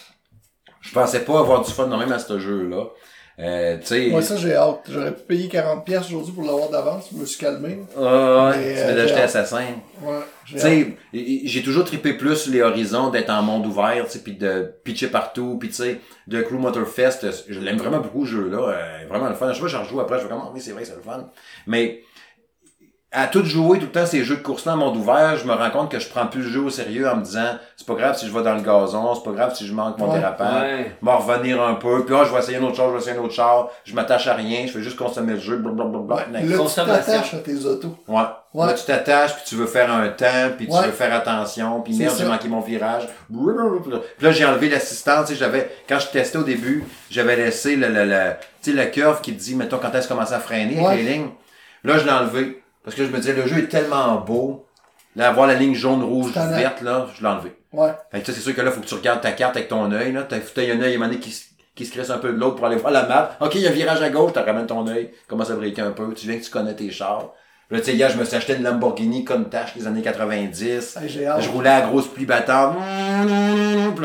[0.80, 2.84] Je pensais pas avoir du fun non même à ce jeu-là.
[3.40, 3.78] Euh,
[4.10, 4.80] Moi, ça, j'ai hâte.
[4.88, 7.08] J'aurais pu payer 40$ piastres aujourd'hui pour l'avoir d'avance.
[7.12, 7.78] Je me suis calmé.
[7.96, 9.24] Ah, Mais, tu euh, d'acheter j'ai hâte.
[9.24, 9.64] Assassin.
[10.02, 15.56] Ouais, j'ai toujours trippé plus les horizons d'être en monde ouvert, puis de pitcher partout,
[15.58, 19.28] puis tu sais, de Crew Motorfest, euh, je l'aime vraiment beaucoup ce jeu-là, euh, vraiment
[19.28, 19.48] le fun.
[19.50, 21.02] Je sais pas, j'en rejoue après, je vais comme, Ah oui, c'est vrai, c'est le
[21.02, 21.30] fun.
[21.66, 22.02] Mais,
[23.10, 25.52] à tout jouer tout le temps ces jeux de course-là en monde ouvert, je me
[25.54, 27.94] rends compte que je prends plus le jeu au sérieux en me disant, c'est pas
[27.94, 30.18] grave si je vais dans le gazon, c'est pas grave si je manque mon Ouais.
[30.18, 30.92] dérapant, Ouais.
[31.00, 33.16] m'en revenir un peu, puis ah, je vais essayer une autre chose, je vais essayer
[33.18, 36.26] un autre char, je m'attache à rien, je fais juste consommer le jeu, blablabla.
[36.32, 37.96] Là, tu t'attaches à tes autos.
[38.08, 38.20] Ouais.
[38.52, 38.66] Ouais.
[38.66, 41.96] Là, tu t'attaches, puis tu veux faire un temps, puis tu veux faire attention, puis
[41.96, 43.08] merde, j'ai manqué mon virage.
[43.32, 47.74] Puis là, j'ai enlevé l'assistance, tu sais, j'avais, quand je testais au début, j'avais laissé
[47.76, 48.32] le, le, le,
[48.62, 50.86] tu sais, la curve qui te dit, mettons, quand est-ce commence à freiner Ouais.
[50.92, 51.28] avec les lignes.
[51.84, 52.62] Là, je l'ai enlevé.
[52.88, 54.64] Parce que je me disais, le jeu est tellement beau.
[55.14, 57.54] Là, avoir la ligne jaune, rouge, verte, là, je l'ai enlevé.
[57.74, 57.90] Ouais.
[58.10, 59.92] Fait que ça, c'est sûr que là, faut que tu regardes ta carte avec ton
[59.92, 60.22] œil, là.
[60.22, 61.44] T'as, t'as un œil, à un qui, se-
[61.74, 63.36] qui se crisse un peu de l'autre pour aller voir la map.
[63.40, 65.82] Ok, il y a un virage à gauche, t'as ramènes ton œil, commence à briquer
[65.82, 67.30] un peu, tu viens que tu connais tes chars.
[67.70, 70.96] Là, tu sais, hier, je me suis acheté une Lamborghini Countach des années 90.
[71.02, 71.42] Hey, j'ai hâte.
[71.42, 72.76] Je roulais à grosse pluie battante.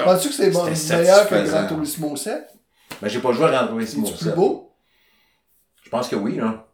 [0.03, 1.35] Penses-tu que c'est bon, meilleur que.
[1.47, 2.43] Gran Turismo 7?
[3.01, 4.35] Ben, j'ai pas joué à Gran Turismo C'est plus 7.
[4.35, 4.73] beau?
[5.83, 6.65] Je pense que oui, là.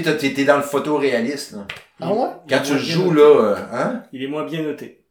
[0.00, 1.66] Tu sais, t'es- dans le photoréaliste, là.
[2.00, 2.28] Ah ouais?
[2.48, 4.02] Quand tu joues, là, euh, hein?
[4.12, 5.04] Il est moins bien noté.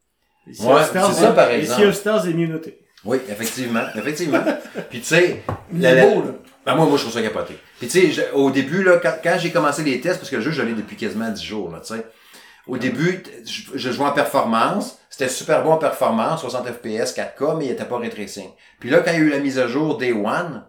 [0.47, 1.83] Et Sea Ouais, c'est ça, est- par et exemple.
[1.87, 2.79] Of Stars est mieux noté.
[3.05, 4.43] Oui, effectivement, effectivement.
[4.89, 5.43] Puis tu sais,
[5.73, 6.31] Il la- est la- beau, là.
[6.65, 7.57] Ben moi, moi, je trouve ça capoté.
[7.79, 10.35] Puis tu sais, je- au début, là, quand, quand j'ai commencé les tests, parce que
[10.35, 12.05] le jeu, je l'ai depuis quasiment 10 jours, là, tu sais.
[12.67, 14.97] Au début, je, je jouais en performance.
[15.09, 18.49] C'était super bon en performance, 60 FPS, 4K, mais il était pas ray tracing.
[18.79, 20.63] Puis là, quand il y a eu la mise à jour Day One,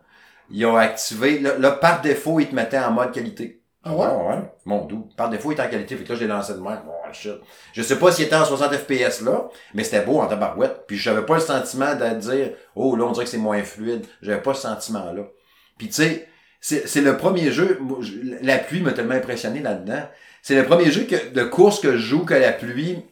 [0.50, 3.61] ils ont activé, là, là, par défaut, ils te mettaient en mode qualité.
[3.84, 4.06] Ah ouais?
[4.06, 4.42] ouais.
[4.64, 5.08] Mon doux.
[5.16, 5.96] Par défaut, il était en qualité.
[5.96, 6.82] Fait que là, je l'ai lancé de même.
[6.86, 7.32] Bon, shit.
[7.72, 10.84] Je sais pas s'il était en 60 FPS là, mais c'était beau en tabarouette.
[10.86, 14.06] Puis j'avais pas le sentiment de dire, oh, là, on dirait que c'est moins fluide.
[14.22, 15.24] J'avais pas ce sentiment-là.
[15.78, 16.28] Puis tu sais,
[16.60, 17.80] c'est le premier jeu,
[18.40, 20.02] la pluie m'a tellement impressionné là-dedans.
[20.42, 23.04] C'est le premier jeu que, de course que je joue que la pluie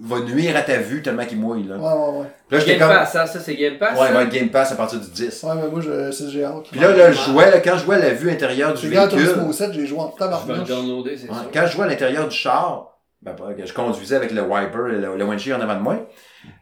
[0.00, 1.76] va nuire à ta vue tellement qu'il mouille, là.
[1.76, 2.26] Ouais, ouais, ouais.
[2.50, 3.98] Là, j'étais Game comme, Pass, ça, ça c'est Game Pass.
[3.98, 5.42] ouais, il va être Game Pass à partir du 10.
[5.42, 6.68] Ouais, mais moi, je, c'est j'ai hâte.
[6.70, 9.08] Puis là, là, je jouais, là, quand je jouais à la vue intérieure du véhicule.
[9.08, 10.68] Turismo 7, j'ai joué en tabarnouche.
[10.70, 11.26] Ouais.
[11.52, 14.78] Quand je jouais à l'intérieur du char, ben, pas que je conduisais avec le wiper,
[14.92, 16.06] le, le windshield en avant de moi,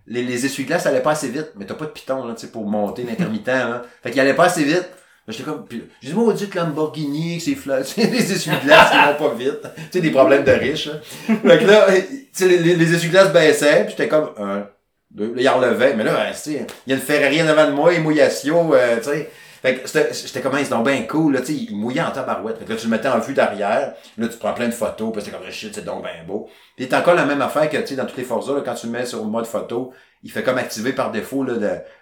[0.07, 1.53] les, les essuie-glaces allaient pas assez vite.
[1.57, 3.83] Mais t'as pas de piton, là, tu sais, pour monter l'intermittent, là.
[4.03, 4.89] Fait qu'il allait pas assez vite.
[5.29, 9.35] J'étais comme, puis j'ai dit, maudit que Lamborghini, c'est flat, les essuie-glaces qui vont pas
[9.35, 9.63] vite.
[9.63, 10.89] Tu sais, des problèmes de riches.
[11.27, 14.69] Fait que là, tu sais, les, essuie-glaces baissaient, puis j'étais comme, un,
[15.11, 15.95] deux, là, il relevait.
[15.95, 18.03] Mais là, ben, tu sais, il y a une Ferrari en avant de moi, il
[18.03, 19.31] mouillation, euh, tu sais.
[19.63, 22.59] Fait que j'étais comme, c'est donc bien cool, là, tu sais, il mouillait en tabarouette.
[22.59, 25.13] Fait que là, tu le mettais en vue d'arrière, là, tu prends plein de photos,
[25.13, 26.49] puis c'était comme, shit, c'est donc bien beau.
[26.77, 28.75] Puis c'est encore la même affaire que, tu sais, dans toutes les Forza, là, quand
[28.75, 29.93] tu le mets sur le mode photo,
[30.23, 31.55] il fait comme activer par défaut, là,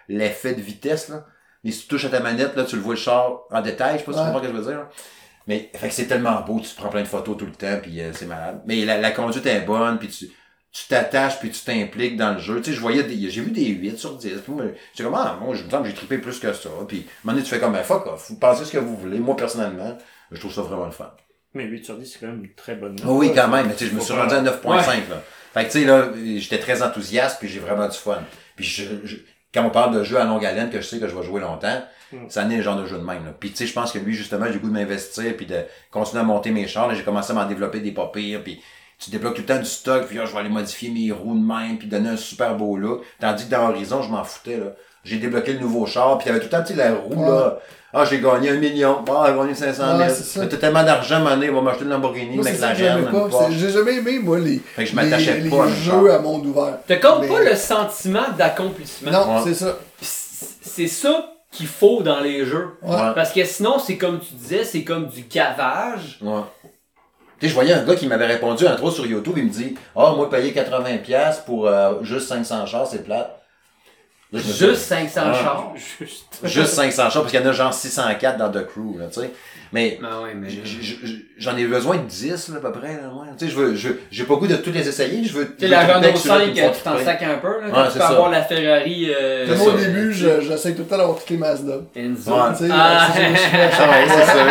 [0.09, 1.25] l'effet de vitesse, là.
[1.65, 3.95] Mais si tu touches à ta manette, là, tu le vois le char en détail,
[3.95, 4.87] je sais pas si tu comprends ce que je veux dire.
[5.47, 7.77] Mais, fait que c'est tellement beau, tu te prends plein de photos tout le temps,
[7.81, 8.61] puis euh, c'est malade.
[8.65, 10.27] Mais la, la conduite est bonne, puis tu,
[10.71, 12.61] tu t'attaches, puis tu t'impliques dans le jeu.
[12.61, 15.15] Tu sais, je voyais des, j'ai vu des 8 sur 10, puis moi, j'étais comme,
[15.15, 16.69] ah, moi, je me semble que j'ai trippé plus que ça.
[16.87, 18.77] Puis, à un moment donné, tu fais comme, ben, fuck off, vous pensez ce que
[18.77, 19.19] vous voulez.
[19.19, 19.97] Moi, personnellement,
[20.31, 21.11] je trouve ça vraiment le fun.
[21.53, 23.05] Mais 8 sur 10, c'est quand même une très bonne note.
[23.07, 25.23] Oh oui, quand même, mais tu sais, je me suis rendu à 9.5, là.
[25.53, 28.21] Fait que, tu sais, là, j'étais très enthousiaste, puis j'ai vraiment du fun.
[28.55, 29.15] Puis, je, je-
[29.55, 31.41] quand on parle de jeux à longue haleine, que je sais que je vais jouer
[31.41, 32.29] longtemps, Mm.
[32.29, 33.33] ça n'est le genre de jeu de même, là.
[33.39, 35.63] Puis, tu sais, je pense que lui, justement, j'ai le goût de m'investir, puis de
[35.91, 36.93] continuer à monter mes chars.
[36.93, 38.61] J'ai commencé à m'en développer des pas pires, puis
[38.99, 41.35] tu débloques tout le temps du stock, puis là, je vais aller modifier mes roues
[41.35, 43.03] de même, puis donner un super beau look.
[43.19, 44.61] Tandis que dans Horizon, je m'en foutais.
[45.03, 47.59] J'ai débloqué le nouveau char, puis il y avait tout le temps, la roue, là.
[47.97, 49.05] Ah, j'ai gagné un million.
[49.09, 49.97] Ah, j'ai gagné 500 000.
[49.99, 50.39] Ouais, c'est ça.
[50.41, 53.07] Mais T'as tellement d'argent, mané, va m'acheter une Lamborghini, Moi, McLaren,
[53.51, 56.45] J'ai jamais aimé, moi, les, Fait que je m'attachais les, pas les jeux à monde
[56.45, 56.77] ouvert.
[56.85, 59.11] T'as comme Mais- pas le sentiment d'accomplissement.
[59.11, 59.41] Non, Ouais.
[59.45, 59.77] c'est ça.
[60.01, 62.67] C'est ça qu'il faut dans les jeux.
[62.81, 62.97] Ouais.
[63.15, 66.19] Parce que sinon, c'est comme tu disais, c'est comme du gavage.
[66.21, 66.41] Ouais.
[67.39, 69.49] Tu sais, je voyais un gars qui m'avait répondu, entre autres sur YouTube, il me
[69.49, 73.31] dit Ah, moi, payer 80$ pour euh, juste 500 chars, c'est plate.
[73.31, 73.41] Là, je me dis,
[74.39, 75.33] Juste 500 Ah.
[75.33, 75.73] chars.
[75.99, 76.25] Juste.
[76.43, 79.21] Juste 500 chars, parce qu'il y en a genre 604 dans The Crew, là, tu
[79.21, 79.31] sais.
[79.73, 80.47] Mais Ben ouais, mais.
[81.37, 83.25] j'en ai besoin de 10, là, à peu près, là, moi.
[83.37, 85.47] Tu sais, je veux, je, j'ai pas goût de tous les essayer, je veux.
[85.57, 87.47] Tu je la Renault temps celui-là 5, qui me font tu t'en sacs un peu.
[87.61, 88.07] Là, Ouais, tu peux ça.
[88.09, 89.07] avoir la Ferrari.
[89.13, 89.85] Euh, Comme au ça.
[89.85, 91.73] début, je- j'essaie tout le temps d'avoir toutes les Mazda.
[91.95, 92.31] Enzo.
[92.31, 92.39] Ouais.
[92.57, 93.07] Tu sais, Ah.
[93.13, 94.45] c'est ça, je Ah ouais, c'est ça.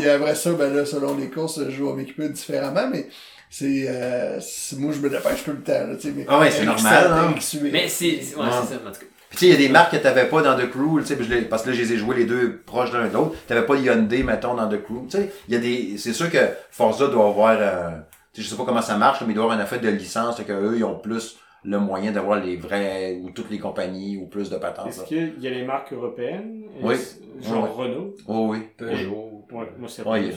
[0.00, 3.08] Puis après ça, ben là, selon les courses, je vais m'équiper différemment, mais
[3.48, 6.14] c'est, euh, c'est- moi, je me dépêche tout le temps, là, tu sais.
[6.14, 7.34] mais- Ah ouais, c'est normal, hein.
[7.72, 8.06] Mais c'est.
[8.06, 9.06] Ouais, c'est ça, en tout cas.
[9.30, 11.06] Puis tu sais, il y a des marques que t'avais pas dans The Crew, tu
[11.06, 13.36] sais, parce que là, je les ai joués les deux proches l'un de l'autre.
[13.46, 15.04] T'avais pas Hyundai, mettons, dans The Crew.
[15.10, 16.38] Tu sais, il y a des, c'est sûr que
[16.70, 17.90] Forza doit avoir, euh,
[18.32, 19.88] tu sais, je sais pas comment ça marche, mais il doit avoir un affaire de
[19.88, 24.16] licence, que eux, ils ont plus le moyen d'avoir les vrais, ou toutes les compagnies,
[24.16, 24.88] ou plus de patentes.
[24.88, 26.62] Est-ce qu'il y a les marques européennes?
[26.80, 26.96] Oui.
[27.42, 28.14] Genre Renault?
[28.26, 28.60] Oh oui.
[28.76, 29.37] Peugeot.
[29.50, 30.30] Ouais, moi c'est Ouais.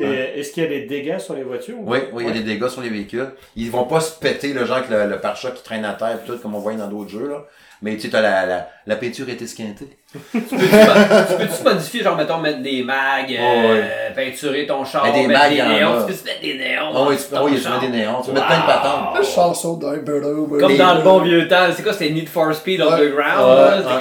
[0.00, 2.30] Et est-ce qu'il y a des dégâts sur les voitures ou Oui, oui, il y
[2.30, 3.30] a des dégâts sur les véhicules.
[3.56, 6.18] Ils vont pas se péter, le genre que le, le pare-choc qui traîne à terre,
[6.26, 7.44] tout, comme on voit dans d'autres jeux, là.
[7.84, 9.98] Mais tu sais, t'as la, la, la peinture est esquintée.
[10.32, 14.14] Tu peux-tu peux-tu modifier, genre, mettons, mettre des mags, euh, Oh, ouais.
[14.14, 16.06] peinturer ton char, des mettre mags, des il y en néons?
[16.06, 16.92] Tu peux-tu mettre des néons?
[16.94, 17.80] Ah oui, tu, ton oui, char?
[17.82, 19.16] mets des néons, tu mets plein de patentes.
[19.18, 21.66] Je chanson d'un burdo, Comme dans le bon vieux temps.
[21.74, 22.80] C'est quoi, c'était Need for Speed.
[22.82, 23.84] Underground?
[23.84, 24.00] Là?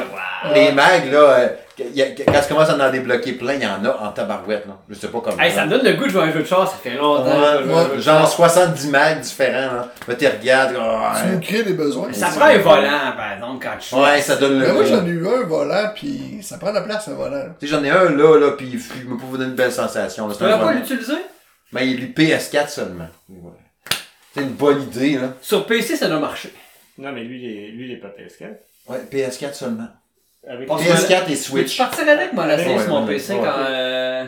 [0.54, 1.48] Les mags, là, euh,
[1.94, 4.66] y a- quand tu commences à en débloquer plein, il y en a en tabarouette,
[4.68, 4.78] là.
[4.90, 5.40] Je sais pas comment.
[5.40, 6.96] Hey, ça me donne le goût de jouer à un jeu de char, ça fait
[6.96, 7.24] longtemps.
[7.26, 8.32] Ouais, genre char.
[8.32, 9.92] 70 mags différents, là.
[10.08, 11.40] Là, tu regardes, Tu ouais.
[11.42, 12.12] crées des besoins.
[12.14, 14.68] Ça prend un volant, par exemple, quand tu Ouais, ça donne le.
[14.68, 17.14] Mais moi, tu j'en ai eu un volant, puis ça prend de la place, un
[17.14, 17.44] volant.
[17.60, 18.66] sais, j'en ai un là, là, pis
[19.02, 20.30] il me vous donner une belle sensation.
[20.30, 21.14] Tu peux pas l'utiliser?
[21.74, 23.08] Mais il est PS4 seulement.
[23.30, 23.52] Ouais.
[24.34, 25.34] C'est une bonne idée, là.
[25.42, 26.54] Sur PC, ça doit marcher.
[26.98, 28.58] Non, mais lui, il est, lui, il est pas PS4.
[28.88, 29.88] Ouais, PS4 seulement.
[30.48, 31.72] Avec Pense- PS4 et Mais Switch.
[31.76, 33.40] tu partirais avec, moi, la Ouais, sur mon PC ouais.
[33.40, 34.28] quand, euh, Ouais.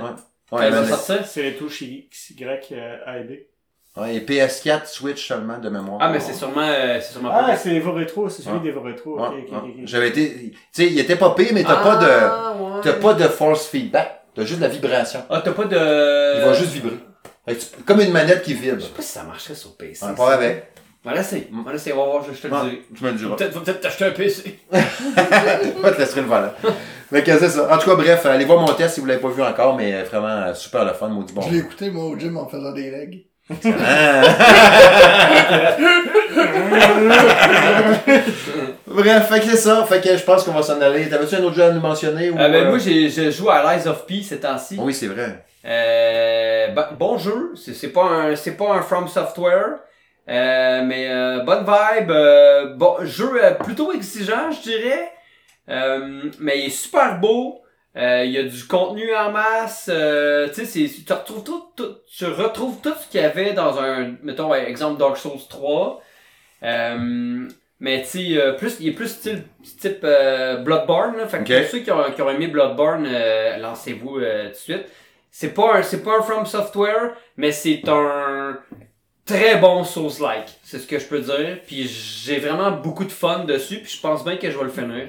[0.49, 1.26] quand Ouais, elle va sortir.
[1.26, 3.31] C'est les touches X, Y, euh, A et B.
[3.98, 5.98] ouais, et PS4, Switch seulement de mémoire.
[6.02, 8.91] Ah, mais c'est sûrement, euh, c'est sûrement Ah, c'est Evo Retro, c'est celui ok, ouais.
[9.27, 9.69] ok, ok.
[9.85, 12.81] J'avais été, tu sais, il était pas pire, mais t'as pas de, Ah, ouais.
[12.84, 14.19] t'as pas de force feedback.
[14.35, 15.23] T'as juste de la vibration.
[15.30, 16.38] Ah, t'as pas de.
[16.40, 16.98] Il va juste vibrer.
[17.85, 18.77] Comme une manette qui vibre.
[18.80, 20.06] Je sais pas si ça marcherait sur PC.
[20.06, 20.72] Ouais, pas avec.
[21.03, 21.49] Voilà, c'est.
[21.51, 21.91] Voilà, c'est.
[21.91, 22.80] On va voir, je je te le dis.
[22.95, 23.35] tu me le diras.
[23.35, 24.57] Peut-être, peut-être t'acheter un PC.
[24.71, 24.81] Moi,
[25.91, 26.51] te laisserai le volant.
[27.09, 27.73] Fait que c'est ça.
[27.73, 29.93] En tout cas, bref, allez voir mon test si vous l'avez pas vu encore, mais
[29.93, 31.41] euh, vraiment euh, super le fun, maudit bon.
[31.41, 33.25] Je l'ai écouté, moi, au gym, en faisant des legs.
[33.65, 33.65] Ah.
[38.88, 39.84] Bref, fait que c'est ça.
[39.85, 41.09] Fait que je pense qu'on va s'en aller.
[41.09, 42.30] T'avais-tu un autre jeu à nous mentionner?
[42.30, 44.77] Ou, Ah ben, euh, moi, j'ai, je joue à Lies of P ces temps-ci.
[44.80, 45.43] Oui, c'est vrai.
[45.65, 49.77] Euh, ben, bon jeu, c'est, c'est pas un, c'est pas un From Software,
[50.29, 55.11] euh, mais euh, bonne vibe, euh, bon jeu euh, plutôt exigeant, je dirais,
[55.69, 57.59] euh, mais il est super beau.
[57.95, 61.95] Euh, il y a du contenu en masse, euh, tu sais, tu retrouves tout, tout-
[62.17, 66.01] tu retrouves tout ce qu'il y avait dans un, mettons, exemple Dark Souls 3.
[66.63, 67.47] Euh,
[67.79, 69.43] mais tu sais, euh, plus, il est plus style,
[69.79, 71.27] type euh, Bloodborne, là.
[71.27, 74.55] Fait que pour ceux qui ont, qui ont aimé Bloodborne, euh, lancez-vous euh, tout de
[74.55, 74.85] suite.
[75.31, 78.57] C'est pas un, c'est pas un From Software, mais c'est un
[79.25, 80.49] très bon Souls-like.
[80.63, 81.59] C'est ce que je peux dire.
[81.67, 84.69] Puis j'ai vraiment beaucoup de fun dessus, puis je pense bien que je vais le
[84.69, 85.07] finir.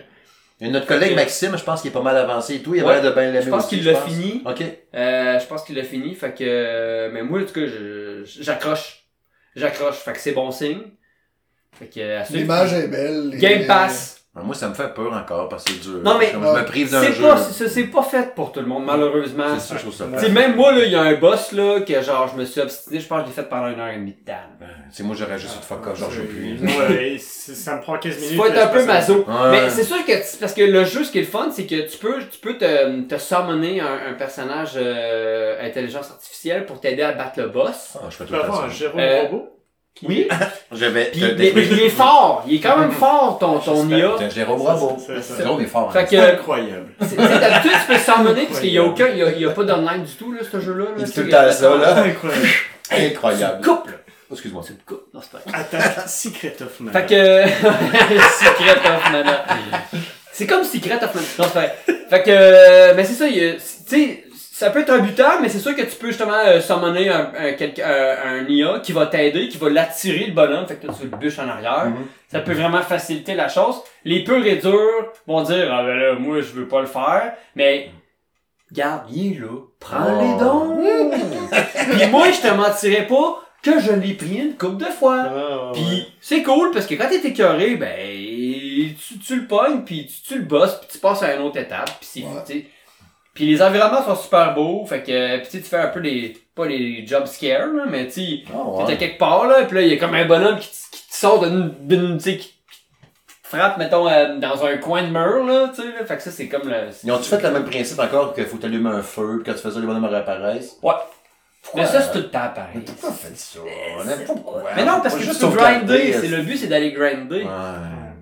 [0.60, 1.14] Et notre collègue.
[1.16, 2.74] Maxime, je pense qu'il est pas mal avancé et tout.
[2.74, 2.94] Il a Ouais.
[2.94, 4.40] l'air de bien l'aimer Je pense qu'il l'a fini.
[4.46, 4.62] Ok.
[4.94, 8.22] Euh, je pense qu'il a fini, fait que, euh, mais moi, en tout cas, je-
[8.40, 9.04] j'accroche.
[9.56, 10.82] J'accroche, fait que c'est bon signe.
[11.78, 13.30] Fait que, L'image est belle.
[13.30, 14.23] les- Game Pass.
[14.36, 16.00] Ah, Moi, ça me fait peur encore parce que c'est dur.
[16.02, 17.22] Non, mais- Comme je me prive d'un C'est jeu.
[17.22, 19.44] pas, c'est c'est pas fait pour tout le monde, malheureusement.
[19.54, 20.06] C'est ça, je trouve ça.
[20.06, 20.18] Ouais.
[20.18, 22.44] Tu sais, même moi, là, il y a un boss, là, que genre, je me
[22.44, 24.66] suis obstiné, je pense que je l'ai fait pendant une heure et demie de temps.
[24.90, 26.58] C'est moi, j'aurais juste fait fuck off, genre, je veux plus.
[26.60, 28.30] Ouais, c'est- ça me prend 15 minutes.
[28.32, 29.18] Il faut être un peu maso.
[29.18, 29.50] Ouais.
[29.52, 31.66] Mais c'est sûr que, tu- parce que le jeu, ce qui est le fun, c'est
[31.66, 36.80] que tu peux, tu peux te, te summoner un, un personnage euh, intelligence artificielle pour
[36.80, 37.96] t'aider à battre le boss.
[37.96, 38.74] Ah, je fais Tu tout peux le temps avoir un ça.
[38.74, 39.48] Jérôme Euh, robot?
[40.02, 40.28] Oui.
[40.72, 41.04] J'avais.
[41.06, 42.44] Puis, mais, mais il est fort.
[42.48, 44.14] Il est quand même fort, ton, ton IA.
[44.20, 44.96] Un Jérôme Bravo.
[44.98, 45.36] C'est ça.
[45.38, 45.92] Jérôme est fort.
[45.94, 46.04] Hein.
[46.04, 46.88] que, Incroyable.
[47.00, 49.46] c'est- d'habitude, tu peux summoner parce qu'il y a aucun, il y a, il y
[49.46, 50.84] a pas d'online du tout, là, ce jeu-là.
[50.84, 50.90] là.
[50.98, 52.02] Il tout le temps ça, là.
[52.04, 52.48] Incroyable.
[52.90, 53.64] Incroyable.
[53.64, 53.98] Couple.
[54.32, 54.62] Excuse-moi.
[54.66, 55.04] C'est une coupe.
[55.14, 55.58] Non, c'est pas.
[55.58, 57.00] Attaque Secret of Mana.
[57.00, 57.48] Fait que.
[58.44, 59.44] Secret of Mana.
[60.32, 61.26] C'est comme Secret of Mana.
[61.38, 61.74] Non, c'est vrai.
[62.10, 62.30] Fait que.
[62.30, 64.23] euh, Mais c'est ça, il y a- tu sais,
[64.56, 67.32] ça peut être un buteur, mais c'est sûr que tu peux justement euh, summoner un,
[67.36, 71.08] un, un IA qui va t'aider, qui va l'attirer le bonhomme, fait que là, tu
[71.08, 71.86] le bûches en arrière.
[71.86, 72.06] Mhm.
[72.28, 73.82] Ça peut vraiment faciliter la chose.
[74.04, 77.32] Les purs et durs vont dire, ah ben là, moi, je veux pas le faire,
[77.56, 77.90] mais.
[78.72, 79.58] Garde, il est là.
[79.80, 80.44] Prends-les Oh.
[80.44, 81.12] donc!
[81.98, 85.22] Puis moi, je te mentirais pas que je l'ai pris une couple de fois.
[85.24, 85.72] Ouais.
[85.74, 90.22] Pis c'est cool parce que quand t'es écœuré, ben tu, tu le pognes, puis tu,
[90.28, 92.66] tu le bosses, puis tu passes à une autre étape, puis c'est Ouais.
[93.34, 93.40] Tu.
[93.42, 96.00] Puis les environnements sont super beaux, fait que puis tu sais, tu fais un peu
[96.00, 98.20] les pas les job scares là, mais tu
[98.54, 100.96] Oh, t'es quelque part là, puis là il y a comme un bonhomme qui, te-
[100.96, 102.54] qui te sort d'une d'une- tu sais qui
[103.42, 106.04] frappe mettons euh, dans un coin de mur là, tu sais, là.
[106.06, 108.56] fait que ça c'est comme le Ils ont-tu fait le même principe encore qu'il faut
[108.58, 110.76] t'allumer un feu, puis quand tu fais ça, les bonhommes réapparaissent?
[110.82, 110.92] Ouais.
[111.62, 111.80] Pourquoi?
[111.82, 112.70] Mais ça c'est tout le temps pareil.
[112.76, 113.58] Mais pourquoi vous faites ça?
[114.44, 114.62] Quoi.
[114.76, 117.42] Mais non, parce que tu juste grinder, c'est le but c'est d'aller grinder.
[117.42, 117.48] Ouais.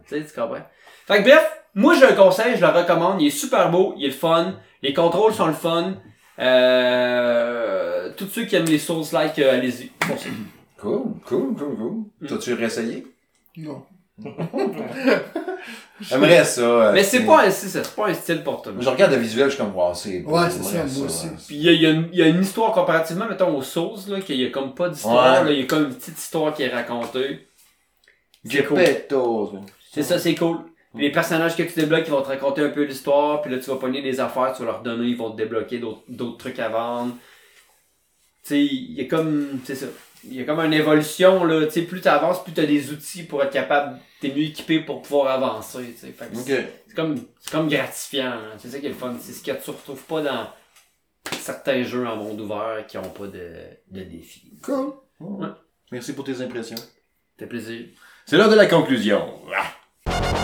[0.09, 0.63] Tu sais, tu comprends?
[1.07, 4.07] Fait que bref, moi je le conseille, je le recommande, il est super beau, il
[4.07, 5.95] est fun, les contrôles sont le fun.
[6.39, 9.91] Euh, tous ceux qui aiment les Souls-like, euh, allez-y.
[10.07, 10.31] foncez.
[10.79, 12.05] Cool, cool, cool, cool.
[12.21, 12.27] Mm.
[12.27, 13.07] T'as-tu réessayé?
[13.57, 13.83] Non.
[16.01, 16.61] J'aimerais ça.
[16.63, 18.85] euh, Mais c'est pas, un- c'est ça, c'est pas un style pour tout le monde.
[18.85, 20.23] Je regarde le visuel, je suis comme, wow, c'est.
[20.25, 21.29] Ouais, c'est ça, moi aussi.
[21.47, 23.57] Puis il y a, il y a une, il y a une histoire comparativement, mettons,
[23.57, 25.45] aux Souls, là, qu'il y a comme pas d'histoire, Ouais.
[25.45, 27.47] là, il y a comme une petite histoire qui est racontée.
[28.45, 28.79] C'est cool.
[28.81, 29.53] Geppetto.
[29.93, 30.59] C'est ça, c'est cool.
[30.95, 33.71] Les personnages que tu débloques, ils vont te raconter un peu l'histoire, puis là tu
[33.71, 36.69] vas pogner des affaires, tu vas leur donner, ils vont te débloquer d'autres trucs à
[36.69, 37.15] vendre.
[38.45, 39.87] Tu sais, il y a comme, c'est ça,
[40.25, 42.67] il y a comme une évolution, là, tu sais, plus tu avances, plus tu as
[42.67, 46.15] des outils pour être capable, t'es mieux équipé pour pouvoir avancer, tu sais.
[46.19, 47.19] C'est- comme,
[47.51, 48.53] comme gratifiant, hein.
[48.59, 50.47] c'est ça qui est le fun, c'est ce que tu retrouves pas dans
[51.39, 53.51] certains jeux en monde ouvert qui ont pas de,
[53.91, 54.53] de défis.
[54.63, 54.93] Cool.
[55.21, 55.49] Ouais.
[55.91, 56.77] Merci pour tes impressions.
[57.33, 57.87] C'était plaisir.
[58.27, 59.41] C'est l'heure de la conclusion.
[59.57, 60.42] Ah.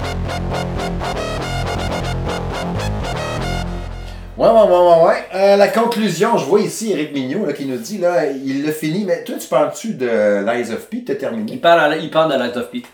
[4.36, 5.24] Ouais, ouais, ouais, ouais, ouais.
[5.34, 8.70] Euh, la conclusion, je vois ici Eric Mignot là, qui nous dit, là, il l'a
[8.70, 11.54] fini, mais toi, tu parles-tu de Lies of P, t'as terminé?
[11.54, 12.84] Il parle, à il parle de Light of P.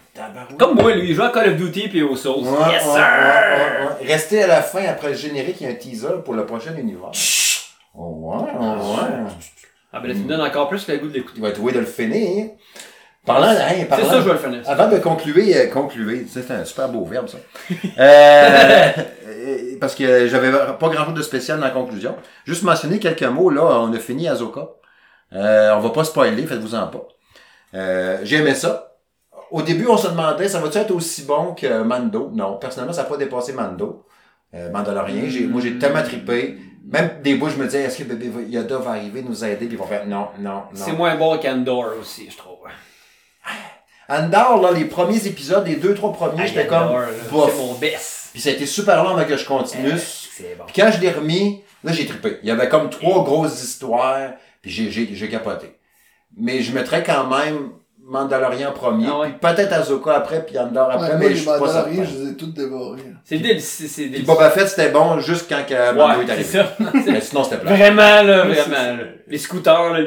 [0.59, 2.45] Comme moi, lui, il joue à Call of Duty puis aux Souls.
[2.45, 2.95] Ouais, yes, ouais, sir!
[2.95, 4.13] ouais, ouais, ouais.
[4.13, 6.75] Restez à la fin, après le générique, il y a un teaser pour le prochain
[6.79, 7.11] univers.
[7.95, 9.33] Oh, ouais, oh, ouais.
[9.93, 11.35] Ah ben là, tu me donnes encore plus le goût de l'écouter.
[11.37, 12.47] Il va être doué de le finir.
[13.25, 14.61] Parlant, hein, C'est parlant, ça, je vais le finir.
[14.67, 17.39] Avant de concluer, euh, concluer, c'est un super beau verbe ça.
[17.99, 18.93] Euh,
[19.27, 22.17] euh, parce que j'avais pas grand chose de spécial dans la conclusion.
[22.45, 24.69] Juste mentionner quelques mots, là, on a fini Azoka.
[25.33, 27.09] Euh, on va pas spoiler, faites-vous-en pas.
[27.75, 28.97] Euh, j'ai aimé ça.
[29.51, 32.31] Au début, on se demandait, ça va-tu être aussi bon que Mando?
[32.35, 34.05] Non, personnellement, ça n'a pas dépassé Mando.
[34.55, 36.59] Euh, Mandalorian, j'ai, moi j'ai tellement trippé.
[36.87, 39.69] Même des bouts, je me disais, est-ce que bébé Yoda va arriver, nous aider, puis
[39.73, 40.99] ils vont faire non, non, C'est non.
[40.99, 42.54] moins bon qu'Andor aussi, je trouve.
[44.09, 46.89] Andor, là, les premiers épisodes, les deux, trois premiers, j'étais comme.
[47.31, 48.31] C'est mon best.
[48.33, 49.93] Puis ça a été super long avant que je continue.
[49.99, 50.65] C'est bon.
[50.67, 52.39] Puis quand je l'ai remis, là, j'ai trippé.
[52.43, 55.77] Il y avait comme trois grosses histoires, puis j'ai, j'ai, j'ai capoté.
[56.37, 57.71] Mais je mettrais quand même
[58.07, 59.29] Mandalorian en premier, Ah ouais.
[59.29, 62.05] puis peut-être Azoka après, puis Andor après, Ouais, moi, mais je les suis pas certain.
[62.05, 63.01] je les ai toutes dévorés.
[63.25, 63.87] C'est délicieux.
[63.89, 64.27] C'est Puis délicieux.
[64.35, 66.91] Boba Fett, c'était bon juste quand que Mando Ouais, est c'est arrivé.
[66.93, 67.03] ça.
[67.13, 67.75] Mais sinon, c'était plat.
[67.75, 68.97] Vraiment, là, Ouais, vraiment.
[68.99, 69.05] là.
[69.29, 70.01] Les scooters, là.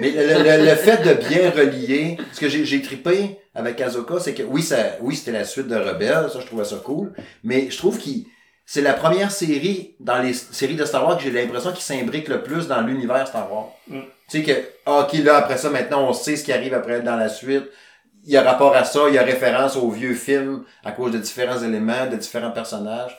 [0.00, 4.18] Mais le, le- le fait de bien relier, ce que j'ai, j'ai trippé avec Azoka,
[4.18, 7.12] c'est que oui, ça, oui, c'était la suite de Rebelle, ça, je trouvais ça cool,
[7.44, 8.24] mais je trouve qu'il,
[8.66, 12.28] c'est la première série dans les séries de Star Wars que j'ai l'impression qu'il s'imbrique
[12.28, 13.68] le plus dans l'univers Star Wars.
[13.86, 14.00] Mm.
[14.28, 14.52] Tu sais que,
[14.86, 17.64] ah, ok, là, après ça, maintenant, on sait ce qui arrive après dans la suite.
[18.26, 21.12] Il y a rapport à ça, il y a référence aux vieux films à cause
[21.12, 23.16] de différents éléments, de différents personnages.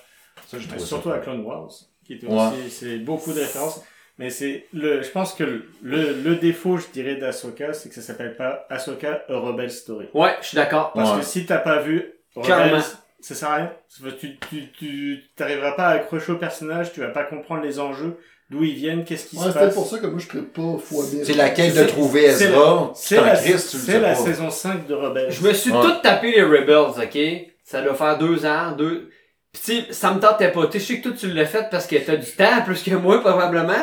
[0.48, 1.70] Ça, je Mais trouve surtout à Clone Wars,
[2.04, 2.34] qui était Ouais.
[2.34, 3.82] aussi, c'est beaucoup de références.
[4.18, 8.02] Mais c'est le, je pense que le, le défaut, je dirais, d'Ahsoka, c'est que ça
[8.02, 10.08] s'appelle pas Ahsoka A Rebel Story.
[10.14, 10.94] Ouais, je suis d'accord.
[10.94, 11.20] Parce Ouais.
[11.20, 12.14] que si t'as pas vu.
[12.36, 12.82] Rebels,
[13.20, 13.72] ça sert à rien.
[14.20, 18.18] Tu, tu, tu, t'arriveras pas à accrocher au personnage, tu vas pas comprendre les enjeux,
[18.50, 19.74] d'où ils viennent, qu'est-ce qui Ouais, se c'était passe.
[19.74, 21.24] pour ça que moi, je serais pas fois bien.
[21.26, 22.92] C'est la quête de C'est- trouver c'est Ezra.
[22.96, 25.32] C'est C'est la, Christ, tu le c'est la saison 5 de Rebels.
[25.32, 25.82] Je me suis Ouais.
[25.82, 27.18] tout tapé les Rebels, ok?
[27.66, 29.10] Ça doit faire deux ans, deux...
[29.52, 30.68] Pis tu sais, ça me tentait pas.
[30.68, 33.22] Tu sais que toi tu l'as fait parce que t'as du temps plus que moi,
[33.22, 33.74] probablement.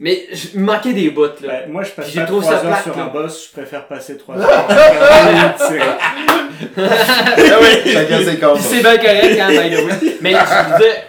[0.00, 1.30] Mais je- il me manquait des bouts, là.
[1.46, 3.02] Ben, moi, je passe pas trouvé 3 ça heures plate, sur là.
[3.04, 5.58] un boss, je préfère passer 3 heures.
[5.58, 5.84] sur.
[7.92, 8.58] Chacun ses cordes.
[8.58, 10.16] Pis c'est bien correct, hein, by the way.
[10.20, 10.34] Mais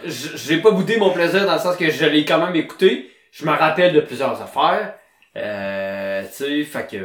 [0.06, 2.56] je j- j'ai pas boudé mon plaisir dans le sens que je l'ai quand même
[2.56, 3.12] écouté.
[3.32, 4.94] Je me rappelle de plusieurs affaires.
[5.38, 6.98] Euh, tu sais, fait que...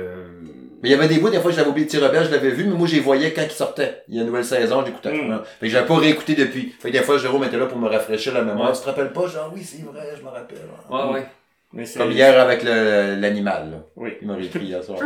[0.82, 2.51] Mais il y avait des bouts, des fois, j'avais oublié de Petit Rebelle, je l'avais
[2.51, 4.02] vu, mais moi, je les voyais quand ils sortaient.
[4.09, 5.12] Il y a une nouvelle saison, j'écoutais.
[5.12, 5.43] Mm.
[5.59, 6.73] Fait que j'avais pas réécouté depuis.
[6.81, 8.69] Fait que des fois, Jérôme était là pour me rafraîchir la mémoire.
[8.70, 8.74] Ouais.
[8.77, 9.27] Tu te rappelles pas?
[9.27, 10.59] Genre, oui, c'est vrai, je me rappelle.
[10.89, 11.27] Ouais, ouais.
[11.73, 13.77] Mais Comme hier avec le- l'animal, là.
[13.97, 14.15] Oui.
[14.21, 14.99] Il m'a réécrit hier soir.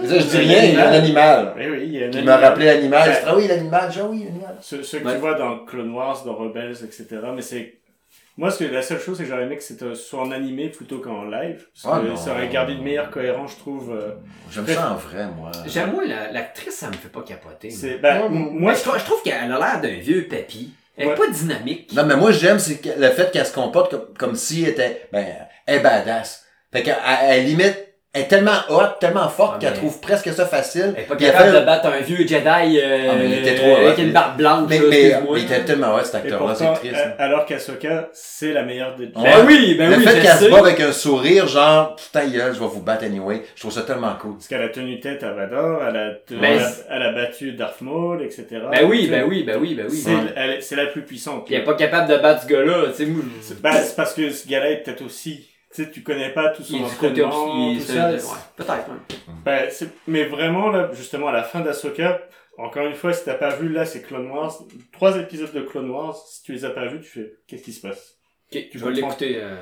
[0.00, 1.54] Mais ça, je dis rien, il y a l'animal.
[1.56, 2.44] Oui, oui, il y a un Il m'a animal.
[2.44, 3.10] rappelé l'animal.
[3.10, 3.90] Dis, ah oui, l'animal.
[3.98, 4.56] Ah oui, l'animal.
[4.60, 5.14] Ce, ce que Ouais.
[5.14, 7.06] tu vois dans Clone Wars, dans Rebels, etc.
[7.34, 7.74] Mais c'est.
[8.36, 10.68] Moi, ce que, la seule chose, c'est que j'aurais aimé que c'était soit en animé
[10.68, 11.66] plutôt qu'en live.
[11.82, 12.16] Parce Ah que non.
[12.16, 13.90] ça aurait gardé une meilleure cohérence, je trouve.
[13.92, 14.12] euh,
[14.52, 15.50] J'aime ça en vrai, moi.
[15.66, 17.70] J'aime moi, la- l'actrice, ça me fait pas capoter.
[17.70, 17.90] moi.
[18.00, 20.72] ben, Moi, moi, je, trouve- je trouve qu'elle a l'air d'un vieux papy.
[20.98, 21.92] Elle est pas dynamique.
[21.94, 22.58] Non, mais moi, j'aime
[22.98, 25.26] le fait qu'elle se comporte comme, comme si elle était, ben,
[25.66, 26.44] elle est badass.
[26.72, 27.87] Fait qu'elle, elle, elle limite,
[28.18, 30.94] elle est tellement hot, tellement forte Ah, qu'elle trouve presque ça facile.
[30.96, 33.54] Elle est pas capable fait- de battre un vieux Jedi euh, Ah, mais il était
[33.54, 34.02] trop avec hot.
[34.02, 34.66] une barbe blanche.
[34.68, 34.88] Mais, mais,
[35.32, 36.94] mais il était tellement hot, cet et acteur-là, c'est triste.
[36.94, 37.12] euh, hein.
[37.18, 39.10] alors qu'Asoka, c'est la meilleure des Ouais.
[39.24, 42.26] Ben oui, ben le oui, fait je qu'elle se bat avec un sourire, genre, putain,
[42.28, 44.34] gueule, je vais vous battre anyway, je trouve ça tellement cool.
[44.34, 47.52] Parce qu'elle a tenu tête à Vador, elle a, Ben, elle a, elle a battu
[47.52, 48.46] Darth Maul, etc.
[48.70, 50.04] Ben oui, Tu sais, ben oui, ben oui, ben oui.
[50.60, 51.46] C'est, la plus puissante.
[51.46, 54.30] Puis elle est pas capable de battre ce gars-là, tu sais, ben, c'est parce que
[54.30, 55.47] ce gars-là est peut-être aussi.
[55.74, 56.76] Tu sais, tu connais pas tout son
[57.26, 57.30] entraînement,
[57.74, 57.92] tout ça.
[58.24, 59.16] ouais, peut-être, ouais.
[59.44, 62.20] Ben, c'est- mais vraiment, là, justement, à la fin d'Asoka,
[62.56, 64.52] encore une fois, si t'as pas vu, là, c'est Clone Wars.
[64.92, 67.72] Trois épisodes de Clone Wars, si tu les as pas vus, tu fais, qu'est-ce qui
[67.72, 68.17] se passe?
[68.50, 68.90] Ok, je vais comprends.
[68.90, 69.36] l'écouter.
[69.42, 69.56] euh,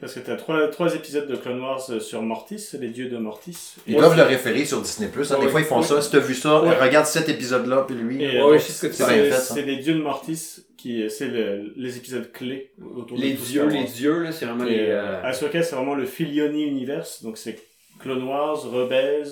[0.00, 3.18] parce que t'as trois, trois épisodes de Clone Wars euh, sur Mortis, les dieux de
[3.18, 3.74] Mortis.
[3.86, 5.08] Ils Et- doivent le référer sur Disney+.
[5.14, 5.18] Hein.
[5.36, 5.86] Ouais, Des fois, ils font ouais.
[5.86, 6.00] ça.
[6.00, 6.74] Si t'as vu ça, Ouais.
[6.78, 8.24] regarde cet épisode-là, puis lui.
[8.24, 12.72] Euh, ce tu C'est c'est les dieux de Mortis qui, c'est le- les épisodes clés
[12.96, 14.80] autour Les de dieux, les dieux, là, c'est vraiment Et, les.
[14.88, 17.58] euh, euh, Ahsoka, c'est vraiment le Filioni Universe, donc c'est
[18.00, 19.28] Clone Wars, Rebels,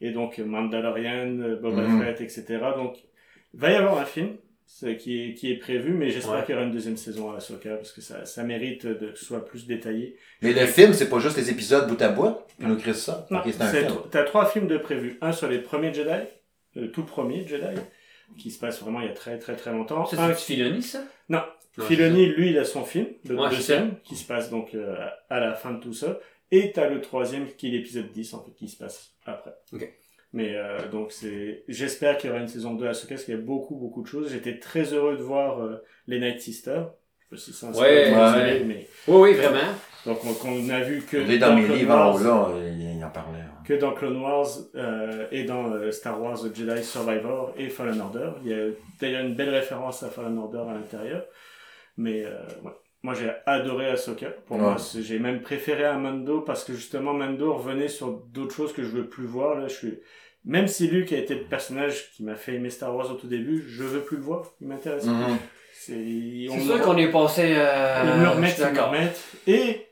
[0.00, 2.02] et donc Mandalorian, euh, Boba Mhm.
[2.04, 2.44] Fett, etc.
[2.76, 2.96] Donc,
[3.52, 4.36] il va y avoir un film
[4.72, 6.44] c'est- qui est, qui est prévu, mais j'espère Ouais.
[6.44, 9.18] qu'il y aura une deuxième saison à Ahsoka, parce que ça, ça mérite de que
[9.18, 10.16] ce soit plus détaillé.
[10.42, 12.36] Mais le film, c'est pas juste les épisodes bout à bout.
[12.58, 13.26] Puis nous crée ça.
[13.30, 13.92] Non, Ok, c'est un c'est film.
[13.92, 15.18] tr- T'as trois films de prévus.
[15.20, 16.10] Un sur les premiers Jedi,
[16.76, 17.80] le tout premier Jedi,
[18.38, 20.04] qui se passe vraiment il y a très très très longtemps.
[20.06, 21.02] Ça, Un c'est Filoni, ça?
[21.28, 21.42] Non.
[21.78, 24.96] Non, Filoni, lui, il a son film, le Ouais, deuxième, qui se passe donc euh,
[25.30, 26.18] à la fin de tout ça.
[26.52, 29.52] Et t'as le troisième, qui est l'épisode 10, en fait, qui se passe après.
[29.72, 29.88] Ok.
[30.32, 31.64] Mais euh, donc, c'est.
[31.68, 33.74] j'espère qu'il y aura une saison 2 à ce cas, parce qu'il y a beaucoup,
[33.76, 34.30] beaucoup de choses.
[34.30, 36.90] J'étais très heureux de voir euh, les Night Sisters.
[37.32, 38.32] Je sais pas si c'est un Ouais, ouais.
[38.54, 38.86] désolé, mais.
[39.08, 39.58] Oui, oui, vraiment.
[40.06, 41.16] Donc, on, qu'on a vu que.
[41.16, 43.40] Est dans mes Clone livres Wars- là, il en parlait.
[43.66, 44.46] que dans Clone Wars
[44.76, 48.30] euh, et dans euh, Star Wars Jedi Survivor et Fallen Order.
[48.44, 48.66] Il y a
[49.00, 51.24] d'ailleurs une belle référence à Fallen Order à l'intérieur.
[51.96, 52.72] Mais euh, ouais.
[53.02, 54.30] Moi j'ai adoré Ahsoka.
[54.46, 54.62] Pour Ouais.
[54.62, 58.82] moi, j'ai même préféré à Mando parce que justement Mando revenait sur d'autres choses que
[58.82, 59.58] je veux plus voir.
[59.58, 59.98] Là, je suis
[60.44, 63.26] même si Luke a été le personnage qui m'a fait aimer Star Wars au tout
[63.26, 64.44] début, je veux plus le voir.
[64.60, 65.04] Il m'intéresse.
[65.04, 65.12] plus.
[65.12, 65.38] Mhm.
[65.72, 67.54] C'est sûr qu'on est passé.
[67.56, 68.02] Euh...
[68.16, 69.24] ils me remettent, ils me remettent.
[69.46, 69.86] Et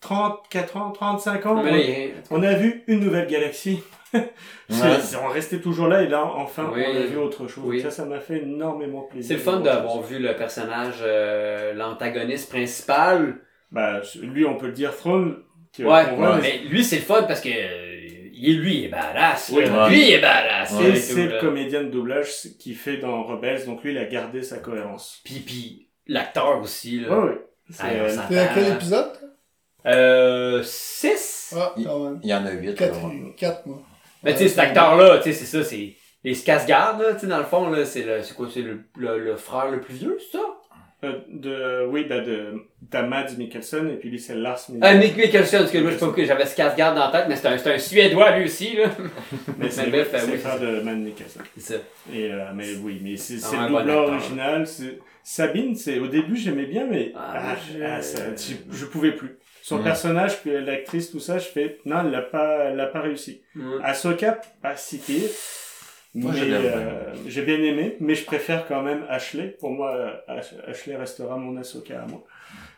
[0.00, 3.82] 34 ans, 35 ans, on- on a vu une nouvelle galaxie.
[4.70, 4.98] Ouais.
[5.00, 6.82] C'est- On restait toujours là et là, enfin, Oui.
[6.86, 7.64] on a vu autre chose.
[7.66, 7.80] Oui.
[7.80, 9.28] Ça, ça m'a fait énormément plaisir.
[9.28, 13.36] C'est le fun d'avoir vu le personnage, euh, l'antagoniste principal.
[13.70, 15.42] Bah, lui, on peut le dire, Throne.
[15.78, 15.84] Ouais,
[16.14, 18.88] voit, mais mais lui, c'est le fun parce que euh, il est lui, il est
[18.88, 19.50] badass.
[19.54, 19.88] Oui, ouais.
[19.88, 20.72] Lui, il est badass.
[20.72, 20.96] Ouais.
[20.96, 22.28] C'est le comédien de doublage
[22.58, 25.20] qui fait dans Rebels, donc lui, il a gardé sa cohérence.
[25.24, 27.10] Puis, puis, l'acteur aussi, là.
[27.18, 27.46] Ouais, ouais.
[27.70, 29.12] C'est, Ah, euh, à quel épisode?
[29.86, 31.54] Euh, 6?
[31.58, 32.20] Ah, Il- quand même.
[32.22, 32.74] Il y en a 8.
[32.74, 32.94] 4,
[33.36, 33.82] 4 moi.
[34.24, 35.94] Mais tu sais, cet acteur-là, tu sais, c'est ça, c'est
[36.24, 38.80] les Skarsgård, là, tu sais, dans le fond, là, c'est le, c'est quoi, c'est le,
[38.96, 40.44] le, le frère le plus vieux, c'est ça?
[41.04, 42.54] euh, de, oui, ben, de,
[42.88, 45.00] t'as Mads Mikkelsen, et puis lui, c'est Lars Ah, Mikkelsen.
[45.00, 47.34] Nick Mikkelsen, parce que moi, je sais pas pourquoi j'avais Skarsgård dans la tête, mais
[47.34, 48.84] c'est un, c'est un Suédois, lui aussi, là.
[49.58, 51.42] Mais c'est bref, euh, c'est oui, le frère de Mads Mikkelsen.
[51.58, 51.80] C'est ça.
[52.14, 54.14] Et, euh, mais oui, mais c'est, Ah, le bon doubleur acteur.
[54.14, 54.66] original.
[54.68, 58.84] C'est, Sabine, c'est, au début, j'aimais bien, mais, Ah, ah, je- ah, ça- je, je
[58.86, 59.38] pouvais plus.
[59.76, 63.00] Son personnage, que l'actrice, tout ça, je fais, non, elle l'a pas, elle l'a pas
[63.00, 63.42] réussi.
[63.56, 63.62] Ouais.
[63.84, 65.28] Ahsoka, pas si pire.
[66.14, 69.56] Moi, euh, j'ai bien aimé, mais je préfère quand même Ashley.
[69.58, 69.96] Pour moi,
[70.28, 72.22] Ash- Ashley restera mon Ahsoka à moi.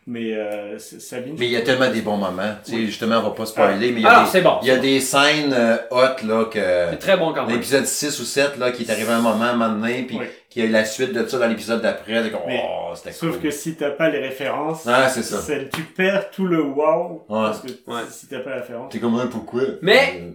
[0.06, 1.34] Mais euh, Sabine.
[1.38, 2.54] Mais il y a tellement des bons moments.
[2.64, 2.86] Tu sais, Oui.
[2.86, 4.58] justement, on va pas spoiler, mais il y a, Alors, des, c'est bon.
[4.62, 6.60] il y a des scènes euh, hot, là, que.
[6.90, 7.56] C'est très bon quand même.
[7.56, 10.18] L'épisode 6 ou 7, là, qui est arrivé à un moment, un moment donné, puis
[10.20, 10.26] Oui.
[10.54, 12.92] Qu'il y a eu la suite de ça dans l'épisode d'après, c'est comme, Mais- oh,
[12.94, 13.40] c'était Sauf cool.
[13.40, 15.38] que si t'as pas les références, Ah, c'est ça.
[15.40, 17.24] c'est- tu perds tout le wow.
[17.28, 17.42] Ouais.
[17.46, 18.00] Parce que Ouais.
[18.10, 18.90] si t'as pas la référence.
[18.92, 19.62] T'es comme un pourquoi?
[19.82, 20.30] Mais- Euh,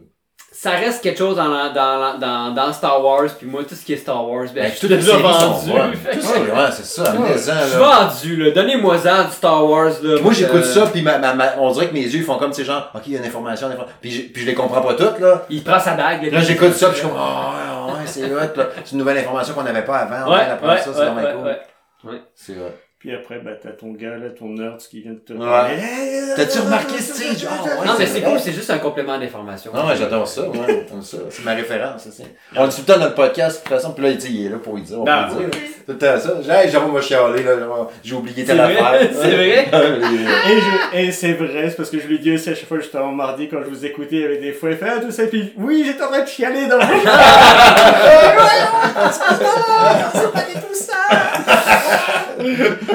[0.52, 3.76] Ça reste quelque chose dans, la- dans, la- dans, dans Star Wars, puis moi, tout
[3.76, 5.72] ce qui est Star Wars, ben, ben, je suis toutes les déjà séries sont vendu.
[5.72, 5.94] bonnes.
[5.94, 8.00] fait que- Tout ça, ouais, c'est ça, amenez-en, Je suis là.
[8.10, 8.52] vendu, là.
[8.52, 10.22] Donnez-moi-en du Star Wars, là.
[10.22, 12.52] Moi, j'écoute Euh, ça, puis ma, ma, ma- on dirait que mes yeux font comme,
[12.52, 13.96] ces genre, ok, il y a une information, une information.
[14.02, 15.46] Puis, je, puis je les comprends pas toutes, là.
[15.52, 16.30] Il prend sa bague.
[16.34, 18.68] Là, j'écoute ça, puis je suis comme, oh, ouais, ouais, c'est hot, là.
[18.84, 20.30] C'est une nouvelle information qu'on n'avait pas avant.
[20.30, 21.60] on Ouais, vient d'apprendre ouais, ça, c'est ouais, vraiment ouais,
[22.02, 22.20] cool.
[22.36, 22.72] C'est hot.
[23.00, 26.36] Puis après, bah, t'as ton gars, là, ton nerd qui vient de te Ouais.
[26.36, 27.48] T'as-tu remarqué Steve?
[27.50, 29.72] Ah, ouais, Non, mais c'est c'est cool, c'est juste un complément d'information.
[29.74, 31.16] Non, ouais, j'adore ça, ouais, comme ça.
[31.30, 32.26] C'est ma référence, ça, c'est.
[32.58, 34.46] On dit tout le temps le podcast, de toute façon, puis là, il dit, il
[34.48, 35.60] est là pour y dire, on Ben, peut oui, dire.
[35.86, 36.34] Tout le temps ça.
[36.46, 39.10] J'ai, hey, Jérôme va chialer, là, genre, j'ai oublié C'est telle affaire.
[39.14, 39.70] C'est vrai?
[40.50, 42.80] Et, je, et c'est vrai, c'est parce que je lui dis aussi à chaque fois,
[42.80, 45.12] justement mardi, quand je vous écoutais, il y avait des fois, il fait, ah, tout
[45.12, 46.84] ça, puis oui, j'étais en train de chialer dans le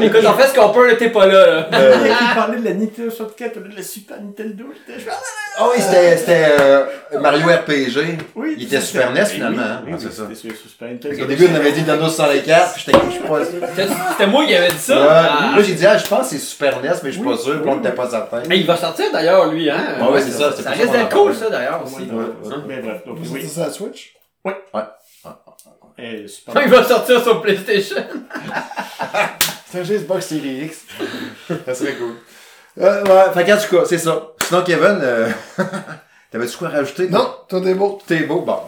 [0.00, 1.66] Écoute, on fait ce qu'on peut, t'es pas là, là.
[1.70, 4.64] Il a qui parlait de la Nintendo 64 au lieu de la Super Nintendo.
[5.58, 6.84] Ah oui, c'était, c'était euh,
[7.20, 8.18] Mario RPG.
[8.34, 9.12] Oui, Il était Super ça.
[9.12, 9.80] NES, Oui, finalement, oui, hein.
[9.86, 10.68] oui, Ouais, c'est oui, ça.
[10.68, 11.16] Super Nintendo.
[11.18, 13.86] Qu'au début, on avait dit Nintendo 64, puis j'étais, je suis pas sûr.
[14.12, 14.96] C'était moi qui avais dit ça.
[15.00, 15.06] Ouais.
[15.10, 15.52] Ah.
[15.56, 17.42] Là, j'ai dit, ah, je pense que c'est Super NES, mais je suis Oui, pas
[17.42, 17.94] sûr, puis oui, on n'était oui.
[17.96, 18.42] pas certain.
[18.50, 19.78] Hey, il va sortir d'ailleurs, lui, hein?
[20.00, 22.08] Ouais, ouais, c'est ça, Ça ça en cool, ça, d'ailleurs, Au aussi.
[22.10, 22.54] Ouais, ouais.
[22.66, 23.46] Mais bref, donc Vous oui.
[23.48, 24.14] sur la Switch?
[25.98, 28.02] Et Super il va sortir sur PlayStation.
[29.70, 30.84] C'est un Xbox Series X.
[31.66, 32.14] ça serait cool.
[32.80, 34.28] Euh, ouais, fait qu'en tout cas, c'est ça.
[34.46, 35.28] Sinon, Kevin, euh...
[36.30, 37.08] t'avais-tu quoi à rajouter?
[37.08, 38.00] Non, toi des beau.
[38.04, 38.40] Tout est beau.
[38.40, 38.58] Bon.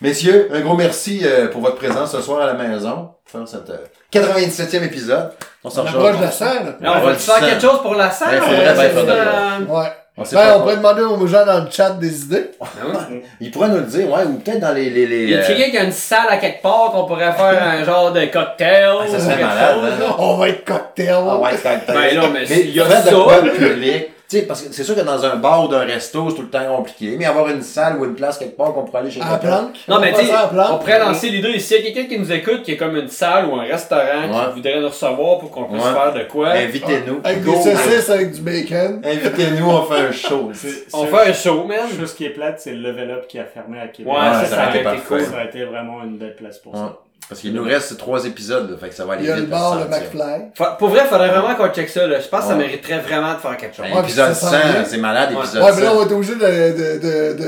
[0.00, 3.10] Messieurs, un gros merci euh, pour votre présence ce soir à la maison.
[3.30, 3.78] Pour faire cette euh,
[4.12, 5.32] 97e épisode.
[5.62, 6.78] On On s'en approche de la salle.
[6.80, 8.40] On va faire quelque chose pour la salle.
[8.40, 9.64] Ouais, il faudrait euh.
[9.66, 9.92] Ouais.
[10.20, 12.50] On sait Ben, on pourrait demander aux gens dans le chat des idées.
[12.60, 13.22] Ah ouais.
[13.40, 14.90] Il pourrait nous le dire, ouais, ou peut-être dans les...
[14.90, 17.06] les, les Il y a euh, quelqu'un qui a une salle à quelque part qu'on
[17.06, 18.90] pourrait faire un genre de cocktail.
[19.00, 20.14] Ah, ça ou serait quelque malade, chose, hein.
[20.18, 21.08] On va être cocktail.
[21.14, 23.10] Ah ouais, c'est quand Ben non, mais Mais il y a de ça.
[23.12, 24.10] quoi public?
[24.30, 26.42] Tu sais, parce que c'est sûr que dans un bar ou d'un resto, c'est tout
[26.42, 27.16] le temps compliqué.
[27.18, 29.38] Mais avoir une salle ou une place quelque part qu'on pourrait aller chez quelqu'un.
[29.38, 29.74] planque.
[29.88, 30.24] Non, mais On tu
[30.72, 31.58] on pourrait lancer l'idée.
[31.58, 34.00] S'il y a quelqu'un qui nous écoute, qui est comme une salle ou un restaurant
[34.04, 34.46] Ouais.
[34.50, 35.92] qui voudrait nous recevoir pour qu'on puisse Ouais.
[35.92, 37.20] faire de quoi, Invitez-nous.
[37.24, 37.54] Avec Go.
[37.64, 39.02] des saucisses avec du bacon.
[39.04, 40.50] Invitez-nous, on fait un show.
[40.54, 41.78] C'est- on fait un show, man.
[41.92, 44.12] La chose qui est plate, c'est le level up qui a fermé à Québec.
[44.12, 45.24] Ouais, Ouais, ça, ça ça aurait aurait été cool.
[45.24, 46.78] Ça a été vraiment une belle place pour Ouais.
[46.78, 46.98] ça.
[47.28, 49.36] Parce qu'il nous reste trois épisodes, là, fait que ça va aller Il y a
[49.36, 49.44] vite.
[49.44, 49.84] le bar, le.
[49.84, 50.50] McFly.
[50.54, 52.04] Fa- Pour vrai, faudrait vraiment qu'on check ça.
[52.08, 52.18] Là.
[52.18, 52.58] Je pense que ça Ouais.
[52.66, 53.86] mériterait vraiment de faire quelque chose.
[53.88, 54.84] Ben, Ouais, épisode puis ça 100, sent bien.
[54.84, 55.38] c'est malade, Ouais.
[55.38, 55.98] épisode Ouais, mais là, on 100.
[55.98, 57.38] va être obligé de, de, de,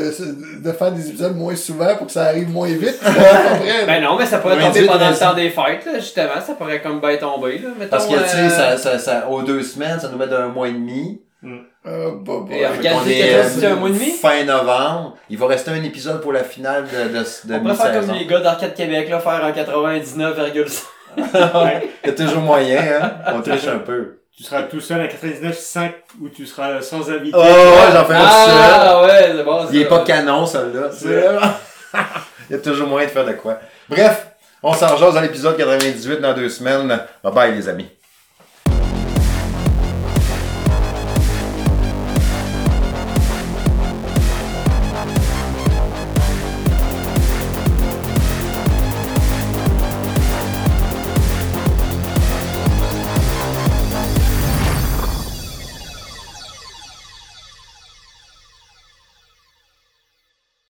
[0.61, 2.99] de, de faire des épisodes moins souvent pour que ça arrive moins vite.
[3.03, 3.87] Vrai.
[3.87, 6.41] Ben non, mais ça pourrait Ouais, tomber pendant le temps des fêtes, là, justement.
[6.47, 7.69] Ça pourrait comme bien tomber, là.
[7.77, 10.29] Mettons, Parce que, tu sais, euh, ça, ça, ça, aux deux semaines, ça nous met
[10.29, 11.21] d'un mois et demi.
[11.85, 12.55] Euh, bah, bah.
[12.55, 14.11] Et qu'on est, un mois et demi?
[14.13, 15.17] Fin novembre.
[15.29, 18.15] Il va rester un épisode pour la finale de, de, de On pourrait faire comme
[18.15, 20.83] les gars d'Arcade Québec, là, faire un 99,5.
[21.17, 23.13] Il y a toujours moyen, hein.
[23.35, 24.19] On triche un peu.
[24.37, 25.91] Tu seras tout seul à 99.5
[26.23, 27.37] où tu seras sans invité.
[27.37, 28.55] Oh, ouais, j'en fais un tout seul.
[28.57, 29.67] Ah, ouais, c'est bon.
[29.73, 30.89] Il est pas canon, celui-là.
[30.91, 31.99] C'est-
[32.51, 33.59] Il y a toujours moyen de faire de quoi.
[33.89, 34.27] Bref,
[34.63, 36.89] on s'en jase dans l'épisode 98 dans deux semaines.
[37.23, 37.89] Bye bye, les amis.